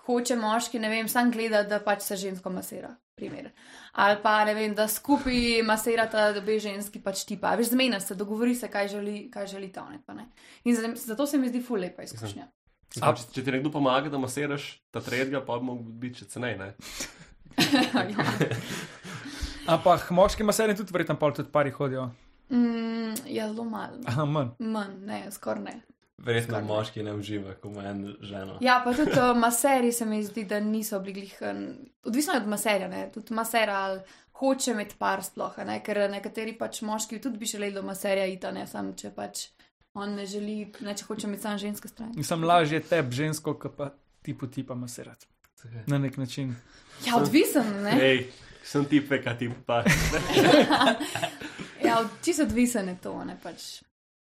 hoče 0.08 0.36
moški, 0.36 0.78
ne 0.78 0.88
vem, 0.88 1.08
sam 1.08 1.30
gleda, 1.30 1.62
da 1.64 1.78
pač 1.80 2.02
se 2.02 2.16
žensko 2.18 2.50
masira. 2.50 2.94
Primer. 3.14 3.48
Ali 3.92 4.20
pa 4.22 4.44
ne 4.44 4.52
vem, 4.54 4.74
da 4.74 4.84
skupaj 4.86 5.34
masirata 5.62 6.28
obe 6.32 6.54
ženski 6.58 7.00
pač 7.02 7.24
tipa. 7.26 7.50
Veš, 7.54 7.72
zmena 7.72 7.98
se, 8.00 8.14
dogovori 8.14 8.54
se, 8.54 8.68
kaj 8.68 8.88
želi, 8.88 9.24
kaj 9.28 9.46
želi 9.48 9.72
ta 9.72 9.88
ne, 9.88 9.98
pa 10.06 10.14
ne. 10.14 10.28
In 10.64 10.76
za- 10.76 10.92
zato 10.96 11.26
se 11.26 11.38
mi 11.38 11.48
zdi 11.48 11.58
ful 11.60 11.78
lepa 11.78 12.02
izkušnja. 12.02 12.46
Če, 12.88 13.00
če 13.32 13.42
ti 13.42 13.50
nekdo 13.50 13.70
pomaga, 13.70 14.08
da 14.08 14.18
masiraš 14.18 14.68
ta 14.90 15.00
tretjega, 15.00 15.42
pa 15.42 15.58
bi 15.58 15.66
mogel 15.66 15.90
biti 15.98 16.22
še 16.22 16.28
cenej. 16.28 16.54
Ne? 16.58 16.68
ja. 18.12 18.24
Ampak 19.68 20.10
moški 20.10 20.42
maserji 20.42 20.76
tudi 20.76 20.92
verjetno 20.92 21.18
pol 21.18 21.34
tudi 21.34 21.50
pari 21.50 21.70
hodijo. 21.70 22.06
mm, 22.50 23.26
ja, 23.26 23.48
zelo 23.48 23.64
malo. 23.64 23.98
Aha, 24.06 24.24
manj. 24.24 24.54
Manj, 24.58 24.94
ne, 25.04 25.24
skoraj 25.30 25.64
ne. 25.64 25.74
Verjetno 26.18 26.54
Skoraj. 26.58 26.64
moški 26.66 27.02
ne 27.02 27.12
uživa, 27.14 27.54
ko 27.54 27.68
ima 27.68 27.84
en 27.84 28.16
ženo. 28.20 28.58
Ja, 28.60 28.80
pa 28.84 28.92
tudi 28.92 29.10
uh, 29.14 29.36
maseri 29.38 29.92
se 29.92 30.06
mi 30.06 30.22
zdi, 30.24 30.44
da 30.44 30.60
niso 30.60 30.98
bili 31.00 31.12
glih. 31.20 31.36
eh, 31.40 31.60
Odvisno 32.04 32.32
je 32.34 32.40
od 32.40 32.48
maserja, 32.48 32.88
ne? 32.88 33.10
tudi 33.14 33.34
maser 33.34 33.70
ali 33.70 34.00
hoče 34.32 34.70
imeti 34.70 34.94
par 34.98 35.22
sploh, 35.24 35.58
a 35.58 35.64
ne? 35.64 35.80
ker 35.82 36.10
nekateri 36.10 36.58
pač 36.58 36.82
moški 36.82 37.20
tudi 37.20 37.38
bi 37.38 37.46
želeli 37.46 37.72
do 37.74 37.82
maserja 37.82 38.26
iti, 38.26 38.46
ne 38.52 38.66
sam, 38.66 38.92
če 38.96 39.10
pač 39.14 39.46
on 39.94 40.14
ne 40.14 40.26
želi, 40.26 40.72
ne 40.80 40.94
če 40.94 41.04
hoče 41.04 41.26
imeti 41.26 41.42
sam 41.42 41.58
žensko 41.58 41.88
stran. 41.88 42.12
Nisem 42.16 42.44
lažje 42.44 42.80
teb, 42.80 43.12
žensko, 43.12 43.54
kot 43.54 43.76
pa 43.76 43.90
tipu 44.22 44.46
tipa 44.46 44.74
masirati. 44.74 45.26
Na 45.86 45.98
nek 45.98 46.16
način. 46.16 46.54
Ja, 47.06 47.16
odvisen, 47.16 47.82
ne? 47.82 47.90
Hej, 47.98 48.26
sem 48.62 48.84
ti 48.84 49.00
peka, 49.08 49.34
ti 49.38 49.50
pa. 49.66 49.84
Ja, 51.84 52.02
čisto 52.24 52.42
odvisen 52.42 52.88
je 52.88 52.96
to, 53.02 53.24
ne 53.24 53.36
pač. 53.42 53.82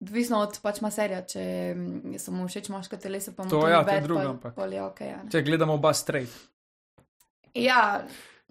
Odvisno 0.02 0.44
od 0.46 0.60
pač 0.62 0.82
maserja, 0.86 1.24
če 1.26 1.44
mm, 1.74 2.14
je 2.14 2.20
samo 2.22 2.46
všeč 2.46 2.70
moška 2.70 3.00
telesa, 3.02 3.34
pa 3.34 3.46
mu 3.46 3.50
To 3.50 3.64
to, 3.64 3.70
ja, 3.72 3.82
ni 3.82 3.90
to 3.90 4.06
drugo, 4.06 4.36
pol- 4.44 4.54
pol 4.54 4.76
je 4.76 4.84
okay, 4.84 5.10
ja. 5.10 5.22
Če 5.34 5.42
gledamo 5.48 5.74
oba 5.80 5.94
straight. 5.98 6.34
Ja, 7.58 8.04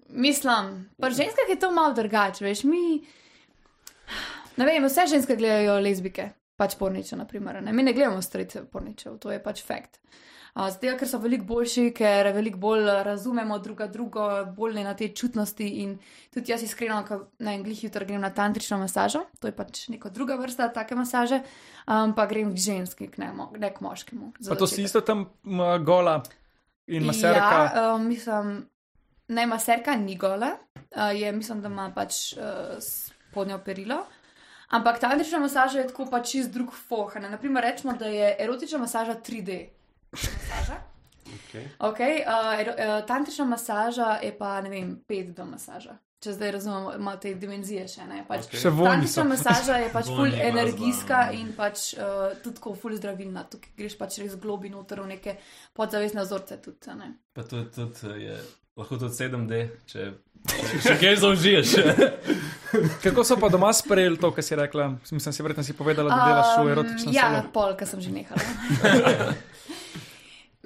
mislim, 0.09 0.73
pri 0.99 1.15
ženskah 1.15 1.47
je 1.47 1.59
to 1.61 1.71
malo 1.71 1.95
drugače, 1.95 2.43
veš, 2.43 2.65
mi. 2.67 2.99
Ne 4.59 4.67
vem, 4.67 4.83
vse 4.89 5.07
ženske 5.07 5.37
gledajo 5.39 5.77
lezbike, 5.79 6.31
pač 6.59 6.75
porniče, 6.75 7.15
naprimer. 7.15 7.61
Ne? 7.63 7.71
Mi 7.71 7.85
ne 7.87 7.95
gledamo 7.95 8.19
strice 8.21 8.65
porničev, 8.67 9.15
to 9.23 9.31
je 9.31 9.39
pač 9.43 9.63
fakt. 9.63 10.01
Uh, 10.01 10.26
Zato, 10.57 10.89
ker 10.97 11.05
so 11.05 11.19
veliko 11.21 11.45
boljši, 11.45 11.91
ker 11.93 12.31
veliko 12.33 12.57
bolj 12.57 12.87
razumemo 13.05 13.59
druga 13.61 13.85
drugo, 13.87 14.23
bolj 14.57 14.73
ne 14.73 14.83
na 14.87 14.95
te 14.97 15.07
čutnosti. 15.13 15.67
In 15.83 15.97
tudi 16.33 16.51
jaz 16.51 16.63
iskreno, 16.65 17.03
ko 17.05 17.19
na 17.39 17.53
englih 17.53 17.83
jutro 17.83 18.05
grem 18.05 18.21
na 18.21 18.31
tantrično 18.33 18.79
masažo, 18.81 19.21
to 19.39 19.51
je 19.51 19.53
pač 19.55 19.83
neka 19.93 20.09
druga 20.09 20.35
vrsta 20.41 20.71
take 20.73 20.97
masaže, 20.97 21.43
um, 21.85 22.15
pa 22.17 22.25
grem 22.25 22.55
k 22.55 22.57
ženski, 22.57 23.07
k 23.11 23.21
ne, 23.21 23.29
mo- 23.37 23.51
ne 23.57 23.69
k 23.73 23.85
moškemu. 23.85 24.31
Pa 24.49 24.55
to 24.55 24.67
si 24.67 24.81
isto 24.81 25.01
tam 25.01 25.27
m, 25.45 25.61
gola 25.85 26.23
in 26.87 27.05
maserka. 27.05 27.53
Ja, 27.75 27.93
uh, 27.93 28.01
mislim, 28.01 28.65
ne, 29.27 29.45
maserka 29.45 29.95
ni 29.95 30.17
gola, 30.17 30.55
uh, 30.73 31.13
je, 31.13 31.31
mislim, 31.31 31.61
da 31.61 31.69
ima 31.69 31.91
pač 31.95 32.33
uh, 32.33 32.81
spodnjo 32.81 33.61
perilo. 33.61 34.01
Ampak 34.73 34.99
tantrična 34.99 35.39
masaža 35.39 35.79
je 35.79 35.87
tako 35.87 36.09
pač 36.11 36.31
čist 36.31 36.51
drug 36.51 36.73
foh. 36.73 37.13
Naprimer, 37.21 37.63
rečemo, 37.63 37.93
da 37.93 38.09
je 38.09 38.35
erotična 38.39 38.81
masaža 38.81 39.15
3D. 39.21 39.67
Masaža. 40.11 40.77
Okay. 41.27 41.63
Okay, 41.79 42.23
uh, 42.23 42.59
ero, 42.59 42.73
uh, 42.73 43.05
tantrična 43.07 43.45
masaža 43.45 44.19
je 44.23 44.37
pa, 44.37 44.61
ne 44.61 44.69
vem, 44.69 44.93
5D 45.09 45.45
masaža. 45.45 45.97
Če 46.23 46.33
zdaj 46.33 46.51
razumemo, 46.51 46.93
ima 46.97 47.11
te 47.21 47.33
dimenzije 47.37 47.83
še 47.91 48.05
ne. 48.09 48.23
Pač, 48.25 48.47
Okej. 48.47 48.61
Še 48.63 48.71
Tantrična 48.73 49.23
masaža 49.29 49.75
je 49.83 49.89
pač 49.93 50.07
ful 50.17 50.31
energijska 50.33 51.19
no. 51.27 51.35
in 51.37 51.51
pač 51.53 51.91
uh, 51.93 52.31
tudi 52.41 52.57
tako 52.57 52.73
ful 52.79 52.95
zdravilna. 52.97 53.43
Tukaj 53.51 53.75
greš 53.77 53.97
pač 53.99 54.17
res 54.23 54.33
globi 54.41 54.71
noter 54.73 55.03
v 55.03 55.11
neke 55.11 55.35
podzavestne 55.77 56.25
vzorce 56.25 56.57
tudi. 56.63 56.89
a 56.89 56.97
Ne? 56.97 57.11
Pa 57.37 57.45
tudi, 57.45 57.69
tudi 57.75 58.23
je, 58.23 58.39
lahko 58.79 58.97
tudi 58.97 59.13
7D, 59.13 59.61
če 59.93 60.07
še 60.87 60.95
kaj 61.03 61.15
zaužiješ. 61.21 61.75
Kako 63.05 63.23
so 63.23 63.37
pa 63.37 63.51
doma 63.53 63.69
sprejeli 63.73 64.17
to, 64.17 64.33
kar 64.33 64.43
si 64.43 64.57
rekla? 64.57 64.89
Mislim, 64.97 65.21
si 65.21 65.45
verjetno 65.45 65.63
si 65.63 65.77
povedala, 65.77 66.09
da 66.09 66.25
delaš 66.25 66.49
v 66.57 66.73
erotičnem 66.73 67.13
Ja, 67.13 67.29
salonu. 67.29 67.53
pol, 67.53 67.77
ker 67.77 67.93
sem 67.93 68.01
že 68.01 68.09
nehala. 68.09 68.41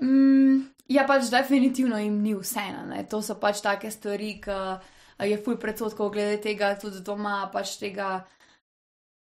Mm, 0.04 0.60
ja, 0.88 1.06
pač 1.08 1.30
definitivno 1.32 2.00
jim 2.02 2.22
ni 2.22 2.36
vseeno. 2.36 2.90
To 3.10 3.22
so 3.22 3.38
pač 3.40 3.62
take 3.64 3.92
stvari, 3.92 4.36
ki 4.42 5.30
je 5.30 5.40
fuj 5.42 5.60
predsotkov 5.62 6.12
glede 6.14 6.42
tega, 6.42 6.76
tudi 6.80 7.04
doma 7.06 7.44
pač 7.54 7.78
tega. 7.82 8.22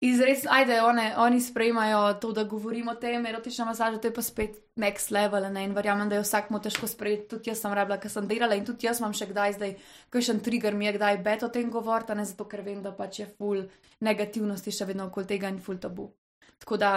Izredno, 0.01 0.49
ajde, 0.57 0.79
one, 0.81 1.03
oni 1.21 1.41
sprejmajo 1.45 2.15
to, 2.23 2.31
da 2.33 2.47
govorimo 2.49 2.95
o 2.95 2.97
tem, 2.97 3.27
erotična 3.27 3.67
masaža, 3.69 3.99
to 4.01 4.09
je 4.09 4.15
pa 4.17 4.23
spet 4.25 4.55
next 4.81 5.11
level. 5.13 5.45
Ne? 5.53 5.67
In 5.69 5.75
verjamem, 5.77 6.09
da 6.09 6.17
je 6.17 6.23
vsakmu 6.25 6.57
težko 6.65 6.89
sprejeti. 6.89 7.27
Tudi 7.29 7.51
jaz 7.53 7.61
sem 7.61 7.75
rabila, 7.77 7.99
ker 8.01 8.09
sem 8.09 8.25
delala 8.29 8.57
in 8.57 8.65
tudi 8.65 8.89
jaz 8.89 9.03
imam 9.03 9.13
še 9.13 9.29
kdaj 9.29 9.59
zdaj, 9.59 9.75
kakšen 10.09 10.41
trigger 10.41 10.73
mi 10.73 10.89
je 10.89 10.95
kdaj 10.97 11.21
bet 11.27 11.45
o 11.45 11.51
tem 11.53 11.69
govoriti, 11.69 12.17
ne 12.17 12.25
zato, 12.25 12.49
ker 12.49 12.65
vem, 12.65 12.81
da 12.81 12.95
pač 12.97 13.21
je 13.21 13.29
full 13.29 13.67
negativnosti 14.01 14.73
še 14.73 14.89
vedno 14.89 15.11
okoli 15.11 15.29
tega 15.35 15.53
in 15.53 15.61
full 15.61 15.77
tabu. 15.77 16.09
Tako 16.65 16.81
da 16.81 16.95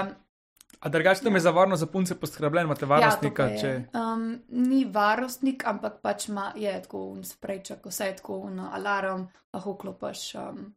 A 0.80 0.90
drugače 0.90 1.24
tam 1.24 1.36
je 1.36 1.40
za 1.40 1.52
varno 1.52 1.76
za 1.76 1.86
punce 1.86 2.20
poskrbljen, 2.20 2.64
imate 2.64 2.86
varnostnika, 2.86 3.44
ja, 3.44 3.60
če. 3.60 3.68
je. 3.68 3.90
um, 3.96 4.40
ni 4.50 4.86
varnostnik, 4.86 5.64
ampak 5.68 6.02
pač 6.02 6.28
ima, 6.28 6.52
je 6.56 6.82
tako 6.82 7.06
un 7.06 7.24
sprejček, 7.24 7.86
vse 7.86 8.06
je 8.06 8.16
tako 8.16 8.38
un 8.38 8.60
alarm, 8.60 9.28
lahko 9.54 9.76
klopaš. 9.78 10.36
Um, 10.36 10.76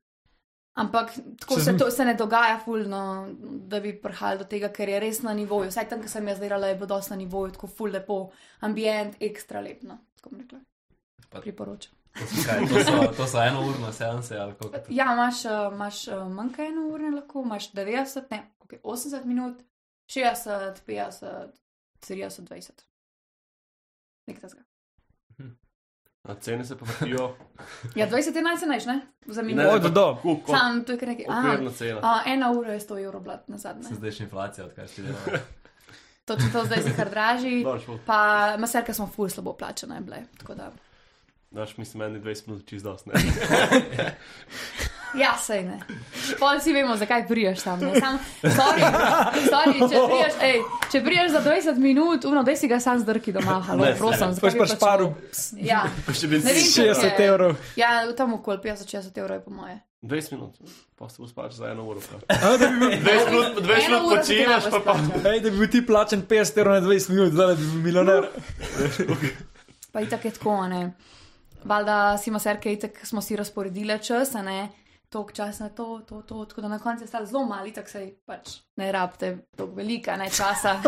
ampak 0.74 1.10
tako 1.40 1.60
Se 1.60 1.76
to, 1.78 1.90
se 1.90 2.04
ne 2.04 2.14
dogaja 2.14 2.60
fulno, 2.64 3.28
da 3.40 3.80
bi 3.80 4.00
prihajali 4.00 4.38
do 4.38 4.44
tega, 4.44 4.68
ker 4.68 4.88
je 4.88 5.00
res 5.00 5.22
na 5.22 5.34
nivoju. 5.34 5.68
Vsaj 5.68 5.88
tam, 5.88 6.02
ki 6.02 6.08
sem 6.08 6.28
jaz 6.28 6.38
delala, 6.40 6.66
je 6.66 6.74
bilo 6.74 6.86
dosti 6.86 7.10
na 7.10 7.16
nivoju, 7.16 7.52
tako 7.52 7.66
ful 7.66 7.90
lepo, 7.90 8.30
ambient, 8.60 9.16
ekstra 9.20 9.60
lepno. 9.60 9.98
Tako 10.16 10.30
bom 10.30 10.40
rekla. 10.40 10.58
Pa- 11.30 11.40
Priporočam. 11.40 11.92
To 12.16 12.26
so, 12.26 12.42
kaj, 12.46 12.60
to 12.68 12.80
so, 12.84 13.12
to 13.16 13.26
so 13.26 13.42
eno 13.42 13.60
urno 13.60 13.92
seanse 13.92 14.36
ali 14.38 14.54
kako. 14.54 14.70
Ja, 14.88 15.12
imaš, 15.12 15.44
uh, 15.44 15.72
imaš 15.74 16.08
uh, 16.08 16.28
manj 16.32 16.48
kot 16.48 16.58
eno 16.68 16.86
uro, 16.88 17.10
lahko 17.16 17.42
imaš 17.42 17.72
90, 17.72 18.22
ne, 18.30 18.38
okay, 18.60 18.78
80 18.82 19.24
minut, 19.24 19.58
60, 20.06 20.82
50, 20.86 21.46
30, 22.00 22.40
20. 22.42 22.70
Nek 24.26 24.40
tazga. 24.40 24.60
A 26.22 26.34
cene 26.34 26.64
se 26.64 26.78
pa 26.78 26.84
vrtijo. 26.84 27.36
Ja, 27.94 28.08
20 28.08 28.36
je 28.36 28.42
najcenejši, 28.42 28.86
ne? 28.86 29.00
Za 29.26 29.42
minuto. 29.42 29.68
Od 29.70 29.92
do. 29.92 30.18
Sam 30.46 30.84
to 30.84 30.92
je 30.92 30.98
kar 30.98 31.08
nekaj. 31.08 31.24
Okvirna 31.28 31.70
cena. 31.72 32.00
a, 32.02 32.22
ena 32.26 32.50
ura 32.50 32.72
je 32.72 32.80
100 32.80 33.04
evrov 33.04 33.22
blat 33.22 33.48
na 33.48 33.58
zadnje. 33.58 33.82
Se 33.84 33.94
zdaj 33.94 34.10
še 34.12 34.24
inflacija, 34.24 34.66
odkar 34.66 34.88
si 34.88 35.02
delal. 35.02 35.38
Točno 36.24 36.48
to 36.52 36.64
zdaj 36.64 36.82
se 36.82 36.96
kar 36.96 37.10
draži. 37.10 37.64
Pa 38.06 38.18
maserke 38.58 38.94
smo 38.94 39.06
ful 39.06 39.28
slabo 39.28 39.52
plačane 39.52 40.00
bile. 40.00 40.24
tako 40.38 40.54
da- 40.54 40.72
Daš, 41.50 41.76
mislim, 41.76 41.98
meni 42.00 42.20
20 42.20 42.48
minut 42.48 42.66
čist 42.66 42.84
dost. 42.84 43.06
Ne? 43.06 43.14
Ja, 45.14 45.36
sej 45.36 45.62
ne. 45.62 45.78
Pol 46.38 46.60
si 46.60 46.72
vemo, 46.72 46.96
zakaj 46.96 47.26
priješ 47.26 47.62
tam. 47.62 47.80
Ne? 47.80 47.94
Sam, 47.94 48.18
sorry, 48.42 48.82
sorry, 49.44 49.78
če 49.80 49.96
priješ, 50.08 50.34
ej, 50.42 50.56
če 50.90 51.00
priješ 51.00 51.30
za 51.30 51.40
20 51.42 51.78
minut, 51.78 52.24
uno, 52.24 52.42
da 52.42 52.56
si 52.56 52.66
ga 52.66 52.80
sam 52.80 52.98
zdrki 52.98 53.32
doma, 53.32 53.60
halo, 53.62 53.84
Ne, 53.84 53.94
prosim. 53.94 54.34
bi 54.34 54.58
pa 54.58 54.66
šparu 54.66 55.14
Ja, 55.54 55.84
če- 56.10 56.28
60 56.28 57.20
evrov. 57.20 57.56
ja, 57.76 58.12
tam 58.12 58.34
okoli 58.34 58.58
50-60 58.58 59.16
evrov 59.16 59.36
je 59.36 59.44
po 59.44 59.50
moje. 59.52 59.78
20 60.02 60.32
minut, 60.32 60.54
pa 60.94 61.08
se 61.08 61.16
bo 61.18 61.26
spač 61.26 61.52
za 61.54 61.66
eno 61.66 61.84
uro. 61.84 62.00
A, 62.28 62.56
da, 62.56 62.66
bi 62.68 62.78
bil, 62.78 62.90
20 63.06 63.30
minut, 63.30 63.52
20 63.56 63.86
Eno 63.86 64.00
minut 64.00 64.18
počinaš, 64.18 64.64
pa 64.70 64.80
pa. 64.82 64.94
ej, 65.26 65.40
da 65.40 65.50
bi 65.50 65.58
bil 65.58 65.68
ti 65.68 65.80
plačen 65.82 66.22
50 66.24 66.58
evrov 66.58 66.74
na 66.74 66.80
20 66.82 67.10
minut, 67.10 67.32
zdaj 67.32 67.54
bi 67.54 67.64
bil 67.64 67.80
milijoner. 67.82 68.28
Pa 69.92 70.00
itak 70.00 70.24
je 70.24 70.30
tako, 70.32 70.66
ne. 70.66 70.92
Valjda 71.64 71.96
si 72.18 72.30
maserke, 72.30 72.70
itak 72.70 73.00
smo 73.02 73.20
si 73.20 73.36
razporedile 73.36 73.98
čas, 73.98 74.34
a 74.34 74.42
ne. 74.42 74.68
Tok 75.08 75.32
čas 75.32 75.58
na 75.62 75.68
to, 75.68 76.00
to, 76.08 76.22
to, 76.22 76.44
tako 76.44 76.60
da 76.60 76.68
na 76.68 76.78
koncu 76.78 77.04
je 77.04 77.08
stalo 77.08 77.26
zelo 77.26 77.44
malo, 77.46 77.70
tako 77.70 77.88
se 77.88 78.14
pač 78.26 78.56
ne 78.76 78.92
rabite 78.92 79.38
toliko 79.56 79.76
velika, 79.76 80.16
ne 80.16 80.30
časa. 80.30 80.80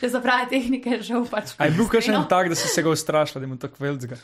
Če 0.00 0.08
za 0.14 0.20
prave 0.22 0.46
tehnike 0.48 0.90
je 0.90 1.02
žal 1.02 1.26
pač. 1.26 1.56
A 1.58 1.66
je 1.66 1.74
bil 1.74 1.84
kakšen 1.86 2.14
iskreno. 2.14 2.28
tak, 2.30 2.48
da 2.48 2.54
si 2.54 2.68
se 2.68 2.82
ga 2.82 2.90
ustrašila, 2.90 3.40
da 3.42 3.46
mu 3.46 3.58
tako 3.58 3.82
veljzga? 3.84 4.20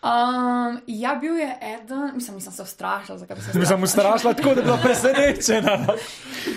Um, 0.00 0.80
ja, 0.86 1.14
bil 1.20 1.36
je 1.36 1.50
eden, 1.60 2.10
mislim, 2.14 2.40
nisem 2.40 2.52
se 2.52 2.62
ustrašila, 2.62 3.18
zakaj 3.18 3.36
bi 3.36 3.42
se 3.42 3.58
Mi 3.58 3.66
sem 3.66 3.82
ustrašila 3.82 4.32
tako, 4.34 4.54
da 4.54 4.60
je 4.60 4.64
bila 4.64 4.78
presenečena. 4.86 5.76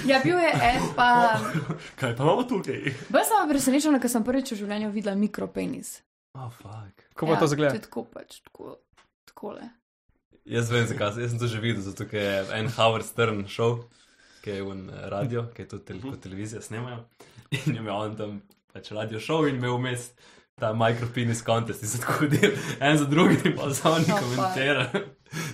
Ja, 0.07 0.21
bil 0.23 0.39
je 0.39 0.51
en, 0.61 0.81
pa 0.95 1.35
Kaj 1.99 2.15
pa 2.15 2.23
imamo 2.23 2.43
tukaj? 2.43 2.79
bolj 3.09 3.27
sem 3.27 3.35
bila 3.35 3.47
presenečena, 3.49 3.99
ker 3.99 4.09
sem 4.09 4.23
prvič 4.23 4.55
v 4.55 4.61
življenju 4.63 4.93
videla 4.95 5.15
mikropenis. 5.19 5.97
Oh, 6.33 6.47
fuck. 6.49 7.03
Kako 7.13 7.27
pa 7.27 7.35
to 7.35 7.39
To 7.41 7.47
zgleda? 7.51 7.79
tako 7.83 8.07
pač, 8.07 8.39
tako, 8.47 8.77
takole. 9.27 9.67
Jaz 10.45 10.71
vem, 10.71 10.87
zakaj. 10.87 11.15
Jaz 11.21 11.31
sem 11.31 11.39
to 11.39 11.47
že 11.47 11.59
videl, 11.63 11.81
zato 11.81 12.03
ker 12.09 12.19
je 12.19 12.45
en 12.59 12.67
Howard 12.75 13.05
Stern 13.07 13.45
šel, 13.47 13.77
ki 14.43 14.57
je 14.57 14.63
v 14.63 14.73
radio, 15.09 15.45
ki 15.55 15.63
je 15.63 15.67
tudi 15.71 15.85
tel 15.87 16.01
kot 16.03 16.19
televizija 16.21 16.61
snemajo. 16.61 17.05
In 17.51 17.75
je 17.75 17.79
imel 17.79 17.95
on 17.95 18.15
tam 18.19 18.41
pač 18.73 18.91
radio 18.91 19.19
šov 19.23 19.47
in 19.47 19.55
imel 19.61 19.77
vmes 19.77 20.09
ta 20.59 20.73
micropenis 20.73 21.41
contest 21.47 21.81
in 21.83 21.89
se 21.89 22.01
tako 22.01 22.27
del, 22.27 22.51
en 22.79 22.97
za 22.97 23.05
drugim, 23.05 23.55
pa 23.55 23.69
za 23.73 23.89
oni 23.89 24.05
komentira. 24.05 24.89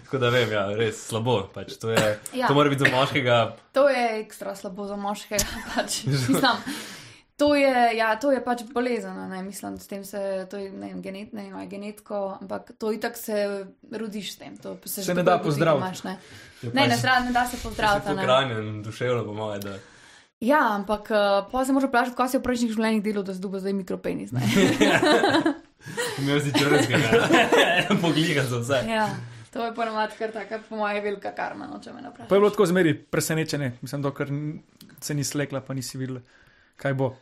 Tako 0.03 0.17
da 0.19 0.29
vem, 0.29 0.49
ja, 0.51 0.65
res 0.75 0.97
slabo. 1.07 1.37
Pač, 1.53 1.77
to, 1.79 1.93
je, 1.93 2.19
Ja. 2.35 2.49
to 2.49 2.53
mora 2.53 2.67
biti 2.69 2.83
za 2.83 2.89
moškega. 2.91 3.35
To 3.71 3.85
je 3.89 4.19
ekstra 4.19 4.51
slabo 4.55 4.87
za 4.89 4.97
moškega. 4.99 5.45
Pač. 5.75 6.01
Mislim, 6.03 6.41
to, 7.39 7.55
je, 7.55 7.71
ja, 7.95 8.15
to 8.15 8.31
je 8.31 8.41
pač 8.41 8.63
bolezen. 8.65 9.15
Ne? 9.29 9.39
Mislim, 9.41 9.77
s 9.77 9.87
tem 9.87 10.03
se, 10.03 10.19
to 10.45 10.57
je 10.57 10.69
ne 10.69 10.87
vem, 10.87 11.01
genet, 11.01 11.31
ne 11.31 11.47
je 11.47 11.67
genetko, 11.67 12.37
ampak 12.37 12.73
to 12.75 12.91
itak 12.91 13.15
se 13.15 13.65
rodiš 13.89 14.33
s 14.33 14.37
tem. 14.37 14.57
To 14.57 14.75
se, 14.85 15.01
že 15.01 15.13
ne 15.13 15.23
da 15.23 15.37
pozdraviti. 15.39 15.79
imaš, 15.81 16.03
Ne, 16.03 16.17
je 16.61 16.69
ne, 16.69 16.83
ne, 16.83 16.89
pač- 16.89 17.01
tra- 17.01 17.23
ne 17.23 17.31
da 17.31 17.45
se 17.45 17.57
pozdraviti. 17.57 18.03
a 18.03 18.09
Tako 18.09 18.19
ne. 18.19 18.27
ranjen, 18.27 18.83
duševno, 18.83 19.23
po 19.23 19.33
mojem, 19.33 19.61
da. 19.61 19.77
Ja, 20.41 20.59
ampak 20.73 21.09
uh, 21.09 21.17
pa 21.47 21.65
se 21.65 21.71
moraš 21.71 21.87
vprašati, 21.87 22.15
kaj 22.15 22.29
si 22.29 22.37
v 22.37 22.43
prejšnjih 22.43 22.71
življenjih 22.71 23.03
delal, 23.03 23.23
da 23.23 23.33
zduba 23.33 23.59
zdaj 23.59 23.73
mikropenis. 23.73 24.31
ne. 24.31 24.39
Imel 26.19 26.39
si 26.39 26.51
črnskega, 26.51 27.09
pogliga 28.01 28.43
za 28.43 28.57
vse. 28.57 28.79
ja, 28.85 29.07
to 29.49 29.65
je 29.65 29.71
ponovadi 29.71 30.15
kar 30.15 30.31
taka, 30.31 30.59
po 30.61 30.75
mojem, 30.75 31.03
velika 31.03 31.31
karma, 31.31 31.67
no, 31.67 31.79
če 31.79 31.93
me 31.93 32.01
ne 32.01 32.11
Pa 32.19 32.23
je 32.25 32.39
bilo 32.39 32.49
tako 32.49 32.65
zmeri 32.65 32.93
presenečenje, 32.95 33.71
mislim, 33.81 34.01
dokler 34.01 34.27
se 34.99 35.13
ni 35.13 35.23
slekla, 35.23 35.61
pa 35.61 35.73
nisi 35.73 35.97
videla, 35.97 36.19
kaj 36.75 36.93
bo. 36.93 37.13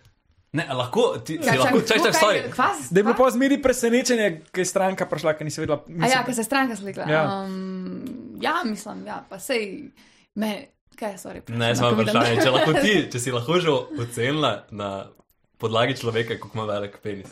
Ne, 0.56 0.64
a 0.70 0.74
lahko, 0.74 1.18
ti 1.20 1.36
Ja, 1.36 1.52
si 1.54 1.58
lahko, 1.60 1.82
čakaj, 1.82 2.12
čakaj, 2.12 2.22
sorry. 2.22 2.52
kvas, 2.52 2.88
Da 2.90 3.00
je 3.00 3.04
bilo 3.04 3.16
pa 3.18 3.28
zmeri 3.32 3.58
presenečenje, 3.62 4.28
ker 4.52 4.62
je 4.62 4.66
stranka 4.66 5.06
prišla, 5.06 5.34
ker 5.36 5.46
nisi 5.46 5.60
vedela. 5.62 5.82
A 5.84 5.92
Mislim, 5.92 6.12
ja, 6.12 6.24
ker 6.26 6.34
se 6.36 6.42
je 6.42 6.46
stranka 6.48 6.76
slikla. 6.76 7.04
Ja. 7.12 7.24
Um, 7.44 8.38
ja, 8.42 8.56
mislim, 8.66 9.04
ja, 9.08 9.26
pa 9.30 9.40
sej 9.44 9.92
me, 10.36 10.68
kaj 10.96 11.12
je, 11.12 11.18
sorry. 11.18 11.44
Ne, 11.52 11.76
samo 11.76 12.00
vprašanje, 12.00 12.40
če, 12.44 12.50
lahko 12.56 12.74
ti, 12.80 12.96
če 13.12 13.20
si 13.20 13.36
lahko 13.36 13.60
že 13.60 13.76
ocenila 14.00 14.54
na 14.72 15.12
podlagi 15.58 15.98
človeka, 16.00 16.40
kako 16.40 16.58
ima 16.58 16.66
velik 16.72 16.98
penis. 17.04 17.28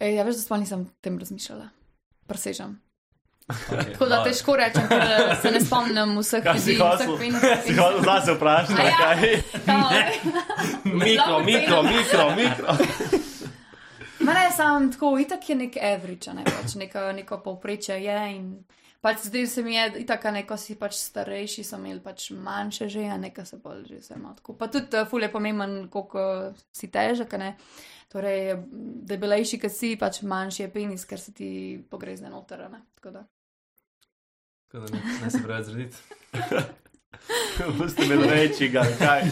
Ej, 0.00 0.14
ja, 0.20 0.28
veš, 0.28 0.42
da 0.42 0.42
sploh 0.42 0.60
nisem 0.60 0.84
o 0.84 0.92
tem 1.00 1.18
razmišljala. 1.18 1.70
Presežem. 2.28 2.76
Okay, 3.50 3.92
Tako 3.92 4.06
da 4.10 4.22
težko 4.24 4.56
rečem, 4.56 4.88
ker 4.88 5.02
eh, 5.02 5.34
se 5.42 5.50
ne 5.50 5.60
spomnim 5.60 6.16
vseh 6.18 6.50
si 6.58 6.76
ljudi, 6.76 6.80
hotel? 6.80 7.16
Si 7.66 7.76
hodil 7.76 8.02
zase 8.04 8.34
vprašati, 8.38 8.80
A 8.80 8.88
ja. 8.88 8.96
kaj? 8.96 9.42
Kaj? 9.66 10.12
Mikro, 10.84 11.38
mikro, 11.44 11.82
mikro, 11.82 12.30
mikro. 12.36 12.76
Ma 14.20 14.34
ne, 14.34 14.50
sam 14.56 14.92
tako, 14.92 15.18
itak 15.18 15.48
je 15.48 15.56
nek 15.56 15.76
average, 15.82 16.32
ne 16.36 16.44
pač 16.44 16.74
neko, 16.76 17.12
neko 17.16 17.40
povprečje 17.44 17.96
je 18.04 18.18
in 18.34 18.50
pač 19.00 19.24
zdaj 19.24 19.46
se 19.46 19.62
mi 19.62 19.74
je, 19.74 19.86
itak, 20.04 20.24
a 20.24 20.32
ne, 20.34 20.42
ko 20.46 20.56
si 20.60 20.76
pač 20.78 20.98
starejši, 21.00 21.64
so 21.64 21.80
imeli 21.80 22.02
pač 22.04 22.30
manjše 22.36 22.88
že, 22.92 23.06
a 23.08 23.16
nekaj 23.20 23.48
se 23.48 23.60
bolj 23.62 23.86
že 23.88 24.00
vse 24.02 24.18
ima 24.18 24.34
tako. 24.36 24.56
Pa 24.60 24.68
tudi 24.68 24.92
uh, 24.96 25.08
ful 25.08 25.24
je 25.24 25.32
pomemben, 25.32 25.88
koliko 25.88 26.52
si 26.72 26.92
težek, 26.92 27.34
a 27.34 27.40
ne. 27.40 27.50
Torej, 28.10 28.56
debelejši, 29.06 29.60
kot 29.62 29.72
si, 29.72 29.94
pač 29.96 30.22
manjši 30.26 30.64
je 30.64 30.70
penis, 30.74 31.06
ker 31.06 31.20
se 31.22 31.32
ti 31.32 31.50
pogrezne 31.90 32.30
noter, 32.30 32.66
a 32.66 32.72
ne. 32.72 32.82
Tako 32.98 33.14
da. 33.16 33.24
Tako 34.72 34.86
da 34.86 34.96
ne, 34.96 35.02
ne 35.24 35.30
se 35.30 35.42
preveč 35.42 35.66
zrediti. 35.66 35.96
Boste 37.78 38.04
imeli 38.04 38.28
večjega, 38.28 38.84
kaj? 38.98 39.22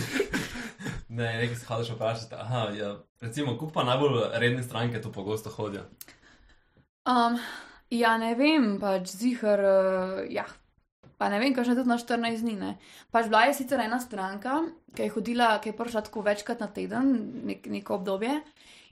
Ne, 1.08 1.38
nekaj 1.38 1.54
se 1.54 1.66
hočeš 1.66 1.94
vprašati. 1.94 2.34
Aha, 2.34 2.70
ja, 2.78 2.96
recimo, 3.20 3.52
kako 3.52 3.70
pa 3.72 3.84
najbolj 3.84 4.20
redne 4.32 4.62
stranke 4.62 5.00
to 5.00 5.12
pogosto 5.12 5.50
hodijo? 5.50 5.82
Um, 7.06 7.38
ja, 7.90 8.16
ne 8.18 8.34
vem, 8.34 8.80
pač 8.80 9.14
zihar, 9.14 9.62
uh, 9.62 10.18
ja. 10.30 10.44
Pa 11.18 11.30
ne 11.30 11.38
vem, 11.38 11.54
kakšno 11.54 11.74
je 11.74 11.80
tudi 11.80 11.90
na 11.90 11.98
14 11.98 12.42
dni. 12.42 12.56
Ne. 12.58 12.74
Pač 13.14 13.30
bila 13.30 13.46
je 13.46 13.54
sicer 13.54 13.80
ena 13.80 14.00
stranka, 14.02 14.60
ki 14.94 15.06
je 15.06 15.14
hodila, 15.14 15.54
ki 15.62 15.70
je 15.70 15.78
prišla 15.78 16.02
tako 16.10 16.26
večkrat 16.26 16.66
na 16.66 16.68
teden, 16.74 17.14
nek, 17.46 17.70
neko 17.70 18.02
obdobje, 18.02 18.40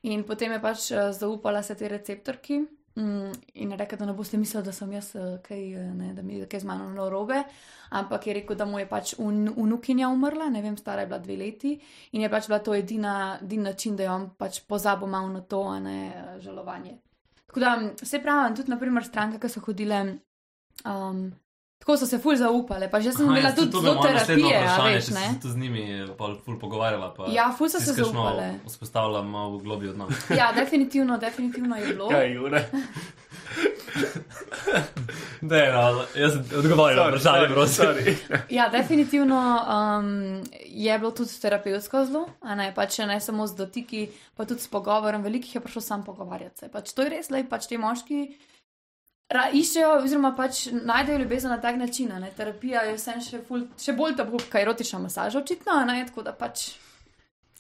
in 0.07 0.23
potem 0.25 0.55
je 0.55 0.63
pač 0.63 0.91
uh, 0.95 1.11
zaupala 1.11 1.67
se 1.67 1.75
tej 1.75 1.97
receptorki. 1.99 2.63
Mm, 2.97 3.33
in 3.55 3.73
rekel, 3.77 3.99
da 3.99 4.07
ne 4.07 4.13
boste 4.17 4.39
mislili, 4.39 4.65
da 4.65 4.73
sem 4.73 4.93
jaz 4.93 5.11
eh, 5.17 5.39
kaj, 5.45 5.65
eh, 5.75 5.89
ne, 5.95 6.15
da 6.17 6.23
mi 6.23 6.39
je 6.39 6.47
kaj 6.49 6.61
z 6.61 6.65
mano 6.65 6.89
narobe, 6.95 7.43
ampak 7.91 8.27
je 8.27 8.35
rekel, 8.35 8.57
da 8.57 8.65
mu 8.65 8.79
je 8.79 8.87
pač 8.89 9.13
un, 9.19 9.51
unukinja 9.57 10.09
umrla, 10.09 10.49
ne 10.51 10.63
vem, 10.63 10.79
stara 10.81 11.05
je 11.05 11.11
bila 11.11 11.19
dve 11.19 11.37
leti 11.37 11.75
in 12.13 12.25
je 12.25 12.31
pač 12.33 12.49
bila 12.49 12.59
to 12.59 12.75
edina, 12.75 13.39
edini 13.43 13.69
način, 13.69 13.97
da 13.97 14.03
je 14.03 14.11
on 14.11 14.31
pač 14.39 14.63
pozabil 14.65 15.13
malo 15.13 15.29
na 15.29 15.41
to, 15.41 15.61
a 15.69 15.77
ne 15.81 15.99
eh, 16.07 16.39
žalovanje. 16.41 16.97
Tako 17.47 17.61
da, 17.61 17.75
se 18.03 18.23
pravi, 18.23 18.55
tudi, 18.57 18.73
naprimer, 18.73 19.05
stranke, 19.05 19.43
ki 19.45 19.53
so 19.53 19.61
hodile, 19.67 20.01
um, 20.85 21.27
tako 21.87 21.97
so 21.97 22.07
se 22.07 22.19
ful 22.19 22.37
zaupale, 22.37 22.91
pa 22.91 23.01
že 23.01 23.13
sem 23.13 23.27
imela 23.27 23.49
jaz 23.49 23.55
tudi 23.55 23.71
to 23.71 23.81
zelo 23.81 24.03
terapije, 24.03 24.59
a 24.59 24.85
veš, 24.85 25.09
ne? 25.09 25.21
se 25.21 25.41
tu 25.43 25.49
z 25.49 25.57
njimi 25.57 26.07
pol 26.19 26.35
ful 26.45 26.59
pogovarjala. 26.59 27.15
Pa 27.15 27.31
Ja, 27.31 27.55
ful 27.59 27.69
so 27.69 27.81
se 27.81 27.93
zaupale. 27.93 28.59
Vzpostavila 28.67 29.23
malo 29.23 29.59
globi 29.59 29.89
odnos. 29.89 30.15
Ja, 30.31 30.53
definitivno, 30.53 31.19
definitivno 31.19 31.77
je 31.77 31.87
bilo. 31.87 32.09
Kaj, 32.09 32.33
Jure? 32.33 32.65
Ne, 35.41 35.73
no, 35.73 36.05
jaz 36.15 36.33
sem 36.33 36.59
odgovorila 36.59 37.05
na 37.05 37.09
vprašanje, 37.09 37.49
prosim. 37.49 37.87
Ja, 38.51 38.69
definitivno 38.69 39.39
um, 39.39 40.43
je 40.65 40.99
bilo 40.99 41.11
tudi 41.11 41.41
terapevtsko 41.41 42.05
zelo, 42.05 42.27
a 42.41 42.55
ne 42.55 42.73
pač 42.75 42.99
ne 42.99 43.21
samo 43.21 43.47
z 43.47 43.57
dotiki, 43.57 44.09
pa 44.37 44.45
tudi 44.45 44.61
s 44.61 44.69
pogovorom. 44.69 45.23
Velikih 45.23 45.55
je 45.55 45.61
prišlo 45.61 45.83
sam 45.83 46.05
pogovarjati 46.05 46.59
se. 46.59 46.69
Pač 46.69 46.93
to 46.93 47.07
je 47.07 47.15
res, 47.15 47.31
da 47.31 47.41
pač 47.49 47.71
ti 47.71 47.79
moški 47.79 48.27
ra, 49.33 49.47
iščejo, 49.53 49.93
oziroma 50.01 50.33
pač 50.37 50.67
najdejo 50.73 51.19
ljubezen 51.23 51.51
na 51.51 51.61
tak 51.61 51.77
način. 51.77 52.13
a 52.13 52.19
Ne? 52.19 52.31
Terapija 52.37 52.83
je 52.91 52.97
vsem 52.97 53.21
še, 53.21 53.43
ful, 53.49 53.67
še 53.81 53.93
bolj 53.93 54.17
tabu, 54.17 54.39
kot 54.39 54.61
erotična 54.61 55.01
masaža, 55.03 55.39
očitno, 55.39 55.73
a 55.73 55.85
ne 55.85 56.05
tako 56.07 56.23
da 56.23 56.33
pač. 56.33 56.71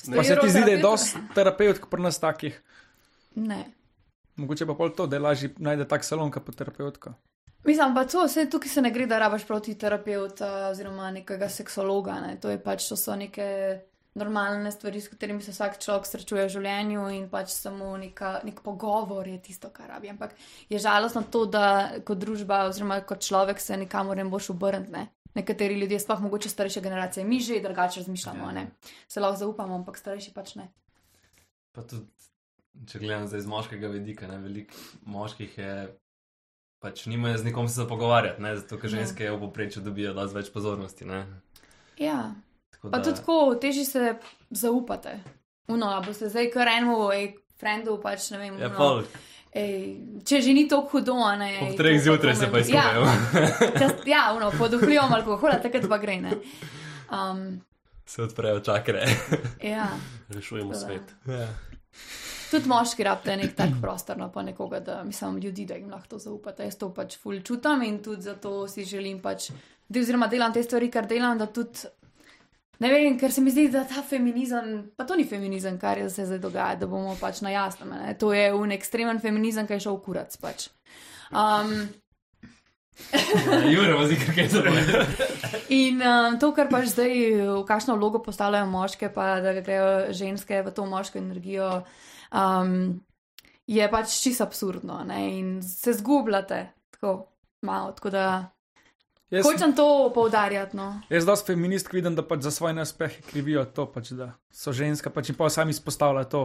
Pa 0.07 0.23
se 0.25 0.37
ti 0.41 0.51
zdi, 0.51 0.63
da 0.63 0.71
je 0.71 0.83
dosti 0.83 1.23
terapeutk 1.35 1.89
pri 1.91 2.03
nas 2.03 2.19
takih. 2.23 2.59
Ne. 3.35 3.65
Mogoče 4.37 4.67
pa 4.69 4.75
pol 4.77 4.93
to, 4.95 5.07
da 5.07 5.17
je 5.17 5.25
lažje 5.25 5.51
najde 5.59 5.87
tak 5.89 6.05
salon, 6.05 6.31
kot 6.31 6.45
pa 6.45 6.53
terapeutka. 6.53 7.15
Mislim 7.67 7.95
pa 7.95 8.05
to, 8.07 8.27
vse 8.29 8.45
tukaj 8.51 8.71
se 8.71 8.83
ne 8.83 8.93
gre, 8.95 9.09
da 9.11 9.19
rabaš 9.19 9.47
proti 9.49 9.75
terapeuta 9.75 10.69
oziroma 10.69 11.11
nekega 11.11 11.49
seksologa. 11.51 12.21
Ne? 12.23 12.37
To 12.41 12.53
je 12.53 12.61
pač, 12.63 12.87
to 12.89 12.97
so 13.01 13.17
neke 13.17 13.47
normalne 14.17 14.73
stvari, 14.73 15.01
s 15.01 15.09
katerimi 15.13 15.43
se 15.43 15.53
vsak 15.53 15.79
človek 15.83 16.07
srečuje 16.09 16.47
v 16.47 16.53
življenju 16.55 17.03
in 17.13 17.27
pač 17.29 17.53
samo 17.53 17.93
neka, 18.01 18.41
nek 18.49 18.63
pogovor 18.65 19.29
je 19.29 19.37
tisto, 19.45 19.69
kar 19.71 19.91
rabi. 19.93 20.09
Ampak 20.11 20.33
je 20.73 20.81
žalostno 20.81 21.23
to, 21.31 21.45
da 21.47 22.01
kot 22.07 22.19
družba 22.23 22.65
oziroma 22.71 23.03
kot 23.05 23.21
človek 23.27 23.61
se 23.61 23.77
nikamor 23.77 24.17
ne 24.17 24.25
boš 24.25 24.51
obrniti. 24.57 24.93
Ne? 24.93 25.07
Nekateri 25.37 25.77
ljudje, 25.77 26.01
sploh 26.01 26.23
mogoče 26.25 26.49
starejše 26.49 26.81
generacije, 26.81 27.27
mi 27.29 27.41
že 27.45 27.61
drugače 27.61 28.01
razmišljamo, 28.01 28.53
ne? 28.57 28.71
se 29.09 29.21
lahko 29.21 29.37
zaupamo, 29.45 29.75
ampak 29.83 29.99
starejši 30.01 30.33
pač 30.33 30.55
ne. 30.57 30.71
Pa 31.77 31.85
tudi, 31.85 32.09
če 32.89 33.03
gledam 33.03 33.29
zdaj 33.29 33.45
z 33.45 33.53
moškega 33.53 33.93
vidika, 33.93 34.29
ne, 34.31 34.39
veliko 34.41 34.73
moških 35.05 35.59
je. 35.59 35.75
Pač 36.81 37.07
nimajo 37.09 37.39
z 37.41 37.45
nikom 37.45 37.69
se 37.69 37.85
pogovarjati, 37.89 38.43
ne, 38.43 38.57
zato 38.57 38.77
ker 38.81 38.91
Ja. 38.93 38.97
ženske 38.97 39.31
v 39.31 39.39
povprečju 39.41 39.83
dobijo 39.83 40.13
dosti 40.17 40.37
več 40.37 40.51
pozornosti. 40.53 41.05
Ne. 41.09 41.27
Ja. 42.01 42.35
Tako 42.71 42.91
Pa 42.91 43.03
tudi 43.03 43.17
tako, 43.17 43.55
teži 43.61 43.85
se 43.85 44.15
zaupate. 44.51 45.19
Uno, 45.69 45.91
a 45.91 46.01
boste 46.01 46.29
zdaj 46.29 46.51
kar 46.51 46.69
enemu, 46.69 47.13
ej, 47.13 47.33
frendu, 47.61 47.99
pač 48.03 48.31
ne 48.31 48.39
vem. 48.39 48.59
Ja, 48.61 48.69
uno, 48.69 48.77
pol, 48.77 49.03
ej, 49.57 49.79
če 50.25 50.41
že 50.45 50.55
ni 50.55 50.67
tako 50.71 50.99
hudo, 50.99 51.17
a 51.27 51.35
ne. 51.41 51.51
ob 51.67 51.79
treh 51.79 51.99
zjutraj 52.03 52.37
se 52.39 52.51
pa 52.53 52.63
izkupijo. 52.63 53.07
Ja, 53.07 53.89
ja 54.15 54.25
uno, 54.37 54.53
pod 54.59 54.77
vplivom 54.79 55.17
alkohola, 55.19 55.59
takrat 55.63 55.89
pa 55.91 55.99
gre, 55.99 56.21
ne. 56.23 56.37
Um, 57.11 57.49
Se 58.07 58.23
odprejo 58.23 58.61
čakre. 58.61 59.03
ja. 59.75 59.89
Rešujemo 60.29 60.73
Tako 60.73 60.81
da. 60.81 60.87
svet. 60.87 61.15
Ja. 61.27 61.49
Tudi 62.51 62.69
moški 62.69 63.03
rabite 63.03 63.35
nek 63.37 63.57
tak 63.59 63.73
prostor, 63.83 64.19
no 64.19 64.29
pa 64.33 64.43
nekoga, 64.47 64.81
da 64.81 65.01
mislim, 65.05 65.41
ljudi, 65.43 65.67
da 65.67 65.75
jim 65.75 65.91
lahko 65.91 66.15
to 66.15 66.19
zaupate. 66.19 66.69
Jaz 66.69 66.79
to 66.79 66.93
pač 66.95 67.19
ful 67.19 67.41
čutim 67.43 67.83
in 67.83 67.99
tudi 68.03 68.23
zato 68.23 68.69
si 68.71 68.85
želim 68.87 69.19
pač, 69.23 69.51
da 69.89 70.01
oziroma 70.01 70.31
delam 70.31 70.55
te 70.55 70.63
stvari, 70.63 70.91
kar 70.91 71.09
delam, 71.11 71.39
da 71.39 71.47
tudi. 71.47 71.91
Ne 72.79 72.91
vem, 72.93 73.15
ker 73.19 73.33
se 73.33 73.41
mi 73.41 73.51
zdi, 73.51 73.69
da 73.73 73.87
ta 73.89 74.03
feminizem, 74.05 74.91
pa 74.97 75.07
to 75.09 75.17
ni 75.17 75.25
feminizem, 75.25 75.79
kar 75.81 76.01
se 76.13 76.27
zdaj 76.29 76.43
dogaja, 76.43 76.81
da 76.81 76.89
bomo 76.91 77.15
pač 77.21 77.41
na 77.45 77.55
jasnem. 77.55 77.95
Ne? 77.97 78.17
To 78.21 78.33
je 78.37 78.51
un 78.55 78.75
ekstremen 78.77 79.21
feminizem, 79.23 79.69
ki 79.69 79.79
je 79.79 79.87
šel 79.87 79.97
v 79.97 80.03
kurac. 80.05 80.37
Pač. 80.43 80.69
Um, 81.33 81.89
Jure, 83.73 83.93
vozi, 83.95 84.17
kaj 84.17 84.39
je 84.43 84.49
to? 84.49 84.61
In 85.77 86.01
um, 86.01 86.39
to, 86.41 86.53
kar 86.57 86.71
pač 86.73 86.89
zdaj, 86.95 87.13
v 87.45 87.65
kakšno 87.69 87.97
vlogo 88.01 88.23
postavljajo 88.25 88.69
moške, 88.73 89.11
pa 89.13 89.37
da 89.45 89.53
grejo 89.61 90.13
ženske 90.17 90.63
v 90.65 90.73
to 90.73 90.87
moško 90.89 91.21
energijo, 91.21 91.71
um, 92.33 92.97
je 93.69 93.89
pač 93.93 94.17
čisto 94.23 94.47
absurdno 94.47 95.03
ne? 95.05 95.21
in 95.39 95.49
se 95.63 95.93
zgubljate 95.99 96.61
tako 96.97 97.33
malo. 97.67 97.93
Tako 97.93 98.11
da 98.11 98.27
Jaz, 99.31 99.43
hočem 99.45 99.73
to 99.75 99.87
poudarjati. 100.15 100.77
No. 100.77 101.01
jaz 101.11 101.27
dosti 101.27 101.47
feminist 101.47 101.93
vidim, 101.93 102.15
da 102.15 102.23
pač 102.23 102.41
za 102.41 102.51
svoje 102.51 102.75
neuspehe 102.75 103.23
krivijo 103.23 103.65
to, 103.67 103.87
pač, 103.87 104.13
da 104.13 104.33
so 104.51 104.73
ženske 104.73 105.11
pač 105.11 105.29
in 105.29 105.35
pa 105.35 105.51
sami 105.51 105.71
izpostavljajo 105.71 106.25
to. 106.25 106.43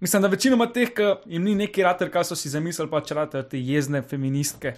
Mislim, 0.00 0.22
da 0.22 0.28
večinoma 0.28 0.66
teh, 0.72 0.88
ki 0.90 1.02
jim 1.26 1.42
ni 1.44 1.54
neki 1.54 1.82
rater, 1.82 2.08
kaj 2.08 2.24
so 2.24 2.36
si 2.36 2.48
zamislili, 2.48 2.90
pač 2.90 3.10
rade 3.10 3.42
te 3.42 3.58
jezne 3.58 4.02
feministke. 4.02 4.76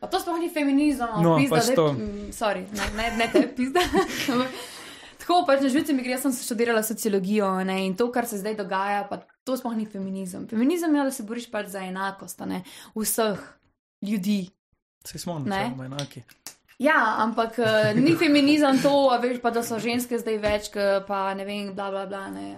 Pa 0.00 0.06
to 0.06 0.18
sploh 0.20 0.38
ni 0.38 0.50
feminizem, 0.50 1.08
No, 1.22 1.36
pizda, 1.38 1.56
pač 1.56 1.64
zdaj- 1.64 1.76
to. 1.76 1.86
mm, 1.92 2.26
sorry, 2.32 2.66
ne, 2.70 2.90
ne, 2.96 3.06
ne 3.16 3.30
te 3.32 3.46
pizda. 3.48 3.80
Tako 5.18 5.42
pač 5.46 5.60
na 5.60 5.68
živce 5.68 5.92
mi 5.92 6.02
gre, 6.02 6.14
jaz 6.14 6.22
sem 6.22 6.32
študirala 6.32 6.82
sociologijo 6.82 7.48
ne, 7.64 7.86
in 7.86 7.96
to, 7.96 8.06
kar 8.12 8.26
se 8.26 8.38
zdaj 8.38 8.54
dogaja, 8.56 9.02
pa 9.04 9.18
to 9.44 9.56
sploh 9.56 9.74
ni 9.76 9.86
feminizem. 9.86 10.46
Feminizem 10.48 10.94
je, 10.94 11.04
da 11.04 11.10
se 11.10 11.22
boriš 11.22 11.50
pač 11.50 11.66
za 11.74 11.82
enakost 11.84 12.40
ne, 12.46 12.62
vseh 12.94 13.40
ljudi. 14.02 14.48
Vse 15.04 15.18
smo 15.18 15.38
načeloma 15.38 15.84
enaki. 15.86 16.22
Ja, 16.78 16.98
ampak 17.24 17.58
uh, 17.58 17.90
ni 17.98 18.14
feminizem 18.14 18.78
to, 18.82 19.10
veš 19.22 19.40
pa, 19.42 19.50
da 19.50 19.64
so 19.66 19.80
ženske 19.82 20.18
zdaj 20.20 20.36
več, 20.42 20.68
pa 21.08 21.24
ne 21.34 21.46
vem, 21.48 21.72
bla 21.74 21.90
bla 21.90 22.04
bla. 22.06 22.28
Ne. 22.30 22.52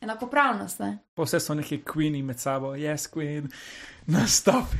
Enakopravnost, 0.00 0.80
ne. 0.80 0.94
Pa 1.12 1.26
vse 1.28 1.42
so 1.44 1.56
neki 1.56 1.82
queeni 1.84 2.22
med 2.24 2.40
sabo, 2.40 2.72
yes, 2.72 3.04
queen, 3.12 3.50
nastop. 4.08 4.72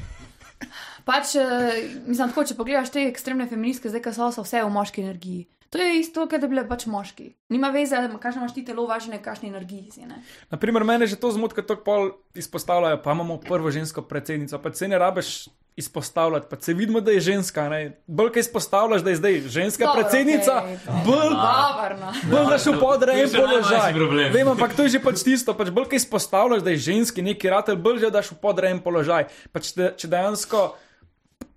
Pač, 1.04 1.34
uh, 1.36 1.76
mislim, 2.08 2.32
tako, 2.32 2.46
če 2.48 2.56
pogledaš 2.56 2.92
te 2.94 3.04
ekstremne 3.08 3.44
feministke, 3.50 3.92
zdaj, 3.92 4.04
ki 4.06 4.14
so, 4.16 4.30
so 4.32 4.46
vse 4.46 4.64
v 4.64 4.72
moški 4.72 5.04
energiji. 5.04 5.44
To 5.70 5.78
je 5.78 6.00
isto, 6.00 6.24
kot 6.26 6.40
da 6.40 6.48
bi 6.48 6.56
bile 6.56 6.64
pač 6.66 6.88
moški. 6.90 7.28
Nima 7.54 7.68
veze, 7.70 8.00
kakšno 8.18 8.42
imaš 8.42 8.56
ti 8.56 8.64
telo, 8.66 8.88
važno 8.90 9.14
je, 9.14 9.22
kakšni 9.22 9.52
energiji 9.52 9.92
si. 9.94 10.02
Ne? 10.08 10.18
Naprimer, 10.50 10.82
mene 10.88 11.06
že 11.06 11.20
to 11.20 11.30
zmot, 11.36 11.54
ker 11.54 11.62
to 11.68 11.76
pol 11.84 12.10
izpostavljajo, 12.34 12.98
pa 13.04 13.14
imamo 13.14 13.38
prvo 13.44 13.70
žensko 13.70 14.02
predsednico, 14.08 14.58
pa 14.58 14.72
se 14.74 14.88
ne 14.90 14.98
rabeš 14.98 15.46
izpostavljati, 15.76 16.46
pa 16.50 16.56
se 16.58 16.72
vidimo, 16.72 17.00
da 17.00 17.10
je 17.10 17.20
ženska. 17.22 17.68
Ne? 17.68 17.78
Bolj, 18.06 18.30
kaj 18.30 18.40
izpostavljaš, 18.40 19.00
da 19.00 19.10
je 19.10 19.16
zdaj 19.16 19.40
ženska 19.48 19.84
Dobro, 19.84 20.02
predsednica, 20.02 20.54
to- 20.60 20.92
bolj. 21.04 21.30
Dobro, 21.30 21.96
no. 21.96 22.10
Bolj 22.26 22.46
daš 22.48 22.66
v 22.66 22.74
podrejen 22.76 23.28
položaj. 23.30 23.92
Vem, 24.30 24.48
ampak 24.48 24.74
to 24.74 24.82
je 24.82 24.88
že 24.88 25.00
pač 25.00 25.22
tisto, 25.22 25.54
pač 25.54 25.70
bolj 25.70 25.86
kaj 25.86 25.96
izpostavljaš, 25.98 26.62
da 26.62 26.70
je 26.70 26.76
ženski 26.78 27.22
neki 27.22 27.48
ratelj, 27.48 27.76
bolj 27.78 27.98
že 27.98 28.10
daš 28.10 28.30
v 28.30 28.38
podrejen 28.38 28.78
položaj. 28.78 29.24
Pač 29.50 29.72
te, 29.72 29.94
če 29.94 30.08
dejansko 30.08 30.76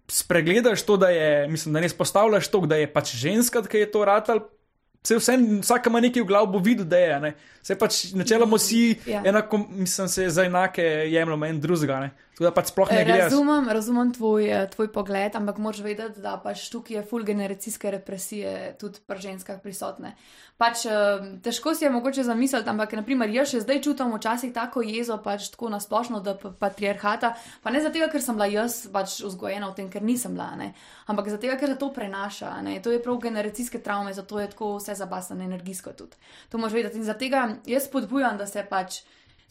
spregledaš 0.08 0.82
to, 0.82 0.98
da 0.98 1.10
je, 1.10 1.48
mislim, 1.48 1.74
da 1.74 1.80
ne 1.80 1.86
izpostavljaš 1.86 2.48
to, 2.48 2.60
da 2.62 2.76
je 2.76 2.88
pač 2.88 3.16
ženska, 3.16 3.62
ki 3.62 3.78
je 3.78 3.92
to 3.92 4.06
ratelj. 4.06 4.40
Se 5.04 5.18
vse, 5.18 5.34
vsak 5.60 5.88
ima 5.88 6.00
nekaj 6.00 6.22
v 6.22 6.26
glavu, 6.26 6.48
bo 6.48 6.60
videl, 6.60 6.86
da 6.86 6.98
je. 6.98 7.20
Ne? 7.20 7.32
Se 7.62 7.76
pač 7.76 8.14
načeloma 8.14 8.56
vsi, 8.56 8.96
Ja. 9.04 9.18
ja. 9.18 9.22
enako, 9.26 9.58
mislim, 9.70 10.08
se 10.08 10.30
za 10.30 10.44
enake 10.44 10.82
jemljemo 11.10 11.46
en 11.46 11.60
drugega. 11.60 12.10
Tako 12.34 12.48
da 12.48 12.52
pač 12.52 12.72
sploh 12.72 12.90
ne 12.90 13.04
gre. 13.06 13.18
Razumem, 13.22 13.68
razumem 13.70 14.14
tvoj, 14.14 14.48
eh, 14.50 14.70
tvoj 14.74 14.88
pogled, 14.94 15.36
ampak 15.36 15.58
moraš 15.62 15.84
vedeti, 15.86 16.22
da 16.22 16.34
pač 16.42 16.66
tukaj 16.74 16.98
je 16.98 17.04
full 17.06 17.24
generacijske 17.24 17.92
represije 17.92 18.74
tudi 18.82 19.00
pri 19.06 19.22
ženskah 19.22 19.62
prisotne. 19.62 20.16
Pač, 20.58 20.86
eh, 20.86 20.92
težko 21.46 21.76
si 21.76 21.86
je 21.86 21.92
mogoče 21.94 22.24
zamisliti, 22.24 22.70
ampak 22.70 22.94
naprimer, 22.98 23.30
jaz 23.30 23.54
še 23.54 23.62
zdaj 23.62 23.82
čutim 23.86 24.14
včasih 24.18 24.54
tako 24.54 24.82
jezo, 24.82 25.18
pač 25.22 25.52
tako 25.54 25.70
nasplošno, 25.70 26.24
da 26.24 26.34
pa- 26.34 26.50
patriarhata, 26.50 27.36
pa 27.62 27.70
ne 27.70 27.82
zato, 27.82 28.02
ker 28.12 28.22
sem 28.22 28.36
bila 28.36 28.50
jaz 28.50 28.88
pač 28.88 29.22
vzgojena 29.22 29.70
v 29.70 29.76
tem, 29.76 29.90
ker 29.90 30.02
nisem 30.02 30.34
bila, 30.34 30.56
ne? 30.58 30.74
ampak 31.08 31.30
zato, 31.30 31.46
ker 31.46 31.68
se 31.70 31.78
to 31.78 31.94
prenaša. 31.94 32.62
Ne? 32.64 32.80
To 32.82 32.90
je 32.90 33.04
prav 33.04 33.22
generacijske 33.22 33.78
travme, 33.78 34.14
zato 34.14 34.40
je 34.40 34.50
tako 34.50 34.78
vse 34.78 34.96
zabasano 34.96 35.44
energijsko 35.44 35.94
tudi. 35.94 36.18
To 36.50 36.58
moraš 36.58 36.74
vedeti 36.74 36.98
in 36.98 37.04
zato 37.04 37.26
jaz 37.66 37.86
spodbujam, 37.86 38.38
da 38.38 38.48
se 38.48 38.66
pač 38.70 39.04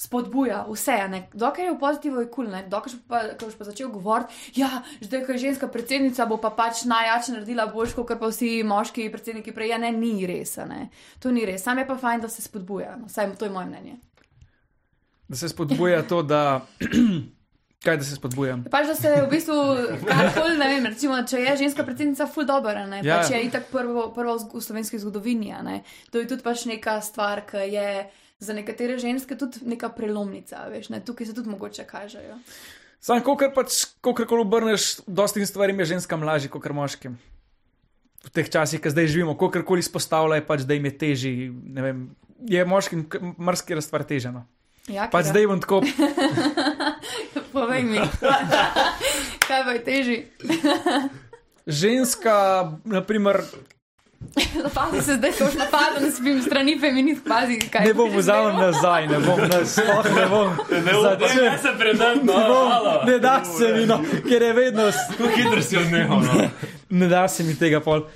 spodbuja 0.02 0.64
vse. 0.66 0.96
ne. 1.08 1.20
Dokler 1.32 1.66
je 1.66 1.72
v 1.72 1.78
pozitivu, 1.78 2.20
je 2.20 2.28
kul, 2.28 2.46
cool, 2.46 2.68
dokler 2.68 2.94
pa, 3.06 3.20
boš 3.38 3.54
pa 3.54 3.64
začel 3.64 3.88
govoriti, 3.88 4.34
ja, 4.56 4.70
zdaj, 5.00 5.26
ko 5.26 5.32
je 5.32 5.38
ženska 5.38 5.68
predsednica, 5.68 6.26
bo 6.26 6.36
pa 6.36 6.50
pač 6.50 6.84
najjače 6.84 7.32
naredila 7.32 7.66
boljš, 7.66 7.94
kot 7.94 8.10
pa 8.12 8.26
vsi 8.26 8.62
moški 8.62 9.06
predsedniki 9.10 9.52
prej. 9.52 9.68
Ja, 9.68 9.78
ne, 9.78 9.92
ni 9.92 10.26
res, 10.26 10.56
ne. 10.58 10.88
To 11.18 11.30
ni 11.30 11.44
res. 11.44 11.62
Sam 11.62 11.78
je 11.78 11.86
pa 11.86 11.94
fajn, 11.96 12.20
da 12.20 12.28
se 12.28 12.42
spodbuja. 12.42 12.96
No. 12.96 13.08
Saj 13.08 13.36
to 13.36 13.46
je 13.46 13.50
moje 13.50 13.66
mnenje. 13.66 13.94
Da 15.28 15.36
se 15.36 15.48
spodbuja 15.48 16.02
to, 16.02 16.22
da. 16.22 16.42
Kaj 17.82 17.96
da 17.96 18.04
se 18.04 18.14
spodbujam? 18.14 18.60
Pač, 18.70 18.86
da 18.86 18.94
se 18.94 19.10
v 19.16 19.26
bistvu 19.26 19.54
karkoli, 20.06 20.54
ne 20.54 20.68
vem, 20.70 20.84
recimo, 20.86 21.16
če 21.26 21.40
je 21.40 21.56
ženska 21.56 21.82
predsednica, 21.82 22.28
ful 22.30 22.46
dobro, 22.46 22.84
ne, 22.86 23.00
Ja. 23.02 23.16
pač 23.16 23.32
je 23.32 23.40
itak 23.42 23.66
prvo, 23.72 24.04
prvo 24.14 24.36
v 24.38 24.60
slovenski 24.62 25.00
zgodovini, 25.02 25.50
ne. 25.62 25.80
To 26.12 26.22
je 26.22 26.28
tudi 26.30 26.42
pač 26.42 26.62
neka 26.70 27.00
stvar, 27.02 27.42
ki 27.42 27.64
je 27.66 27.88
za 28.42 28.54
nekatere 28.56 28.98
ženske 28.98 29.38
tudi 29.38 29.62
neka 29.66 29.92
prelomnica, 29.94 30.66
veš, 30.72 30.90
ne, 30.90 31.00
tukaj 31.04 31.30
se 31.30 31.34
tudi 31.34 31.52
mogoče 31.52 31.86
kažejo. 31.86 32.38
Sam, 33.02 33.22
kolikor 33.22 33.52
pač, 33.54 33.84
kolikor 34.02 34.42
obrneš, 34.42 34.96
dosti 35.06 35.46
stvari 35.46 35.74
je 35.78 35.94
ženskam 35.94 36.22
lažje 36.26 36.50
kot 36.50 36.66
moškim. 36.74 37.18
V 38.22 38.30
teh 38.30 38.46
časih, 38.46 38.78
ki 38.78 38.90
zdaj 38.94 39.10
živimo, 39.10 39.34
kolikor 39.38 39.78
izpostavljajo, 39.82 40.46
pač, 40.46 40.66
da 40.66 40.78
jim 40.78 40.86
je 40.86 40.98
ne 41.50 41.82
vem, 41.82 42.02
Je 42.42 42.64
moškim 42.66 43.06
marsikaj 43.38 43.82
stvar 43.82 44.02
težje. 44.02 44.32
No. 44.34 44.46
Ja, 44.90 45.06
Pač 45.06 45.30
zdaj 45.30 45.46
bom 45.46 45.60
tako. 45.62 45.82
Povej 47.54 47.84
mi, 47.86 48.02
kaj 49.46 49.60
bo 49.68 49.74
teži. 49.86 50.16
Ženska, 51.82 52.34
naprimer, 52.82 53.44
Pazi 54.74 55.00
se 55.02 55.14
zdaj, 55.16 55.32
ko 55.32 55.44
už 55.44 55.54
napadam, 55.54 56.10
spim 56.10 56.40
strani 56.42 56.78
feminist, 56.80 57.24
pazi, 57.28 57.58
kaj 57.60 57.84
ne 57.86 57.94
bom 57.94 58.08
vzamem 58.10 58.56
nazaj, 58.56 59.06
ne 59.08 59.18
bom 59.20 59.40
nasploh, 59.40 60.06
ne 60.14 60.26
bom. 60.28 60.48
Začel, 61.02 61.44
Ne 61.44 61.58
se 61.58 61.72
predam, 61.78 62.16
no, 62.22 62.32
ne 62.32 62.46
bom, 62.48 62.68
halo. 62.70 62.94
ne 63.04 63.18
da 63.18 63.44
se 63.44 63.72
mi, 63.72 63.86
no, 63.86 64.00
ker 64.24 64.42
je 64.42 64.52
vedno, 64.52 64.88
Kako 65.10 65.28
hitro 65.28 65.62
si 65.62 65.76
odnehal, 65.76 66.20
no. 66.20 66.48
ne 67.00 67.08
da 67.08 67.28
se 67.28 67.44
mi 67.44 67.54
tega 67.54 67.80
pol. 67.80 68.06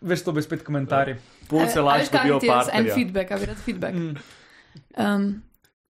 Veš, 0.00 0.22
to 0.22 0.32
bi 0.32 0.42
spet 0.42 0.62
komentarji. 0.62 1.16
Punce 1.48 1.78
A- 1.78 1.82
a 1.82 1.84
lažje 1.84 2.08
dobijo 2.12 2.38
ti 2.38 2.46
je 2.46 2.52
jaz 2.52 2.68
En 2.72 2.86
feedback, 2.94 3.30
a 3.30 3.36
bi 3.36 3.44
rad 3.44 3.56
feedback. 3.58 3.94
Mm. 3.94 4.14
Um, 4.96 5.42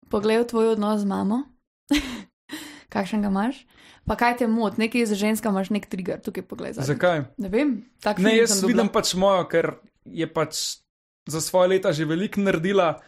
poglej 0.09 0.47
tvoj 0.47 0.69
odnos 0.69 1.01
z 1.01 1.05
mamo, 1.05 1.43
kakšen 2.95 3.23
ga 3.23 3.29
imaš, 3.29 3.67
pa 4.11 4.17
kaj 4.19 4.41
te 4.43 4.47
moti, 4.51 4.81
nekaj 4.83 5.07
za 5.07 5.15
ženska 5.15 5.53
imaš 5.55 5.69
nek 5.71 5.87
trigger, 5.87 6.19
tukaj 6.19 6.43
poglej. 6.43 6.75
zadaj. 6.75 6.87
Zakaj? 6.91 7.21
Ne 7.39 7.49
vem, 7.49 7.69
tak 8.03 8.19
Ne, 8.19 8.35
jaz 8.41 8.59
vidim 8.67 8.91
pač 8.91 9.15
mojo, 9.15 9.45
ker 9.47 9.79
je 10.03 10.27
pač 10.27 10.83
za 11.31 11.39
svoje 11.39 11.77
leta 11.77 11.93
že 11.95 12.09
veliko 12.11 12.43
naredila 12.43 12.99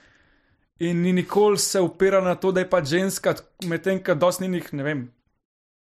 in 0.78 1.03
ni 1.03 1.11
nikoli 1.12 1.59
se 1.59 1.82
upira 1.82 2.22
na 2.22 2.36
to, 2.38 2.53
da 2.55 2.62
je 2.62 2.70
pač 2.70 2.86
ženska, 2.94 3.34
medtem 3.66 3.98
ko 3.98 4.14
dosti 4.14 4.46
njenih, 4.46 4.70
ne 4.78 4.86
vem, 4.86 5.00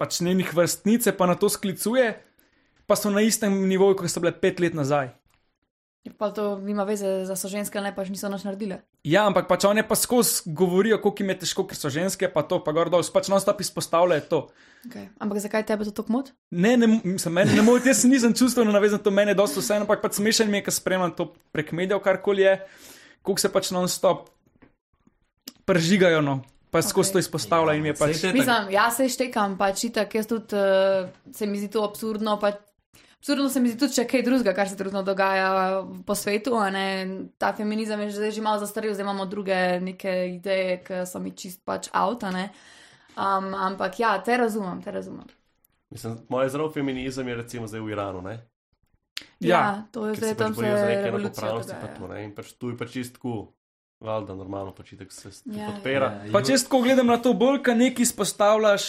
pač 0.01 0.23
njenih 0.25 0.55
vrstnice 0.57 1.13
pa 1.13 1.29
na 1.29 1.37
to 1.37 1.53
sklicuje, 1.53 2.17
pa 2.89 2.97
so 2.97 3.13
na 3.13 3.21
istem 3.21 3.53
nivoju, 3.69 4.01
kot 4.01 4.09
so 4.09 4.25
bile 4.25 4.33
pet 4.33 4.57
let 4.57 4.73
nazaj. 4.73 5.13
Pa 6.17 6.33
to 6.33 6.57
nima 6.65 6.89
veze, 6.89 7.29
da 7.29 7.37
so 7.37 7.53
ženske, 7.53 7.77
ali 7.77 7.93
ne 7.93 7.97
pač 7.97 8.09
niso 8.09 8.33
nič 8.33 8.49
naredile. 8.49 8.81
Ja, 9.07 9.23
ampak 9.25 9.47
pač 9.49 9.65
one 9.65 9.81
pa 9.87 9.97
skozi 9.97 10.51
govorijo, 10.53 10.99
koliko 11.01 11.23
jim 11.23 11.33
je 11.33 11.37
težko, 11.45 11.65
ker 11.69 11.79
so 11.79 11.89
ženske, 11.93 12.29
pa 12.29 12.43
to, 12.45 12.59
pa 12.61 12.75
gor 12.77 12.91
dol, 12.93 13.05
pač 13.15 13.31
non-stop 13.33 13.63
izpostavljajo 13.65 14.27
to. 14.29 14.41
Okay. 14.89 15.09
Ampak 15.21 15.41
zakaj 15.41 15.65
tebe 15.69 15.89
to 15.89 15.95
tako 15.97 16.13
moti? 16.19 16.35
Ne, 16.53 16.75
ne, 16.77 16.89
mislim, 17.05 17.35
meni 17.41 17.57
ne 17.57 17.65
morete, 17.65 17.95
jaz 17.95 18.05
nisem 18.09 18.37
čustveno 18.37 18.73
navezan, 18.73 19.01
to 19.01 19.13
meni 19.13 19.33
je 19.33 19.41
dosto 19.41 19.65
vseeno, 19.65 19.87
ampak 19.89 20.05
pač 20.05 20.21
smešen 20.21 20.53
mi 20.53 20.61
je, 20.61 20.67
ker 20.69 20.77
spremljam 20.77 21.17
to 21.17 21.31
prek 21.53 21.73
medijev, 21.77 22.03
karkoli 22.05 22.45
je, 22.45 22.55
koliko 23.25 23.41
se 23.41 23.53
pač 23.53 23.73
non-stop 23.73 24.29
prežigajo, 25.69 26.21
no, 26.25 26.41
pa 26.69 26.85
skozi 26.85 27.09
Okej. 27.09 27.13
to 27.17 27.25
izpostavlja 27.25 27.77
in 27.77 27.85
mi 27.85 27.93
je 27.93 27.99
pač. 28.01 28.25
Mislim, 28.37 28.73
jaz 28.77 29.01
se 29.01 29.09
štekam, 29.17 29.57
pač 29.61 29.85
itak, 29.89 30.13
jaz 30.21 30.29
tudi 30.29 30.61
uh, 30.61 31.09
se 31.33 31.49
mi 31.49 31.61
zdi 31.61 31.73
to 31.73 31.85
absurdno. 31.89 32.37
Pač, 32.43 32.61
absurdno 33.21 33.49
se 33.49 33.61
mi 33.61 33.69
zdi 33.69 33.79
tudi, 33.79 33.95
če 33.95 34.07
kaj 34.09 34.23
drugega, 34.25 34.55
kar 34.57 34.69
se 34.69 34.77
trenutno 34.77 35.03
dogaja 35.05 35.85
po 36.07 36.15
svetu. 36.15 36.57
a 36.57 36.71
Ne? 36.71 36.87
Ta 37.39 37.53
feminizem 37.53 38.01
je 38.01 38.11
že 38.11 38.31
že 38.31 38.43
malo 38.43 38.59
zastarel, 38.59 38.95
zdaj 38.95 39.05
imamo 39.05 39.27
druge 39.27 39.81
neke 39.81 40.35
ideje, 40.35 40.81
ki 40.85 41.07
so 41.07 41.21
mi 41.21 41.37
čist 41.37 41.65
pač 41.65 41.89
avta. 41.93 42.33
Um, 43.21 43.55
ampak 43.55 44.01
ja, 44.01 44.17
te 44.25 44.37
razumem, 44.37 44.83
te 44.83 44.91
razumem. 44.91 45.27
Mislim, 45.91 46.19
moj 46.29 46.49
zelo 46.49 46.71
feminizem 46.71 47.29
je 47.29 47.35
recimo 47.35 47.67
zdaj 47.67 47.81
v 47.81 47.91
Iranu, 47.91 48.23
ne? 48.23 48.41
Ja, 49.41 49.49
Ja, 49.49 49.83
to 49.93 50.07
je 50.07 50.15
zdaj 50.15 50.29
se 50.29 50.35
pač 50.35 50.39
tam 50.39 50.55
se 50.55 50.61
za 50.61 50.87
neke 50.87 51.05
revolucija 51.05 51.49
enakopravnosti, 51.49 51.75
pa 51.81 51.89
to, 51.99 52.09
ne? 52.09 52.25
In 52.25 52.35
pač 52.35 52.53
tu 52.53 52.71
je 52.71 52.77
pač 52.77 52.93
čist 52.93 53.19
cool. 53.19 53.53
Valjda 54.01 54.35
normalno 54.35 54.73
počitek 54.73 55.13
se 55.13 55.29
Ja, 55.47 55.67
podpira. 55.67 56.07
Ja, 56.25 56.33
Pa 56.33 56.41
če 56.41 56.53
jaz 56.53 56.63
tako 56.65 56.81
gledam 56.81 57.07
na 57.07 57.19
to, 57.19 57.33
bolj 57.35 57.59
ka 57.61 57.75
nekaj 57.75 58.03
izpostavljaš, 58.03 58.87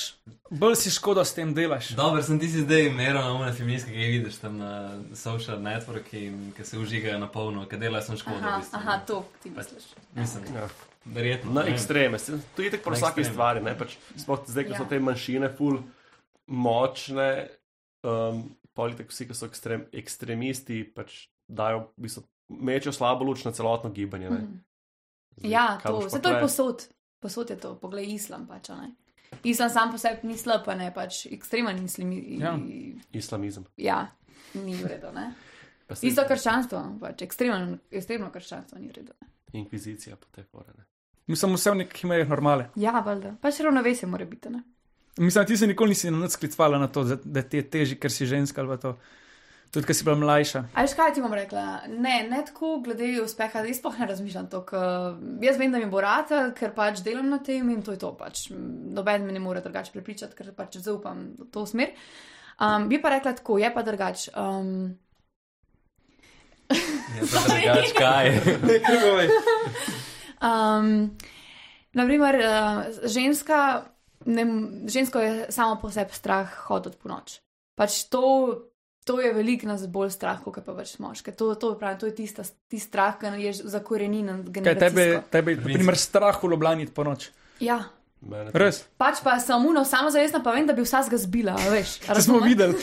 bolj 0.52 0.76
si 0.76 0.90
škoda 0.90 1.26
s 1.26 1.34
tem 1.34 1.54
delaš. 1.54 1.90
Dobro, 1.90 2.24
sem 2.24 2.40
ti 2.40 2.48
si 2.48 2.62
zdaj 2.62 2.90
meral 2.92 3.24
na 3.24 3.34
umne 3.34 3.52
feministke, 3.54 3.92
ki 3.92 3.98
jih 3.98 4.14
vidiš 4.14 4.38
tam 4.38 4.58
na 4.58 4.72
social 5.14 5.60
networki 5.60 6.24
in 6.26 6.54
ki 6.54 6.66
se 6.66 6.80
užigajo 6.80 7.20
na 7.20 7.28
polno, 7.30 7.66
ki 7.66 7.78
delajo 7.78 8.02
sem 8.04 8.18
škodo. 8.18 8.38
v 8.38 8.44
Aha, 8.44 8.58
bistvu, 8.58 8.78
aha, 8.78 8.98
to 9.02 9.20
ti 9.44 9.50
misliš. 9.50 9.84
Mislim, 10.14 10.44
Ja. 10.56 10.70
verjetno. 11.06 11.52
Na 11.52 11.66
ekstreme, 11.66 12.18
to 12.56 12.62
je 12.62 12.72
tako 12.72 12.90
pri 12.90 12.98
vsaki 12.98 13.24
stvari. 13.26 13.62
ne, 13.62 13.78
Pač, 13.78 13.98
sploh 14.16 14.40
zdaj, 14.48 14.64
ko 14.64 14.72
Ja. 14.72 14.78
so 14.78 14.86
te 14.86 15.00
manjšine 15.02 15.50
ful 15.50 15.82
močne, 16.48 17.48
um, 18.04 18.44
politik 18.74 19.10
vsi, 19.10 19.28
ki 19.28 19.34
so 19.34 19.46
ekstrem, 19.46 19.86
ekstremisti, 19.94 20.84
pač 20.86 21.28
dajo, 21.50 21.92
v 21.98 22.02
bistvu, 22.02 22.24
mečejo 22.50 22.94
slabo 22.94 23.24
luč 23.24 23.44
na 23.44 23.52
celotno 23.52 23.90
gibanje. 23.90 24.30
ne. 24.30 24.38
Mhm. 24.38 24.60
Zdaj, 25.42 25.52
Ja, 25.52 25.78
to, 25.78 26.00
vse 26.00 26.22
to 26.22 26.30
je 26.30 26.42
posod. 26.42 26.88
Posod 27.20 27.50
je 27.50 27.58
to, 27.58 27.76
poglej, 27.76 28.14
islam 28.14 28.48
pač. 28.48 28.70
Ne? 28.70 28.92
Islam 29.44 29.70
sam 29.70 29.92
po 29.92 29.98
sebi 29.98 30.28
ni 30.28 30.38
slab, 30.38 30.66
pa 30.66 30.76
ne 30.76 30.92
pač 30.92 31.26
ekstremen 31.28 31.84
islam. 31.86 32.12
Ja. 32.12 32.38
Ja. 32.48 32.58
Islamizem. 33.12 33.66
ja, 33.78 34.08
ni 34.54 34.76
v 34.76 34.86
redu. 34.88 35.12
Ne? 35.12 35.34
Pa 35.88 35.96
se- 35.96 36.08
Isto 36.08 36.24
krščanstvo, 36.24 36.98
pač 37.00 37.22
ekstremen, 37.22 37.80
ekstremno 37.92 38.30
krščanstvo 38.30 38.80
ni 38.80 38.88
v 38.88 38.94
redu. 38.94 39.14
Ne? 39.22 39.28
Inkvizicija 39.54 40.16
pa 40.16 40.26
te 40.32 40.44
fore. 40.44 40.74
ne. 40.78 40.86
Mislim, 41.28 41.54
vse 41.54 41.72
v 41.72 41.76
nekih 41.76 42.06
mejah 42.06 42.30
normale. 42.30 42.70
Ja, 42.76 43.00
valjda, 43.00 43.36
pač 43.42 43.60
ravnovesje 43.60 44.08
mora 44.08 44.26
biti. 44.26 44.50
Ne? 44.50 44.64
Mislim, 45.18 45.46
ti 45.46 45.58
se 45.58 45.68
nikoli 45.68 45.90
nisi 45.90 46.12
na 46.12 46.18
nič 46.18 46.32
sklicvala 46.32 46.78
na 46.78 46.88
to, 46.88 47.04
da, 47.04 47.16
da 47.18 47.42
ti 47.42 47.58
je 47.58 47.70
teži, 47.70 47.96
ker 47.96 48.12
si 48.12 48.26
ženska 48.26 48.62
ali 48.62 48.70
pa 48.70 48.78
to. 48.78 48.98
Tudi, 49.72 49.88
ker 49.88 49.96
si 49.96 50.04
bila 50.04 50.18
mlajša. 50.20 50.62
A 50.76 50.84
veš 50.84 50.94
kaj 51.00 51.14
ti 51.16 51.22
bom 51.24 51.32
rekla? 51.32 51.62
Ne, 51.88 52.18
ne 52.28 52.42
tako 52.44 52.82
glede 52.84 53.14
uspeha, 53.24 53.62
jaz 53.64 53.78
sploh 53.80 54.02
ne 54.02 54.08
razmišljam 54.10 54.50
to. 54.52 54.66
Jaz 55.46 55.60
vem, 55.62 55.72
da 55.72 55.80
mi 55.80 55.88
bo 55.92 56.02
rata, 56.04 56.50
ker 56.58 56.74
pač 56.76 57.00
delam 57.06 57.30
na 57.32 57.40
tem 57.40 57.70
in 57.72 57.80
to 57.86 57.96
je 57.96 58.02
to. 58.02 58.12
Pač. 58.20 58.50
Noben 58.52 59.24
me 59.24 59.32
ne 59.32 59.40
more 59.40 59.64
drugače 59.64 59.94
prepričati, 59.96 60.36
ker 60.36 60.52
pač 60.58 60.76
zaupam 60.84 61.30
v 61.40 61.48
to 61.56 61.64
smer. 61.70 61.96
Um, 62.60 62.90
bi 62.92 63.00
pa 63.02 63.14
rekla 63.16 63.32
tako, 63.40 63.62
je 63.64 63.72
pa 63.72 63.86
drugače. 63.88 64.36
Um, 64.36 65.00
je 67.16 67.32
drugač, 67.32 67.96
kaj. 67.96 68.28
Um, 70.42 71.18
naprimer, 71.94 72.36
uh, 72.42 72.86
ženska, 73.06 73.86
ne, 74.26 74.46
žensko 74.90 75.22
je 75.22 75.34
samo 75.54 75.76
po 75.78 75.92
sebi 75.94 76.18
strah 76.18 76.50
hoditi 76.66 76.98
po 76.98 77.12
noč. 77.14 77.36
Pač 77.78 78.10
to, 78.10 78.71
to 79.12 79.20
je 79.20 79.34
veliko 79.34 79.68
nas 79.68 79.84
bolj 79.92 80.14
strah, 80.16 80.40
kot 80.40 80.62
pa 80.64 80.74
pač 80.76 80.96
moške. 81.04 81.34
To, 81.36 81.52
to, 81.60 81.74
pravim, 81.80 82.00
to 82.00 82.08
je 82.08 82.16
tista, 82.16 82.46
tisti 82.48 82.80
strah, 82.88 83.18
ki 83.20 83.32
je 83.44 83.54
zakorenjen. 83.74 84.46
Kaj 84.56 84.78
tebe, 84.88 85.08
tebe 85.34 85.56
primer, 85.60 85.98
strah 86.00 86.38
v 86.40 86.54
Ljubljani 86.54 86.88
po 86.96 87.04
noč. 87.04 87.28
Ja. 87.60 87.84
Res, 88.54 88.84
Pač 89.02 89.20
pa 89.26 89.34
sem 89.42 89.64
uno, 89.66 89.82
samo 89.84 90.12
zavestna, 90.14 90.44
pa 90.46 90.54
vem, 90.54 90.68
da 90.70 90.76
bi 90.78 90.86
vsega 90.86 91.18
zbila, 91.18 91.56
a 91.58 91.72
veš. 91.74 91.96
to 92.06 92.22
smo 92.22 92.40
videli. 92.44 92.78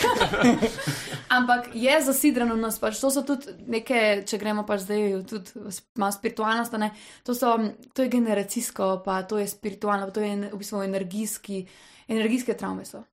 Ampak 1.36 1.70
je 1.78 1.94
zasidrano 2.04 2.58
v 2.58 2.64
nas, 2.66 2.76
pač 2.82 2.98
to 3.00 3.08
so 3.14 3.22
tudi 3.24 3.54
neke, 3.70 4.26
če 4.26 4.40
gremo 4.42 4.66
pač 4.68 4.82
zdaj 4.84 5.22
tudi 5.30 5.78
malo 5.96 6.12
spiritualnost, 6.12 6.74
ne, 6.82 6.90
to, 7.22 7.38
so, 7.38 7.54
to 7.94 8.04
je 8.04 8.12
generacijsko, 8.18 8.98
pa 9.06 9.22
to 9.30 9.38
je 9.38 9.46
spiritualno, 9.48 10.10
pa 10.10 10.18
to 10.18 10.26
je 10.26 10.50
v 10.50 10.58
bistvu 10.58 10.82
energijski, 10.84 11.62
energijske 12.10 12.58
travme 12.58 12.84
so. 12.84 13.06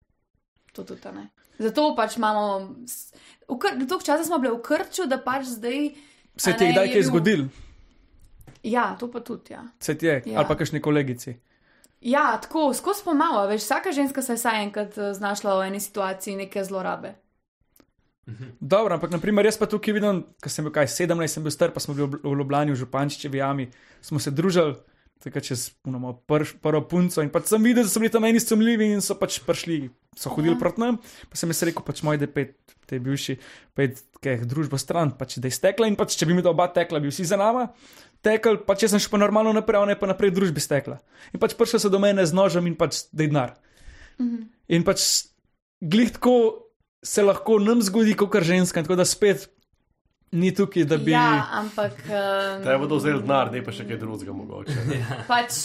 To 0.74 0.84
tudi, 0.84 1.06
a 1.06 1.14
ne. 1.14 1.30
Zato 1.58 1.96
pač 1.96 2.18
imamo, 2.18 2.76
toliko 3.48 4.02
časa 4.02 4.24
smo 4.24 4.38
bili 4.38 4.54
v 4.54 4.62
krču, 4.62 5.06
da 5.06 5.18
pač 5.18 5.46
zdaj. 5.48 5.92
Se 6.38 6.54
ti 6.54 6.64
je 6.64 6.72
kdaj 6.72 6.88
kaj 6.88 6.96
bil- 6.96 7.04
zgodil? 7.06 7.42
Ja, 8.62 8.96
to 8.96 9.08
pa 9.08 9.20
tudi, 9.22 9.52
ja. 9.52 9.64
Se 9.80 9.94
ti 9.94 10.06
je, 10.06 10.24
Ja. 10.26 10.38
ali 10.38 10.48
pa 10.48 10.56
kakšni 10.56 10.82
kolegici. 10.82 11.36
Ja, 12.02 12.38
tako, 12.38 12.74
skozi 12.74 13.04
pomalo, 13.04 13.48
veš, 13.48 13.62
vsaka 13.62 13.92
ženska 13.92 14.22
se 14.22 14.34
je 14.34 14.38
saj 14.40 14.64
enkrat 14.64 14.98
eh, 14.98 15.14
znašla 15.14 15.56
v 15.56 15.68
eni 15.68 15.80
situaciji 15.80 16.36
neke 16.38 16.64
zlorabe. 16.64 17.14
Dobro, 18.60 18.96
ampak 18.96 19.12
naprimer, 19.12 19.46
jaz 19.46 19.56
pa 19.56 19.66
tukaj 19.66 19.94
vidim, 19.94 20.24
ko 20.36 20.50
sem 20.50 20.66
bil 20.66 20.74
kaj 20.74 20.88
17, 20.88 21.14
sem 21.30 21.44
bil 21.44 21.52
star, 21.52 21.70
pa 21.70 21.80
smo 21.80 21.94
bili 21.94 22.08
v- 22.08 22.22
v 22.24 22.36
Ljubljani, 22.36 22.72
v 22.72 22.76
Župančičevi 22.76 23.38
jami, 23.38 23.68
smo 24.02 24.18
se 24.20 24.32
družili, 24.32 24.74
tako 25.24 25.42
čez 25.42 25.72
unamo, 25.88 26.14
prš, 26.28 26.56
prvo 26.62 26.82
punco 26.90 27.24
in 27.24 27.32
pač 27.34 27.50
sem 27.50 27.64
videl, 27.64 27.86
da 27.88 27.90
so 27.90 28.02
bili 28.02 28.12
tam 28.14 28.26
meni 28.26 28.40
sumljivi 28.40 28.92
in 28.94 29.02
so 29.02 29.16
pač 29.18 29.40
prišli, 29.46 29.90
so 30.18 30.30
hodili 30.30 30.54
Ja. 30.56 30.60
proti 30.60 30.82
nam, 30.82 31.00
pa 31.30 31.36
sem 31.40 31.50
jaz 31.50 31.64
rekel, 31.64 31.84
pač 31.86 32.04
moj 32.06 32.20
depet, 32.22 32.56
te 32.86 33.00
bivši, 33.00 33.38
pet, 33.74 34.04
kaj 34.22 34.46
družbo 34.46 34.78
stran, 34.78 35.16
pač 35.18 35.38
da 35.42 35.50
je 35.50 35.58
stekla 35.58 35.88
in 35.88 35.96
pač 35.96 36.18
če 36.20 36.28
bi 36.30 36.38
mi 36.38 36.44
to 36.46 36.52
oba 36.54 36.68
tekla, 36.68 37.00
bi 37.00 37.10
vsi 37.10 37.26
za 37.26 37.40
nama. 37.40 37.70
Tekel, 38.26 38.60
pač 38.66 38.86
jaz 38.86 38.94
sem 38.94 39.02
še 39.02 39.10
pa 39.10 39.18
normalno 39.22 39.54
naprej, 39.54 39.82
ona 39.82 39.94
je 39.94 40.02
pa 40.02 40.10
naprej 40.10 40.34
družbi 40.34 40.62
stekla. 40.62 41.00
In 41.34 41.40
pač 41.42 41.54
prišel 41.58 41.80
se 41.80 41.90
do 41.90 42.00
mene 42.02 42.26
z 42.26 42.34
nožem 42.34 42.66
in 42.68 42.76
pač 42.76 43.06
da 43.14 43.26
je 43.26 43.30
denar. 43.30 43.56
Mhm. 44.20 44.50
In 44.70 44.84
pač 44.84 45.30
glih 45.82 46.12
tako 46.12 46.66
se 47.06 47.22
lahko 47.22 47.60
nam 47.62 47.82
zgodi, 47.86 48.16
kot 48.18 48.32
kar 48.34 48.44
ženska, 48.44 48.82
tako 48.82 48.98
da 48.98 49.06
spet 49.06 49.50
ni 50.36 50.52
tukaj, 50.52 50.86
da 50.86 50.98
bi. 50.98 51.12
Ja, 51.12 51.26
ampak. 51.54 51.98
Um, 52.04 52.62
Treba 52.62 52.78
bodo 52.80 52.98
vzeli 52.98 53.22
denar, 53.22 53.52
ne 53.52 53.62
pa 53.62 53.72
še 53.72 53.86
kaj 53.86 53.98
drugega 53.98 54.34
mogoče. 54.34 54.78
Pač, 55.26 55.60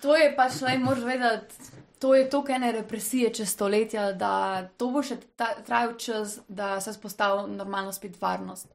to 0.00 0.16
je 0.16 0.32
pač, 0.34 0.60
naj 0.60 0.78
moraš 0.78 1.04
vedeti, 1.04 1.70
to 1.98 2.14
je 2.14 2.26
to, 2.26 2.42
ene 2.50 2.72
represije 2.72 3.30
čez 3.32 3.48
stoletja, 3.50 4.10
da 4.14 4.32
to 4.74 4.90
bo 4.90 5.02
še 5.02 5.20
trajal 5.36 5.96
čas, 5.96 6.38
da 6.50 6.80
se 6.80 6.92
spostavi 6.92 7.50
normalno 7.52 7.92
spet 7.92 8.16
varnost. 8.18 8.66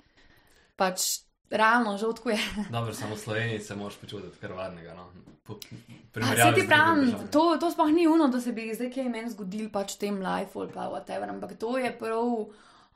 Pač, 0.76 1.07
realno, 1.49 1.97
žal 1.97 2.13
tako 2.13 2.30
je. 2.30 2.39
Dobro, 2.70 2.93
samo 2.93 3.15
v 3.15 3.20
Sloveniji 3.20 3.59
se 3.61 3.76
moraš 3.76 3.97
počutiti 3.97 4.38
kar 4.38 4.53
varnega. 4.53 4.93
No. 4.93 5.09
Po- 5.43 5.59
Se 5.59 5.76
primerjavi 6.13 6.55
ti 6.55 6.68
pravim, 6.68 7.11
to, 7.32 7.57
to 7.57 7.72
sploh 7.72 7.89
ni 7.89 8.07
uno, 8.07 8.28
da 8.28 8.41
se 8.41 8.51
bi 8.51 8.72
zdaj 8.74 8.89
kaj 8.89 9.05
meni 9.07 9.30
zgodil 9.30 9.68
pač 9.70 9.93
v 9.93 9.99
tem 9.99 10.15
lifeu 10.18 10.61
ali 10.61 10.72
pa 10.72 10.88
whatever, 10.88 11.30
ampak 11.30 11.53
to 11.55 11.78
je 11.78 11.91
prav 11.93 12.47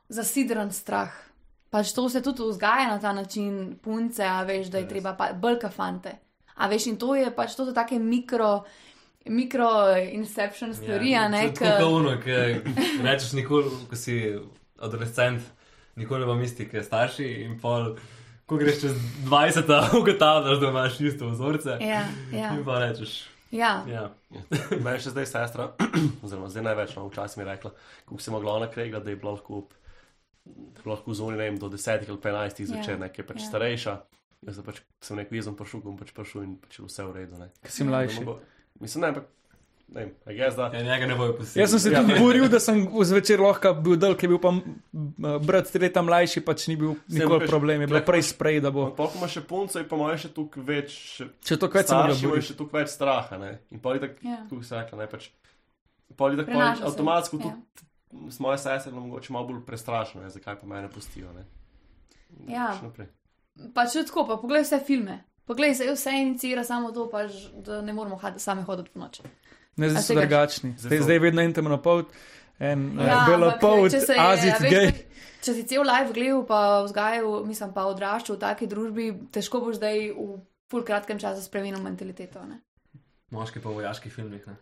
zasidran 0.09 0.71
strah. 0.71 1.11
Pač 1.71 1.93
to 1.95 2.09
se 2.11 2.19
tudi 2.21 2.43
vzgaja 2.43 2.89
na 2.89 2.99
ta 2.99 3.13
način, 3.13 3.77
punce, 3.83 4.25
a 4.27 4.43
veš, 4.43 4.67
da 4.67 4.81
je 4.81 4.87
treba 4.89 5.13
pa, 5.15 5.29
bolj 5.33 5.59
kafante. 5.61 6.17
A 6.55 6.67
veš, 6.67 6.89
in 6.91 6.97
to 6.99 7.15
je 7.15 7.29
pač, 7.35 7.55
to 7.55 7.65
so 7.65 7.73
take 7.73 7.99
mikro, 7.99 8.65
mikro 9.31 9.69
inception 10.11 10.75
storija, 10.75 11.29
ne? 11.31 11.45
Ja, 11.45 11.53
Tako 11.53 11.71
kauno, 11.79 12.17
ki 12.19 12.35
rečeš 13.05 13.31
nikoli, 13.39 13.71
ko 13.89 13.95
si 13.95 14.19
adolescent, 14.83 15.47
nikoli 15.95 16.27
vam 16.27 16.43
isti, 16.43 16.67
ki 16.67 16.83
starši 16.83 17.31
in 17.45 17.55
pol. 17.61 17.93
Ko 18.51 18.59
greš 18.59 18.81
čez 18.83 18.95
20, 19.31 19.71
ugotavljaš, 20.01 20.59
da 20.59 20.75
imaš 20.75 20.99
isto 20.99 21.29
vzorce. 21.31 21.77
Ja, 21.79 22.03
ja, 22.35 22.51
In 22.51 22.65
pa 22.67 22.81
rečeš, 22.83 23.21
ja. 23.55 23.77
ja. 23.87 24.09
Meni 24.75 24.99
še 24.99 25.15
zdaj 25.15 25.31
sestra, 25.31 25.71
oziroma 26.25 26.51
zdaj 26.51 26.67
največ, 26.67 26.97
no, 26.99 27.07
včasih 27.07 27.39
mi 27.39 27.47
je 27.47 27.53
rekla, 27.53 27.71
kako 28.09 28.19
si 28.19 28.33
mogla 28.35 28.59
ona 28.59 28.67
krega, 28.67 28.99
da 28.99 29.15
je 29.15 29.15
bila 29.15 29.37
lahko, 29.37 29.63
da 29.63 29.63
je 29.63 29.69
bila 29.69 29.80
lahko 30.85 31.13
zunaj, 31.13 31.35
ne 31.35 31.43
vem, 31.43 31.57
do 31.57 31.69
10 31.69 32.03
ali 32.03 32.17
15 32.19 32.65
zvečer, 32.65 32.93
Ja, 32.93 32.97
nekaj 32.99 33.25
pač 33.25 33.39
ja. 33.39 33.47
starejša. 33.47 33.93
Jaz 34.41 34.55
sem 34.55 34.63
pač 34.63 34.77
sem 34.99 35.15
nek 35.15 35.29
vizum 35.29 35.53
prišel, 35.53 35.81
bom 35.81 35.93
pač 35.95 36.09
prišel 36.11 36.43
in 36.43 36.55
pač 36.57 36.73
je 36.73 36.83
vse 36.83 37.03
v 37.03 37.11
redu. 37.15 37.37
Ne. 37.37 37.51
Ki 37.61 37.71
si 37.71 37.83
mlajši. 37.83 38.21
Mogo- 38.21 38.41
Mislim, 38.79 39.01
ne, 39.01 39.07
ampak, 39.09 39.25
ne 39.89 40.05
jaz 40.31 40.55
da. 40.55 40.71
ja 40.71 40.81
njega 40.81 41.05
ne 41.05 41.15
bojo 41.15 41.35
pustili. 41.35 41.61
Jaz 41.61 41.69
sem 41.69 41.79
se 41.79 41.89
Ja. 41.89 42.01
tudi 42.01 42.17
boril, 42.17 42.47
da 42.47 42.59
sem 42.59 42.87
v 42.87 43.03
zvečer 43.03 43.37
lahko 43.37 43.73
bil 43.75 43.97
dol, 43.97 44.15
ki 44.15 44.25
je 44.25 44.29
bil 44.29 44.39
pa 44.39 44.49
brat 45.39 45.69
tri 45.69 45.81
leta 45.81 46.01
mlajši, 46.01 46.41
pač 46.41 46.65
ni 46.65 46.75
bil 46.75 46.95
nikoli 47.07 47.45
problem, 47.45 47.81
je 47.81 47.87
bilo 47.87 48.01
prej 48.01 48.23
sprej, 48.25 48.57
da 48.59 48.71
bo. 48.71 48.89
Polk 48.91 49.13
ima 49.13 49.27
še 49.27 49.43
punco 49.43 49.77
in 49.77 49.85
po 49.85 49.95
mojem 49.95 50.17
še 50.17 50.29
tukaj 50.31 50.63
več, 50.63 50.89
Če 51.39 51.53
to 51.55 51.67
kaj 51.67 51.85
imajo 51.85 52.17
boriti. 52.23 52.47
še 52.47 52.55
tukaj 52.55 52.79
več 52.79 52.89
straha. 52.89 53.37
Ne. 53.37 53.51
In 53.69 53.77
pol 53.79 53.93
je 53.93 53.99
tako, 54.01 54.17
Ja. 54.23 54.41
kako 54.43 54.63
se 54.63 54.73
rekla, 54.75 54.97
ne 54.97 55.07
pač. 55.07 55.29
Pol 56.11 56.29
je 56.31 56.37
tako 56.39 56.57
avtomatsko 56.83 57.35
Ja. 57.35 57.43
tudi 57.43 57.57
s 58.29 58.39
moje 58.39 58.57
sestre, 58.57 58.91
no, 58.91 59.01
mogoče 59.07 59.33
malo 59.33 59.47
bolj 59.47 59.65
prestrašeno, 59.65 60.23
ne, 60.23 60.29
zakaj 60.29 60.59
pa 60.61 60.67
mene 60.67 60.89
pustijo. 60.91 61.33
Ne. 61.33 61.45
Ja. 62.51 62.71
Še 62.77 62.87
naprej. 62.87 63.09
Pač 63.75 63.95
je 63.95 64.05
tako, 64.07 64.25
pa 64.29 64.39
poglej 64.41 64.65
vse 64.65 64.79
filme. 64.87 65.21
Poglej, 65.45 65.75
se 65.75 65.89
vse 65.91 66.13
inicira 66.15 66.63
samo 66.63 66.91
to, 66.95 67.07
pač, 67.11 67.35
da 67.65 67.81
ne 67.81 67.93
moramo 67.93 68.19
had, 68.21 68.39
sami 68.41 68.63
hoditi 68.63 68.93
po 68.93 69.01
noči. 69.01 69.25
Ne, 69.79 69.89
zdaj 69.89 70.05
so 70.05 70.15
drugačni. 70.15 70.75
Zdaj 70.79 71.03
Zdaj, 71.07 71.19
vedno 71.23 71.43
en 71.43 71.53
temnopolt, 71.55 72.13
en 72.59 72.85
Ja, 72.99 73.07
ja, 73.07 73.19
belopolt, 73.27 73.87
ampak 73.87 73.95
če 73.95 74.01
se 74.05 74.15
je, 74.15 74.21
azit, 74.21 74.53
a 74.53 74.63
veš, 74.63 74.75
gej. 74.75 75.27
Če 75.41 75.55
si 75.57 75.65
cel 75.67 75.83
life 75.87 76.13
gledal, 76.13 76.43
pa 76.47 76.61
vzgajal, 76.85 77.29
mislim, 77.49 77.71
pa 77.75 77.87
odraščal 77.89 78.37
v 78.37 78.41
taki 78.43 78.67
družbi, 78.69 79.07
težko 79.33 79.63
boš 79.63 79.79
zdaj 79.81 80.11
v 80.13 80.27
pol 80.71 80.85
kratkem 80.87 81.19
času 81.19 81.43
spremenil 81.43 81.81
mentaliteto. 81.83 82.43
Ne? 82.47 82.61
Moški 83.31 83.61
pa 83.63 83.71
v 83.71 83.79
vojaških 83.79 84.11
filmih. 84.13 84.43
Ne? 84.47 84.55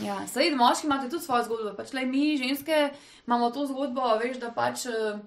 Ja, 0.00 0.22
sej 0.28 0.54
moški 0.56 0.88
imate 0.88 1.10
tudi 1.12 1.26
svojo 1.26 1.44
zgodbo. 1.44 1.74
Pač, 1.76 1.92
lej, 1.92 2.06
mi, 2.08 2.38
ženske, 2.40 2.88
imamo 3.26 3.50
to 3.52 3.66
zgodbo, 3.68 4.14
veš, 4.22 4.40
da 4.42 4.52
pač. 4.54 4.88
Uh, 4.88 5.20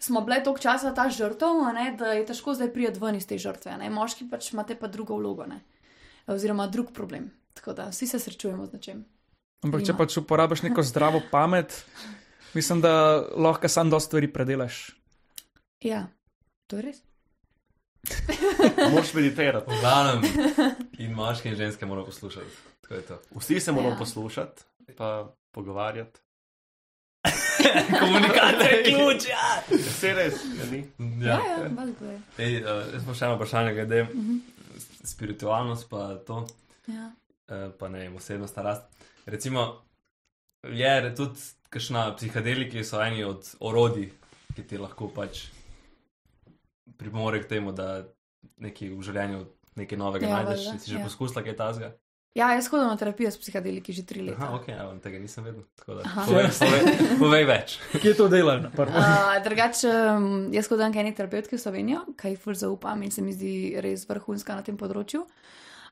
Smo 0.00 0.22
bile 0.24 0.38
toliko 0.40 0.62
časa 0.64 0.94
ta 0.96 1.10
žrtev, 1.12 1.58
a 1.68 1.74
ne, 1.76 1.90
da 1.92 2.14
je 2.16 2.22
težko 2.30 2.54
zdaj 2.56 2.70
priti 2.72 3.00
ven 3.02 3.18
iz 3.18 3.26
te 3.28 3.36
žrtve. 3.36 3.74
a 3.74 3.76
ne. 3.76 3.90
Moški 3.92 4.30
pač 4.30 4.54
imate 4.54 4.72
pa 4.72 4.88
drugo 4.88 5.18
vlogo, 5.20 5.44
ne? 5.44 5.60
oziroma 6.26 6.66
drug 6.66 6.92
problem. 6.92 7.30
Tako 7.54 7.72
da 7.72 7.88
vsi 7.90 8.06
se 8.06 8.18
srečujemo 8.18 8.66
z 8.66 8.72
nečem. 8.72 9.04
Ampak 9.60 9.84
če 9.84 9.96
pač 9.98 10.16
uporabiš 10.16 10.62
neko 10.62 10.82
zdravo 10.90 11.20
pamet, 11.30 11.74
mislim, 12.54 12.80
da 12.80 13.20
lahko 13.36 13.68
sam 13.68 13.90
dosti 13.90 14.08
stvari 14.08 14.32
predelaš. 14.32 14.96
Ja, 15.84 16.06
to 16.66 16.80
je 16.80 16.88
res. 16.88 17.02
Moš 18.90 19.14
meditirati. 19.14 19.70
V 19.70 19.80
glavnem, 19.80 20.22
in 20.98 21.12
moški 21.12 21.48
in 21.48 21.56
ženske 21.56 21.86
moramo 21.86 22.06
poslušati. 22.06 22.46
Tako 22.80 22.94
je 22.94 23.02
to. 23.02 23.18
Vsi 23.32 23.60
se 23.60 23.72
moramo 23.72 23.92
Ja. 23.92 23.98
poslušati, 23.98 24.62
pa 24.96 25.10
pogovarjati. 25.50 26.20
Komunikacija 28.00 28.68
je 28.68 28.84
ključ, 28.84 29.28
ja. 29.28 29.62
Vse 29.70 30.14
res, 30.14 30.34
ja, 30.58 30.64
ni. 30.66 30.78
Ja, 31.20 31.28
ja. 31.28 31.56
ja, 31.56 31.68
valjda 31.70 32.06
je. 32.06 32.20
Ej, 32.38 32.56
uh, 32.56 32.68
jaz 32.94 33.04
pa 33.06 33.14
še 33.14 33.24
eno 33.24 33.36
vprašanje 33.36 33.74
glede 33.74 34.06
s- 34.76 34.88
spiritualnost, 35.04 35.88
pa 35.90 36.14
to, 36.18 36.46
Ja. 36.86 37.10
uh, 37.48 37.72
pa 37.74 37.88
ne 37.88 37.98
vem, 37.98 38.16
osebnostna 38.16 38.62
rast. 38.62 38.82
Recimo, 39.26 39.82
je 40.64 41.14
tudi 41.14 41.38
kakšna 41.68 42.16
psihadeliki 42.16 42.84
so 42.84 43.02
eni 43.02 43.24
od 43.24 43.44
orodij, 43.60 44.08
ki 44.50 44.62
ti 44.64 44.78
lahko 44.78 45.08
pač 45.10 45.44
pripomore 47.00 47.40
k 47.42 47.48
temu, 47.48 47.72
da 47.72 48.04
nekaj 48.60 48.92
v 48.92 49.00
življenju 49.08 49.40
nekaj 49.80 49.98
novega 49.98 50.28
Ja, 50.28 50.36
najdeš. 50.36 50.66
valjda, 50.68 50.78
Si 50.84 50.90
že 50.92 51.00
ja. 51.00 51.04
poskusila 51.08 51.42
kaj 51.46 51.56
tazga? 51.56 51.90
ja, 52.34 52.52
jaz 52.54 52.68
hodim 52.70 52.86
na 52.86 52.96
terapijo 52.96 53.30
s 53.30 53.40
psihadeliki 53.42 53.92
že 53.92 54.04
tri 54.06 54.20
leta. 54.22 54.38
Aha, 54.38 54.54
ok, 54.56 54.68
ja, 54.70 54.84
tega 55.02 55.18
nisem 55.18 55.44
vedel. 55.44 55.64
Da, 55.82 56.04
povej, 56.28 56.46
povej, 56.60 56.82
povej 57.18 57.44
več. 57.48 57.74
Kje 58.02 58.12
to 58.14 58.28
delajo? 58.30 58.60
na 58.62 58.70
prvo? 58.70 58.94
Uh, 58.94 59.34
drugače, 59.44 59.90
jaz 60.54 60.68
hodim 60.70 60.94
k 60.94 61.02
eni 61.02 61.14
terapeutki 61.16 61.58
v 61.58 61.62
Slovenijo, 61.64 62.04
kaj 62.20 62.36
ful 62.38 62.54
zaupam 62.54 63.02
in 63.02 63.10
se 63.10 63.24
mi 63.24 63.34
zdi 63.34 63.74
res 63.82 64.06
vrhunska 64.06 64.54
na 64.54 64.62
tem 64.62 64.78
področju. 64.78 65.24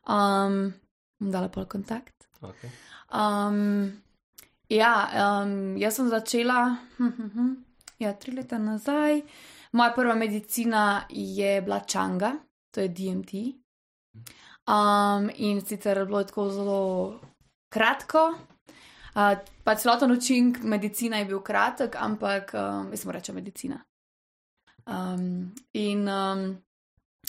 Um, 0.07 0.71
dala 1.19 1.51
pol 1.51 1.67
kontakt. 1.67 2.29
Okay. 2.39 2.71
Um, 3.11 3.99
ja, 4.71 4.93
um, 5.43 5.75
jaz 5.81 5.99
sem 5.99 6.07
začela 6.13 6.79
hm, 7.01 7.13
hm, 7.19 7.31
hm, 7.35 7.51
ja, 7.99 8.15
tri 8.15 8.37
leta 8.39 8.63
nazaj. 8.63 9.25
Moja 9.73 9.93
prva 9.93 10.15
medicina 10.15 11.05
je 11.09 11.63
bila 11.63 11.81
čanga, 11.81 12.33
to 12.71 12.81
je 12.81 12.89
DMT. 12.89 13.33
Um, 14.69 15.31
in 15.37 15.61
sicer 15.61 15.99
je 15.99 16.07
bilo 16.07 16.25
tako 16.25 16.51
zelo 16.51 17.21
kratko. 17.73 18.35
Uh, 19.15 19.39
pa 19.65 19.75
celoten 19.75 20.13
učinek 20.13 20.63
medicine 20.63 21.19
je 21.19 21.25
bil 21.25 21.41
kratek, 21.41 21.97
ampak 21.97 22.55
um, 22.55 22.91
jaz 22.91 23.01
sem 23.01 23.11
rečem 23.11 23.35
medicina. 23.35 23.81
Um, 24.87 25.55
in 25.73 26.09
um, 26.09 26.63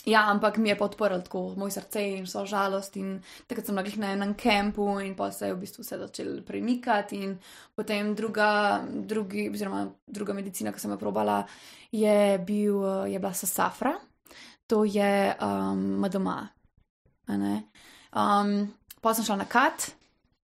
ja, 0.05 0.25
ampak 0.31 0.57
mi 0.57 0.69
je 0.69 0.77
podprl 0.77 1.21
tako 1.21 1.53
moj 1.57 1.71
srce 1.71 2.01
in 2.17 2.25
vso 2.25 2.45
žalost. 2.45 2.97
In 2.97 3.19
takrat 3.47 3.65
sem 3.65 3.75
bila 3.75 3.97
na 3.97 4.11
enem 4.13 4.33
kampu 4.33 4.99
in 5.03 5.15
pa 5.15 5.31
se 5.31 5.47
je 5.47 5.53
v 5.53 5.59
bistvu 5.59 5.83
vse 5.83 5.97
začelo 5.97 6.41
premikati. 6.41 7.23
In 7.23 7.37
potem 7.75 8.15
druga, 8.15 8.81
drugi, 8.87 9.49
oziroma 9.49 9.87
druga 10.07 10.33
medicina, 10.33 10.71
ki 10.71 10.79
sem 10.79 10.91
jo 10.91 10.97
probala, 10.97 11.43
je, 11.91 12.37
bil, 12.37 12.83
je 13.05 13.19
bila 13.19 13.33
sasafra, 13.33 13.95
to 14.67 14.83
je 14.85 15.35
um, 15.41 15.99
MDMA. 16.01 16.49
a 17.27 17.37
ne. 17.37 17.63
Um, 18.13 18.73
pa 19.01 19.13
sem 19.13 19.25
šla 19.25 19.35
na 19.35 19.45
kat, 19.45 19.91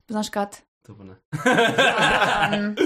znaš 0.08 0.28
kat. 0.28 0.62
To 0.86 0.96
pa 0.96 1.04
ne. 1.04 1.16
Um, 2.44 2.76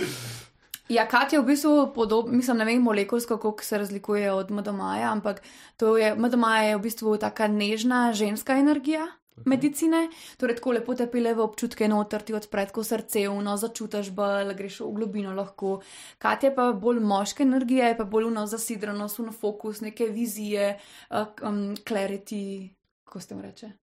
ja, 0.88 1.06
kat 1.08 1.32
je 1.32 1.40
v 1.40 1.46
bistvu 1.46 1.92
podoben, 1.94 2.36
mislim, 2.36 2.58
ne 2.58 2.64
vem 2.64 2.82
molekulsko, 2.82 3.38
kako 3.38 3.64
se 3.64 3.78
razlikuje 3.78 4.32
od 4.32 4.50
MDMA-ja, 4.50 5.12
ampak 5.12 5.42
to 5.76 5.96
je, 5.96 6.14
MDMA 6.14 6.58
je 6.58 6.76
v 6.76 6.82
bistvu 6.82 7.16
taka 7.16 7.48
nežna 7.48 8.12
ženska 8.12 8.58
energija. 8.58 9.06
Medicine, 9.46 10.08
torej 10.36 10.56
tako 10.58 10.72
lepo 10.72 10.94
te 10.98 11.06
pele 11.06 11.30
v 11.34 11.44
občutke 11.44 11.86
noter, 11.88 12.24
ti 12.26 12.34
odpre 12.34 12.64
tako 12.66 12.82
srce, 12.82 13.28
uno, 13.30 13.54
začutiš 13.56 14.10
bolj, 14.10 14.54
greš 14.58 14.80
v 14.82 14.92
globino 14.96 15.34
lahko. 15.34 15.78
Kat 16.18 16.42
je 16.42 16.50
pa 16.54 16.72
bolj 16.72 16.98
moška 17.00 17.46
energija, 17.46 17.92
je 17.92 17.98
pa 18.00 18.04
bolj 18.04 18.32
uno 18.32 18.46
zasidranost, 18.50 19.22
uno 19.22 19.32
fokus, 19.32 19.80
neke 19.80 20.10
vizije, 20.10 20.78
uh, 21.10 21.28
um, 21.42 21.76
clarity, 21.76 22.72
kako 23.04 23.20
se 23.20 23.28
temu 23.28 23.42
reče. 23.42 23.87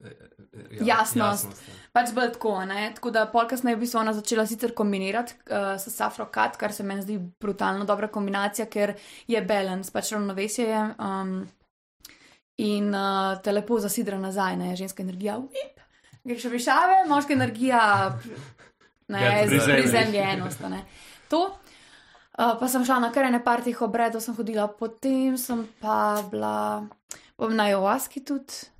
Jasnost. 0.00 1.16
jasnost 1.16 1.68
ja. 1.68 1.74
Pač 1.92 2.12
bolj 2.14 2.32
tako, 2.34 2.54
ne? 2.68 2.90
tako 2.94 3.10
da 3.14 3.24
pol 3.30 3.46
kasneje 3.48 3.78
v 3.78 3.84
bistvu 3.84 4.00
ona 4.02 4.12
začela 4.14 4.44
sicer 4.46 4.74
kombinirati 4.76 5.36
uh, 5.48 5.74
s 5.80 5.90
Safro 5.94 6.26
Kat, 6.32 6.58
kar 6.60 6.72
se 6.72 6.84
meni 6.84 7.02
zdi 7.02 7.18
brutalno 7.40 7.86
dobra 7.88 8.08
kombinacija, 8.12 8.66
ker 8.70 8.94
je 9.30 9.42
balans, 9.42 9.90
pač 9.94 10.12
ravnovesje 10.12 10.66
je 10.68 10.82
um, 10.98 11.36
in 12.60 12.90
uh, 12.94 13.38
te 13.42 13.54
lepo 13.54 13.78
zasidra 13.80 14.18
nazaj, 14.20 14.58
ne 14.60 14.74
ženska 14.76 15.02
energija, 15.02 15.38
vip, 15.38 15.80
greš 16.24 16.48
v 16.50 16.54
višave, 16.58 17.00
moška 17.08 17.34
energija, 17.34 17.84
ne, 19.08 19.24
Get 19.48 19.70
prizemljenost. 19.78 20.68
To. 21.32 21.46
Uh, 22.34 22.56
pa 22.58 22.66
sem 22.68 22.84
šla 22.84 22.98
na 22.98 23.12
kar 23.14 23.28
ene 23.28 23.38
par 23.44 23.62
teh 23.62 23.78
obredov, 23.86 24.20
sem 24.20 24.34
hodila, 24.34 24.66
potem 24.68 25.38
sem 25.38 25.64
pa 25.80 26.18
bila 26.30 26.84
na 27.38 27.68
Joaski 27.70 28.24
tudi. 28.26 28.73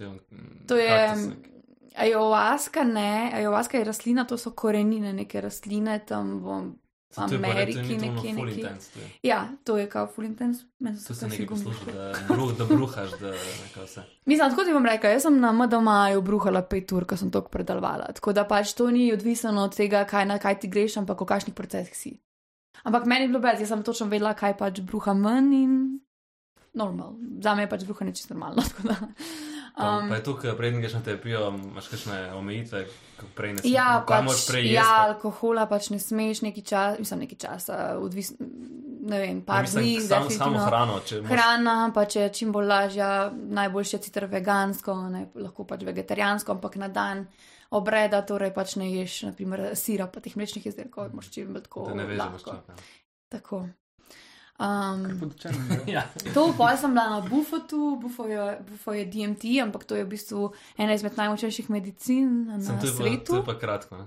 To 0.00 0.04
je, 0.04 0.10
mm, 0.32 0.66
To 0.66 0.76
je 0.76 0.88
kaktus 0.88 1.26
neki. 1.28 1.50
Ayahuasca, 1.96 2.84
ne, 2.84 3.30
ayahuasca 3.34 3.78
je 3.78 3.84
rastlina, 3.84 4.24
to 4.24 4.38
so 4.38 4.50
korenine 4.50 5.12
neke 5.12 5.40
rastline 5.40 5.98
tam 6.06 6.38
v 6.40 6.60
Ameriki 7.16 7.98
nekje, 7.98 8.32
nekje. 8.32 8.70
Ja, 9.22 9.48
to 9.64 9.76
je 9.78 9.88
kao 9.90 10.06
full 10.06 10.26
intense. 10.26 10.64
Meni 10.78 10.96
so 10.96 11.08
To 11.08 11.14
se 11.14 11.28
nekaj 11.28 11.46
posluša, 11.46 11.92
da, 11.92 12.12
bruh, 12.28 12.52
da 12.58 12.64
bruhaš, 12.64 13.10
da 13.20 13.34
nekaj 13.34 13.84
vse. 13.84 14.02
Mislim, 14.24 14.50
tako 14.50 14.64
ti 14.64 14.72
bom 14.72 14.86
rekla, 14.86 15.10
jaz 15.10 15.22
sem 15.22 15.40
na 15.40 15.52
MDMA-ju 15.52 16.22
bruhala 16.22 16.62
pet 16.62 16.92
ur, 16.92 17.04
ko 17.04 17.16
sem 17.16 17.30
to 17.30 17.42
predelovala. 17.42 18.12
Tako 18.14 18.32
da 18.32 18.46
pač 18.48 18.72
to 18.72 18.90
ni 18.90 19.12
odvisno 19.12 19.64
od 19.64 19.76
tega, 19.76 20.04
kaj, 20.04 20.26
na 20.26 20.38
kaj 20.38 20.60
ti 20.60 20.68
greš, 20.68 20.96
ampak 21.02 21.20
v 21.20 21.26
kakšnih 21.26 21.54
procesih 21.54 21.96
si. 21.96 22.14
Ampak 22.84 23.04
meni 23.04 23.26
je 23.26 23.28
bilo 23.28 23.42
brez, 23.42 23.60
jaz 23.60 23.68
sem 23.68 23.82
točno 23.82 24.06
vedela, 24.06 24.32
kaj 24.34 24.56
pač 24.56 24.80
bruha 24.80 25.12
ven 25.12 25.52
in 25.52 25.74
normal. 26.72 27.18
Za 27.42 27.54
me 27.54 27.66
je 27.66 27.68
pač 27.68 27.84
bruhanje 27.84 28.14
čisto 28.14 28.34
normalno. 28.34 28.62
Um, 29.76 29.86
Um, 29.86 30.08
pa 30.08 30.14
je 30.16 30.22
to, 30.22 30.34
ko 30.36 30.52
prednji 30.56 30.80
greš 30.80 30.92
na 30.94 31.00
terapijo, 31.02 31.48
imaš 31.50 31.88
kakšne 31.88 32.16
omejitve, 32.34 32.84
ko 33.20 33.26
prej 33.34 33.52
ne 33.52 33.58
smeš. 33.62 33.72
Ja, 33.72 34.04
pač, 34.08 34.24
moraš 34.24 34.46
prej 34.46 34.64
ja, 34.66 34.72
jesti. 34.72 35.00
alkohola 35.06 35.66
pač 35.66 35.90
ne 35.90 35.98
smeš 35.98 36.42
neki 36.42 36.62
čas, 36.62 36.98
mislim, 36.98 37.20
neki 37.20 37.36
čas, 37.36 37.68
odvisno, 37.96 38.36
ne 39.00 39.18
vem, 39.18 39.38
Ja, 39.38 39.44
par 39.46 39.64
dni. 39.66 40.00
sam, 40.00 40.30
samo 40.30 40.58
hrano, 40.58 41.00
če 41.00 41.20
moraš, 41.22 41.30
Hrana 41.32 41.76
pač 41.94 42.16
je 42.16 42.28
čim 42.32 42.52
bolj 42.52 42.66
lažja, 42.66 43.10
najboljše 43.32 43.96
je 43.96 44.02
sicer 44.02 44.26
vegansko, 44.26 44.94
ne, 45.08 45.26
lahko 45.34 45.64
pač 45.64 45.82
vegetarijansko, 45.86 46.52
ampak 46.52 46.76
na 46.76 46.88
dan 46.88 47.26
obreda, 47.70 48.22
torej 48.22 48.50
pač 48.52 48.76
ne 48.76 48.90
ješ, 48.90 49.22
naprimer, 49.30 49.70
sira, 49.78 50.06
pa 50.10 50.20
teh 50.20 50.34
mlečnih 50.36 50.66
izdelkov, 50.66 51.14
moš 51.14 51.30
čim 51.30 51.54
bolj 51.54 51.62
tako. 51.62 51.86
da 51.88 51.94
ne 51.94 52.04
veš, 52.10 52.18
da 52.18 52.26
imaš 52.26 52.46
lahko. 52.46 52.66
čaka. 52.66 52.82
Tako. 53.30 53.64
Um, 54.60 55.32
Ja. 55.86 56.02
To, 56.34 56.52
pa 56.52 56.76
sem 56.76 56.90
bila 56.90 57.08
na 57.10 57.20
Bufotu, 57.22 57.96
Bufo 57.96 58.26
je, 58.26 58.36
Bufo 58.62 58.92
je 58.92 59.04
DMT, 59.06 59.44
ampak 59.58 59.84
to 59.84 59.96
je 59.96 60.04
v 60.04 60.08
bistvu 60.08 60.40
ena 60.76 60.92
izmed 60.92 61.16
najmočnejših 61.16 61.70
medicin 61.70 62.44
na 62.46 62.60
Sem 62.60 62.76
to 62.76 62.86
je 62.86 62.92
pa- 62.92 62.96
svetu. 62.98 63.32
To 63.32 63.36
je 63.36 63.44
pa 63.44 63.56
kratko. 63.56 63.96
Ne? 63.96 64.06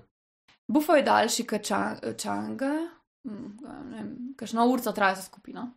Bufo 0.68 0.93
je 0.93 1.04
daljši 1.04 1.43
kot 1.43 1.62
ča, 1.64 1.80
čanga, 2.14 2.74
ne 3.24 3.34
vem, 3.91 4.10
kakšno 4.36 4.66
urco 4.66 4.91
traja 4.91 5.16
za 5.16 5.22
skupino, 5.24 5.72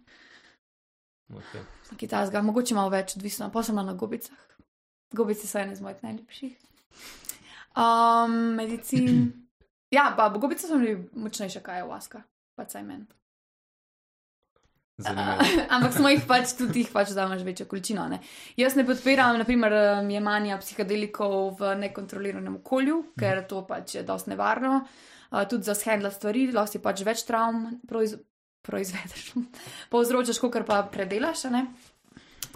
Okay. 1.26 1.62
kitajska, 1.96 2.42
mogoče 2.42 2.74
malo 2.74 2.88
več, 2.88 3.16
odvisno, 3.16 3.48
pa 3.50 3.62
sem 3.62 3.74
na 3.74 3.92
gobicah. 3.94 4.38
Gobice 5.10 5.46
so 5.46 5.58
ene 5.58 5.72
iz 5.72 5.80
mojih 5.80 5.98
najljubših. 6.02 6.52
Um, 7.74 8.54
medicin. 8.54 9.32
Ja, 9.90 10.14
pa 10.16 10.28
gobice 10.28 10.66
so 10.66 10.76
mi 10.76 10.92
močnejše, 11.14 11.60
kaj 11.60 11.78
je 11.78 11.84
vaska, 11.84 12.20
pač 12.54 12.72
saj 12.72 12.82
meni. 12.82 13.06
Zanimivo. 14.98 15.44
Ampak 15.74 15.92
smo 15.92 16.08
jih 16.08 16.22
pač 16.28 16.54
tudi 16.56 16.84
jih 16.84 16.92
pač 16.92 17.12
damo 17.16 17.36
večjo 17.44 17.66
količino. 17.68 18.06
Ne. 18.08 18.20
Jaz 18.56 18.78
ne 18.78 18.84
podpiram, 18.88 19.36
naprimer, 19.40 19.74
um, 20.00 20.08
jemanja 20.10 20.56
psihadelikov 20.62 21.58
v 21.60 21.74
nekontroliranem 21.82 22.56
okolju, 22.62 23.02
ker 23.20 23.44
to 23.48 23.60
pač 23.68 23.98
je 23.98 24.06
dosti 24.06 24.32
nevarno. 24.32 24.80
Uh, 25.28 25.44
tudi 25.44 25.68
za 25.68 25.76
shendla 25.76 26.10
stvari, 26.14 26.48
lahko 26.48 26.72
si 26.72 26.80
pač 26.80 27.04
več 27.04 27.26
travm 27.28 27.76
proiz, 27.88 28.16
proizvedeš, 28.64 29.34
povzročaš, 29.92 30.40
kot 30.40 30.64
pa 30.64 30.80
predelaš. 30.88 31.44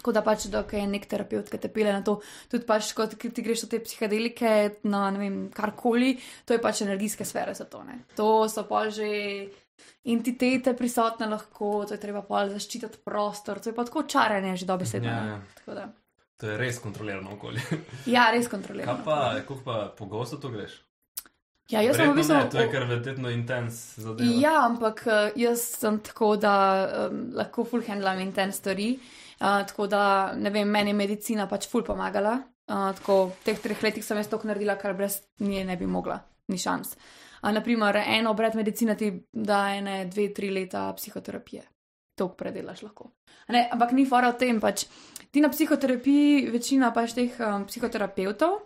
Tako 0.01 0.13
da 0.17 0.23
pač, 0.25 0.47
dok 0.49 0.71
je 0.73 0.81
nek 0.89 1.05
terapeut, 1.05 1.45
ki 1.45 1.61
te 1.61 1.69
pele 1.69 1.91
na 1.93 2.01
to, 2.01 2.23
tudi 2.49 2.65
pač, 2.65 2.95
ko 2.97 3.05
ti 3.05 3.43
greš 3.45 3.67
v 3.67 3.75
te 3.75 3.79
psihadelike, 3.85 4.53
na 4.89 5.11
ne 5.13 5.21
vem, 5.21 5.35
karkoli, 5.53 6.15
to 6.49 6.57
je 6.57 6.63
pač 6.63 6.81
energijske 6.87 7.27
sfere 7.27 7.53
za 7.53 7.69
to. 7.69 7.83
Ne. 7.85 8.01
To 8.17 8.49
so 8.49 8.65
pa 8.65 8.87
že 8.89 9.11
entitete 10.03 10.73
prisotne 10.77 11.27
lahko, 11.29 11.85
to 11.87 11.95
je 11.95 12.01
treba 12.01 12.23
pa 12.25 12.45
zaščititi 12.49 13.03
prostor, 13.05 13.59
to 13.61 13.69
je 13.69 13.75
pa 13.75 13.85
tako 13.85 14.03
čaranje 14.09 14.55
že 14.57 14.69
dobesedno. 14.69 15.09
Ja, 15.09 15.41
ja. 15.67 15.89
To 16.41 16.49
je 16.49 16.57
res 16.57 16.79
kontrolirano 16.81 17.35
okolje. 17.37 17.61
Ja, 18.15 18.31
res 18.33 18.47
Kaj 18.47 18.55
kontroliramo. 18.57 19.03
pa, 19.05 19.35
kako 19.41 19.59
pa 19.65 19.75
pogosto 19.97 20.41
to 20.41 20.49
greš? 20.49 20.79
Ja, 21.69 21.83
jaz 21.85 21.95
sem 21.95 22.09
v 22.09 22.17
bistvu. 22.17 22.35
ne, 22.35 22.49
to 22.51 22.59
je 22.59 22.67
kar 22.71 22.83
verjetno 22.89 23.29
intens 23.31 23.75
zadeva. 24.01 24.33
Ja, 24.41 24.55
ampak 24.65 25.05
eh, 25.07 25.37
jaz 25.39 25.61
sem 25.79 26.01
tako, 26.03 26.33
da 26.35 26.53
um, 27.07 27.29
lahko 27.37 27.63
full 27.63 27.85
handlam 27.87 28.19
in 28.19 28.33
ten 28.35 28.51
stvari. 28.51 28.95
Uh, 29.41 29.61
tako 29.69 29.87
da, 29.89 30.33
ne 30.37 30.51
vem, 30.53 30.67
meni 30.69 30.91
je 30.91 30.97
medicina 30.97 31.47
pač 31.49 31.69
full 31.69 31.85
pomagala. 31.85 32.41
Uh, 32.67 32.89
tako, 32.97 33.31
v 33.31 33.45
teh 33.45 33.61
treh 33.61 33.79
letih 33.85 34.03
sem 34.05 34.19
jaz 34.19 34.27
to 34.29 34.41
naredila, 34.43 34.75
kar 34.81 34.97
brez 34.97 35.21
nje 35.39 35.63
ne 35.65 35.77
bi 35.77 35.87
mogla, 35.89 36.19
ni 36.51 36.59
šans. 36.61 36.97
Uh, 36.97 37.30
naprimer, 37.49 37.97
en 38.05 38.27
obred 38.29 38.55
medicina 38.55 38.93
ti 38.95 39.09
da 39.33 39.63
ene, 39.73 40.05
dve, 40.05 40.29
tri 40.33 40.51
leta 40.53 40.91
psihoterapije. 40.93 41.63
To 42.21 42.29
predelaš 42.37 42.83
lahko. 42.85 43.09
A 43.47 43.53
Ne, 43.53 43.69
ampak 43.71 43.91
ni 43.91 44.05
fora 44.05 44.29
v 44.31 44.37
tem, 44.37 44.59
pač 44.61 44.85
ti 45.31 45.41
na 45.41 45.49
psihoterapiji, 45.49 46.51
večina 46.53 46.91
pač 46.93 47.15
teh 47.17 47.39
um, 47.41 47.65
psihoterapeutov, 47.65 48.59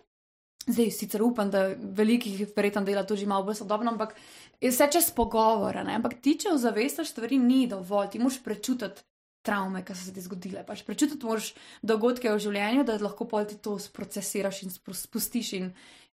zdaj 0.68 0.92
sicer 0.92 1.24
upam, 1.24 1.50
da 1.50 1.70
velikih 1.78 2.48
verjetno 2.56 2.84
dela 2.86 3.06
to 3.06 3.16
že 3.16 3.30
malo 3.30 3.46
bolj 3.46 3.62
sodobno, 3.62 3.94
ampak 3.94 4.16
vse 4.62 4.90
čez 4.92 5.12
pogovore, 5.16 5.84
ne? 5.86 5.98
ampak 5.98 6.20
ti, 6.22 6.36
če 6.42 6.54
ozavestaš 6.54 7.14
stvari, 7.14 7.38
ni 7.38 7.66
dovolj, 7.70 8.14
ti 8.14 8.22
moraš 8.22 8.42
prečutiti. 8.44 9.06
Travme, 9.46 9.84
ki 9.86 9.94
so 9.94 10.08
se 10.08 10.12
ti 10.14 10.24
zgodile. 10.26 10.64
Pač 10.66 10.80
prečutiti 10.82 11.22
moraš 11.22 11.52
dogodke 11.86 12.32
v 12.34 12.40
življenju, 12.42 12.82
da 12.82 12.96
lahko 12.98 13.28
pol 13.30 13.46
ti 13.46 13.60
to 13.62 13.76
sprocesiraš 13.78 14.64
in 14.66 14.74
spustiš, 14.74 15.52
in 15.54 15.68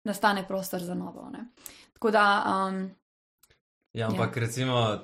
nastane 0.03 0.43
prostor 0.49 0.83
za 0.83 0.97
novo. 0.99 1.29
Ne? 1.31 1.45
Tako 2.01 2.11
da, 2.17 2.27
um, 2.49 2.89
Ja, 3.93 4.07
ampak 4.07 4.37
ja. 4.37 4.41
recimo 4.41 4.99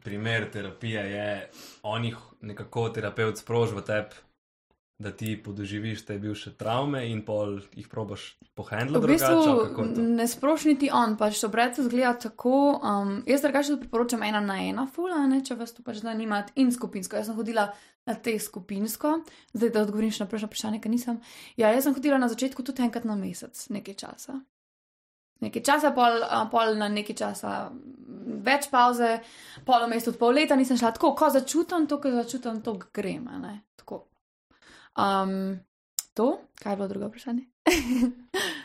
primer 0.00 0.50
terapije 0.50 1.00
je, 1.00 1.50
on 1.82 2.04
jih 2.04 2.16
nekako 2.40 2.88
terapeut 2.88 3.38
sproži 3.38 3.74
v 3.74 3.82
tebi, 3.84 4.14
da 4.98 5.12
ti 5.12 5.42
podoživiš 5.44 6.04
te 6.04 6.18
bivše 6.18 6.52
travme 6.56 7.06
in 7.08 7.22
pol 7.24 7.58
jih 7.72 7.88
probaš 7.88 8.36
pohendlati 8.54 9.06
v 9.06 9.08
bistvu 9.08 9.86
ne 9.96 10.26
sproši 10.28 10.68
niti 10.68 10.90
on, 10.92 11.16
pač 11.16 11.40
to 11.40 11.48
brec 11.48 11.80
zgleda 11.80 12.12
tako. 12.28 12.80
Um, 12.84 13.22
jaz 13.26 13.40
drugače 13.44 13.78
priporočam 13.80 14.22
ena 14.22 14.40
na 14.40 14.58
ena, 14.60 14.86
fula, 14.94 15.24
ne, 15.26 15.40
če 15.44 15.56
vas 15.56 15.72
to 15.72 15.84
pač 15.84 16.02
zanima, 16.04 16.42
in 16.54 16.72
skupinsko. 16.72 17.16
Jaz 17.16 17.32
sem 17.32 17.36
hodila 17.36 17.70
na 18.06 18.14
te 18.14 18.36
skupinsko, 18.38 19.18
zdaj 19.56 19.72
da 19.72 19.84
odgovorim 19.88 20.12
še 20.12 20.24
na 20.24 20.28
prejšnjo 20.28 20.52
vprašanje, 20.52 20.80
ker 20.84 20.92
nisem. 20.92 21.20
Ja, 21.56 21.72
jaz 21.72 21.88
sem 21.88 21.96
hodila 21.96 22.20
na 22.20 22.28
začetku 22.28 22.64
tudi 22.64 22.84
enkrat 22.84 23.08
na 23.08 23.16
mesec, 23.16 23.68
nekaj 23.72 24.00
časa. 24.04 24.40
Nekaj 25.40 25.62
časa, 25.62 25.90
pol, 25.90 26.20
pol 26.50 26.74
na 26.76 26.88
nekaj 26.88 27.16
časa, 27.16 27.70
m, 27.70 28.40
več 28.44 28.68
pauze, 28.68 29.20
pol 29.64 29.86
vmes 29.86 30.04
tudi 30.04 30.20
pol 30.20 30.34
leta 30.34 30.56
nisem 30.56 30.76
šla 30.76 30.92
tako, 30.92 31.14
ko 31.14 31.30
začutim 31.30 31.86
to, 31.86 31.96
ko 31.98 32.12
začutim 32.12 32.60
to, 32.60 32.76
grem. 32.92 33.26
tako. 33.76 34.04
Um, 34.96 35.60
to, 36.14 36.28
kaj 36.60 36.72
je 36.72 36.76
bilo 36.76 36.88
drugo 36.88 37.08
vprašanje? 37.08 37.44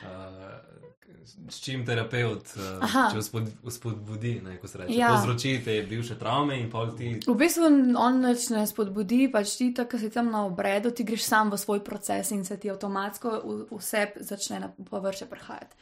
Uh, 0.06 1.50
s 1.50 1.58
čim 1.60 1.86
terapeut, 1.86 2.52
uh, 2.56 2.84
Aha. 2.86 3.08
če 3.12 3.18
vzpod, 3.18 3.48
vzpodbudi, 3.66 4.36
ne, 4.46 4.58
ko 4.58 4.68
se 4.68 4.78
reče, 4.78 4.94
Ja. 4.94 5.10
povzroči 5.10 5.62
te 5.66 5.80
bivše 5.84 6.18
travme 6.20 6.60
in 6.60 6.70
pol 6.70 6.92
ti. 6.94 7.10
V 7.28 7.36
bistvu 7.36 7.66
on 7.98 8.22
nič 8.22 8.50
ne 8.54 8.68
spodbudi, 8.68 9.32
pač 9.34 9.56
ti, 9.58 9.72
tako 9.74 9.98
si 9.98 10.10
tam 10.10 10.30
na 10.32 10.46
obredu, 10.46 10.92
ti 10.92 11.04
greš 11.04 11.26
sam 11.26 11.50
v 11.50 11.58
svoj 11.58 11.82
proces 11.84 12.32
in 12.32 12.46
se 12.46 12.58
ti 12.58 12.70
avtomatsko 12.70 13.42
vse 13.72 14.06
začne 14.22 14.60
na 14.60 14.70
površje 14.70 15.28
prihajati. 15.28 15.76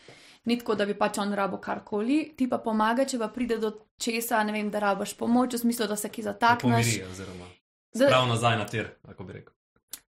Ni 0.45 0.57
tako, 0.59 0.75
da 0.75 0.85
bi 0.85 0.93
pač 0.99 1.17
on 1.23 1.33
rabo 1.33 1.57
karkoli, 1.57 2.33
ti 2.37 2.49
pa 2.51 2.57
pomaga, 2.59 3.05
če 3.07 3.19
pa 3.21 3.29
pride 3.31 3.57
do 3.61 3.71
česa, 4.01 4.43
ne 4.43 4.51
vem, 4.51 4.69
da 4.71 4.81
rabaš 4.83 5.13
pomoč, 5.17 5.53
v 5.55 5.63
smislu, 5.63 5.87
da 5.87 5.95
se 5.95 6.11
ki 6.11 6.25
zatakneš. 6.25 6.87
Pomiri, 6.89 7.03
oziroma 7.11 7.51
Da- 7.93 8.07
prav 8.07 8.27
nazaj 8.27 8.57
na 8.57 8.65
tir, 8.65 8.89
kako 9.05 9.23
bi 9.23 9.33
rekel. 9.33 9.53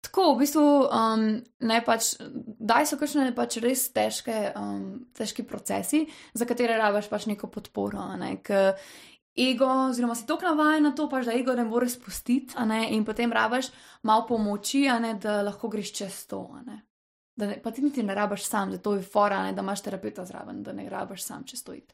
Tako, 0.02 0.34
v 0.36 0.40
bistvu, 0.40 0.64
um, 0.88 1.26
ne 1.60 1.82
pač, 1.86 2.16
daj 2.60 2.86
so 2.90 2.98
kakšne 2.98 3.36
pač 3.36 3.58
res 3.62 3.90
težke, 3.94 4.52
um, 4.56 5.06
težki 5.14 5.44
procesi, 5.44 6.08
za 6.34 6.46
katere 6.46 6.78
rabaš 6.78 7.10
pač 7.10 7.28
neko 7.28 7.48
podporo. 7.48 8.16
Ne? 8.18 8.38
Ker 8.42 8.78
Ego, 9.38 9.68
oziroma 9.90 10.16
si 10.16 10.26
tako 10.26 10.50
navaden 10.50 10.88
na 10.88 10.92
to, 10.98 11.06
pač, 11.10 11.28
da 11.30 11.34
ego 11.38 11.54
ne 11.54 11.62
more 11.64 11.86
spustiti, 11.90 12.58
ne? 12.66 12.88
in 12.96 13.06
potem 13.06 13.30
rabaš 13.30 13.70
malo 14.02 14.26
pomoči, 14.26 14.88
ne? 15.02 15.14
da 15.22 15.44
lahko 15.46 15.70
greš 15.70 15.94
čez 15.94 16.26
to. 16.26 16.42
ne. 16.66 16.87
Da 17.38 17.48
ne, 17.48 17.60
pa 17.64 17.72
ti 17.72 17.82
niti 17.82 18.04
ne 18.04 18.16
rabaš 18.16 18.46
sam, 18.46 18.72
zato 18.72 18.96
je 18.96 19.04
fora, 19.06 19.44
ne? 19.44 19.54
da 19.54 19.62
imaš 19.62 19.82
terapeuta 19.86 20.26
zraven, 20.26 20.64
da 20.64 20.74
ne 20.74 20.90
rabaš 20.90 21.24
sam 21.24 21.44
čez 21.46 21.64
to 21.64 21.74
iti. 21.74 21.94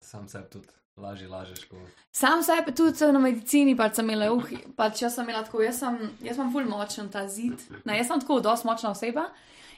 Sam 0.00 0.28
sebi 0.28 0.46
tudi 0.50 0.68
lažje 0.96 1.28
lažeš. 1.28 1.64
Ko... 1.64 1.76
Sam 2.12 2.42
sebe 2.42 2.74
tudi 2.74 3.12
na 3.12 3.18
medicini, 3.18 3.76
pač 3.76 3.98
sem 3.98 4.10
imela, 4.10 4.30
uh, 4.34 4.50
pač 4.76 5.02
jaz 5.02 5.18
sem 5.18 5.26
imela 5.28 5.44
tako, 5.46 5.62
jaz, 5.62 5.80
sem, 5.82 5.98
jaz 6.24 6.38
imam 6.38 6.52
ful 6.52 6.68
močen 6.68 7.10
ta 7.10 7.26
zid. 7.28 7.58
Ne, 7.84 7.98
jaz 7.98 8.10
sem 8.10 8.22
tako 8.22 8.40
dosti 8.44 8.66
močna 8.66 8.92
oseba 8.94 9.28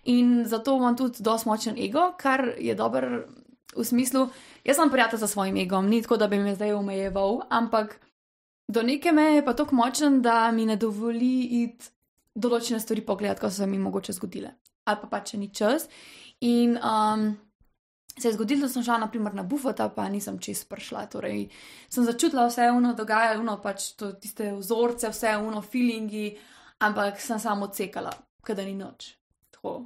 in 0.08 0.44
zato 0.48 0.76
imam 0.76 0.96
tudi 0.96 1.24
dosti 1.24 1.48
močen 1.48 1.78
ego, 1.78 2.10
kar 2.18 2.46
je 2.58 2.74
dober 2.74 3.08
v 3.76 3.84
smislu, 3.84 4.28
jaz 4.64 4.80
sem 4.80 4.90
prijatelj 4.90 5.20
za 5.20 5.28
svojim 5.28 5.56
egom, 5.60 5.88
ni 5.88 6.02
tako, 6.02 6.16
da 6.16 6.28
bi 6.28 6.38
me 6.40 6.54
zdaj 6.54 6.72
omejeval, 6.72 7.42
ampak 7.50 7.98
do 8.68 8.82
neke 8.82 9.12
meje 9.12 9.40
je 9.40 9.44
pa 9.44 9.54
tako 9.54 9.76
močen, 9.76 10.22
da 10.22 10.50
mi 10.52 10.66
ne 10.66 10.76
dovoli 10.76 11.64
iti 11.64 11.90
določene 12.34 12.80
stvari 12.80 13.04
pogledati, 13.06 13.40
ko 13.40 13.50
so 13.50 13.62
se 13.62 13.66
mi 13.66 13.78
mogoče 13.78 14.14
zgodile. 14.16 14.54
Ali 14.86 15.00
pa 15.02 15.10
pač 15.10 15.32
če 15.32 15.40
ni 15.40 15.50
čas. 15.54 15.86
In 16.46 16.76
um, 16.78 17.26
se 18.16 18.28
je 18.28 18.34
zgodilo, 18.34 18.66
da 18.66 18.72
sem 18.72 18.84
šla 18.84 18.98
naprimer 19.04 19.34
na 19.34 19.42
bufota, 19.42 19.88
pa 19.94 20.08
nisem 20.08 20.38
čest 20.38 20.68
prišla. 20.70 21.06
Torej, 21.12 21.46
sem 21.88 22.06
začutila 22.06 22.46
vse 22.48 22.70
uno 22.74 22.94
dogajalo, 22.96 23.58
pač 23.62 23.92
to, 24.00 24.12
tiste 24.20 24.52
vzorce, 24.56 25.12
vse 25.12 25.36
uno 25.40 25.62
feelingi, 25.62 26.32
ampak 26.86 27.20
sem 27.20 27.40
samo 27.40 27.68
odsekala, 27.70 28.12
kada 28.46 28.64
ni 28.64 28.76
noč. 28.78 29.14
Tako. 29.54 29.78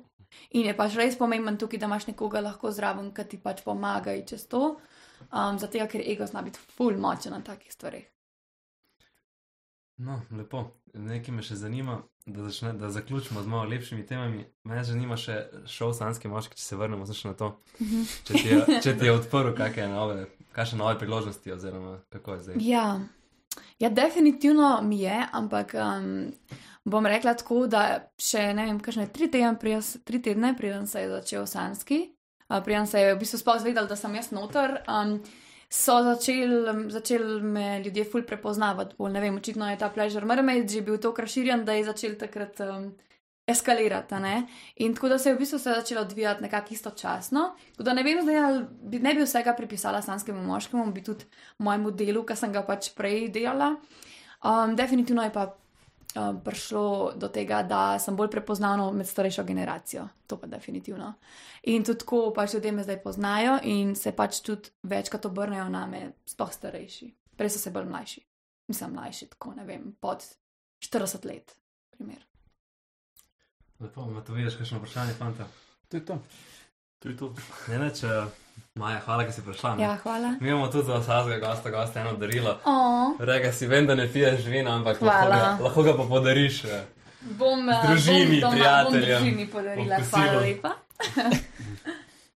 In 0.59 0.67
je 0.67 0.75
pač 0.75 0.97
res 0.99 1.19
pomemben 1.19 1.59
tukaj, 1.59 1.79
da 1.79 1.87
imaš 1.91 2.09
nekoga 2.11 2.43
lahko 2.43 2.73
zraven, 2.75 3.13
ki 3.15 3.29
ti 3.31 3.39
pač 3.43 3.63
pomaga 3.67 4.15
čez 4.27 4.49
to, 4.51 4.77
um, 5.31 5.59
zato 5.59 5.87
ker 5.91 6.03
ego 6.03 6.27
zna 6.27 6.43
biti 6.43 6.63
full 6.75 6.99
močen 6.99 7.35
na 7.35 7.43
takih 7.43 7.71
stvareh. 7.73 8.14
No, 9.97 10.21
lepo. 10.35 10.65
Nekaj 10.95 11.35
me 11.35 11.43
še 11.43 11.57
zanima, 11.59 12.01
da, 12.27 12.45
začne, 12.49 12.73
da 12.79 12.91
zaključimo 12.91 13.43
z 13.43 13.51
malo 13.51 13.69
lepšimi 13.71 14.07
temami. 14.07 14.45
Me 14.65 14.83
zanima 14.85 15.17
še 15.19 15.37
šov 15.71 15.95
Sanske 15.95 16.31
moški, 16.31 16.59
če 16.59 16.65
se 16.65 16.79
vrnemo 16.79 17.07
še 17.07 17.31
na 17.31 17.35
to. 17.39 17.51
Če 18.27 18.33
ti 18.33 18.47
je, 18.49 18.61
če 18.83 18.95
ti 18.99 19.09
je 19.09 19.15
odprl 19.15 19.55
kakšne 19.59 19.89
nove, 19.93 20.25
kakšne 20.55 20.81
nove 20.83 20.99
priložnosti, 20.99 21.53
oziroma 21.55 21.99
kako 22.15 22.39
je 22.39 22.45
zdaj. 22.47 22.65
Ja. 22.67 22.87
ja, 23.83 23.91
definitivno 23.91 24.81
mi 24.83 25.01
je, 25.03 25.21
ampak 25.33 25.77
um, 25.79 26.11
bom 26.87 27.07
rekla 27.11 27.37
tako, 27.39 27.65
da 27.71 27.85
še 28.19 28.49
ne 28.55 28.67
vem, 28.71 28.83
kakšne 28.83 29.09
tri 29.15 29.31
tedne, 29.31 29.55
preden, 29.59 29.87
tri 30.07 30.23
tedne, 30.23 30.55
preden 30.59 30.91
se 30.91 31.07
je 31.07 31.15
začel 31.15 31.47
Sanski, 31.51 32.03
uh, 32.51 32.59
preden 32.67 32.91
se 32.91 33.03
je 33.03 33.15
v 33.15 33.23
bistvu 33.23 33.43
sploh 33.43 33.63
zvedel, 33.63 33.91
da 33.91 33.99
sem 33.99 34.15
jaz 34.19 34.31
noter. 34.35 34.81
Um, 34.91 35.19
So 35.69 36.03
začeli 36.03 36.91
začel 36.91 37.41
me 37.41 37.83
ljudje 37.85 38.05
ful 38.05 38.23
prepoznavati, 38.23 38.95
bolj 38.99 39.13
ne 39.13 39.21
vem, 39.21 39.37
očitno 39.37 39.71
je 39.71 39.79
ta 39.79 39.89
pleasure 39.91 40.27
mermaid 40.27 40.71
že 40.71 40.83
bil 40.83 40.99
tako 40.99 41.25
razširjen, 41.25 41.65
da 41.65 41.73
je 41.73 41.85
začel 41.85 42.15
takrat 42.19 42.61
um, 42.61 42.93
eskalirati. 43.47 44.15
In 44.77 44.95
tako 44.95 45.09
da 45.09 45.19
se 45.19 45.29
je 45.29 45.35
v 45.35 45.39
bistvu 45.39 45.59
vse 45.59 45.75
začelo 45.75 46.01
odvijati 46.01 46.43
nekako 46.43 46.75
istočasno. 46.75 47.55
Tako 47.73 47.83
da 47.83 47.95
ne 47.95 48.03
vem, 48.03 48.23
zdaj, 48.23 48.63
bi, 48.83 48.99
ne 48.99 49.15
bi 49.15 49.25
vsega 49.25 49.55
pripisala 49.57 50.03
sanskemu 50.03 50.43
moškemu, 50.43 50.93
bi 50.93 51.05
tudi 51.05 51.25
mojemu 51.59 51.91
delu, 51.91 52.25
ki 52.25 52.37
sem 52.37 52.53
ga 52.53 52.63
pač 52.63 52.93
prej 52.95 53.29
delala. 53.29 53.77
Um, 54.45 54.77
definitivno 54.77 55.23
je 55.23 55.33
pa 55.33 55.55
um, 56.15 56.41
prišlo 56.45 57.13
do 57.17 57.29
tega, 57.29 57.63
da 57.63 57.99
sem 57.99 58.17
bolj 58.17 58.31
prepoznavna 58.31 58.91
med 58.93 59.09
starejšo 59.09 59.45
generacijo. 59.45 60.09
To 60.27 60.39
pa 60.41 60.47
definitivno. 60.47 61.13
In 61.63 61.85
tudi 61.85 61.99
tako 61.99 62.33
pač 62.37 62.55
ljudje 62.55 62.73
me 62.73 62.85
zdaj 62.85 63.03
poznajo 63.03 63.59
in 63.63 63.95
se 63.97 64.13
pač 64.13 64.41
tudi 64.41 64.71
večkrat 64.83 65.27
obrnejo 65.27 65.69
na 65.69 65.87
me, 65.87 66.13
sploh 66.27 66.53
starejši. 66.53 67.11
Prej 67.37 67.51
so 67.51 67.59
se 67.59 67.71
bolj 67.71 67.91
mlajši. 67.91 68.25
Mislim, 68.69 68.95
mlajši, 68.95 69.29
tako 69.35 69.55
ne 69.55 69.65
vem, 69.65 69.93
pod 70.01 70.25
40 70.85 71.27
let. 71.27 71.57
Primer. 71.91 72.25
Lepo, 73.81 74.07
ima 74.11 74.21
to 74.25 74.33
vidiš, 74.33 74.57
kakšno 74.57 74.79
vprašanje, 74.79 75.13
fanta. 75.13 75.47
To 75.89 75.97
je 75.97 76.05
to. 76.05 76.19
To 76.99 77.09
je 77.09 77.17
to. 77.17 77.35
Ne, 77.69 77.79
ne, 77.79 77.91
če 77.95 78.25
Maja, 78.75 79.01
hvala, 79.01 79.25
da 79.25 79.33
si 79.33 79.43
prišla. 79.43 79.77
ne. 79.77 79.83
Ja, 79.83 79.97
hvala. 80.03 80.35
Mi 80.41 80.49
imamo 80.49 80.69
tudi 80.69 80.87
za 80.87 80.99
vsakega 80.99 81.39
gosta, 81.39 81.71
gosta 81.71 82.01
eno 82.01 82.13
darilo. 82.13 82.59
O, 82.65 83.15
Rega 83.21 83.53
si 83.53 83.67
vem, 83.67 83.87
da 83.87 83.95
ne 83.95 84.09
piješ 84.13 84.45
vina, 84.45 84.75
ampak 84.75 85.01
lahko 85.01 85.29
ga, 85.29 85.59
lahko 85.61 85.83
ga 85.83 85.97
pa 85.97 86.05
podariš. 86.05 86.65
eh. 86.65 86.85
bom 87.23 87.69
eh, 87.69 87.87
Družini, 87.87 88.41
bom 88.41 88.51
doma, 88.51 88.53
prijateljem, 88.53 89.19
Bom 89.19 89.25
družini 89.25 89.47
podarila, 89.47 89.97
kosilu. 89.97 90.23
hvala 90.23 90.41
lepa. 90.41 90.73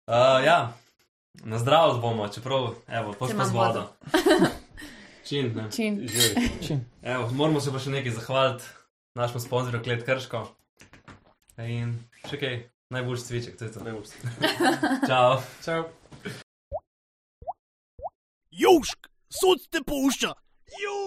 Uh, 0.07 0.39
ja, 0.49 0.74
na 1.36 1.57
zdravo 1.57 1.97
bomo, 1.97 2.28
čeprav, 2.28 2.70
evo, 2.88 3.15
imam 3.32 3.45
z 3.45 3.51
vodo. 3.51 3.88
Čin, 5.28 5.51
ne. 5.55 5.72
Čin. 5.72 6.07
Že. 6.61 6.80
Evo, 7.03 7.30
moramo 7.32 7.59
se 7.59 7.72
pa 7.72 7.80
še 7.80 7.89
nekaj 7.89 8.11
zahvaliti 8.11 8.63
našemu 9.15 9.39
sponzorju 9.39 9.84
Klet 9.84 10.05
Krško. 10.05 10.45
In 11.57 11.97
še 12.24 12.39
kaj, 12.39 12.55
najboljši 12.89 13.24
cviček, 13.24 13.57
to 13.57 13.65
je 13.65 13.72
to. 13.74 13.84
Najbolj. 13.84 14.05
Čau. 15.09 15.41
Čau. 15.65 15.84
Južk, 18.58 19.10
sod 19.30 19.70
te 19.70 19.84
pušča. 19.86 20.34
Južk. 20.82 21.07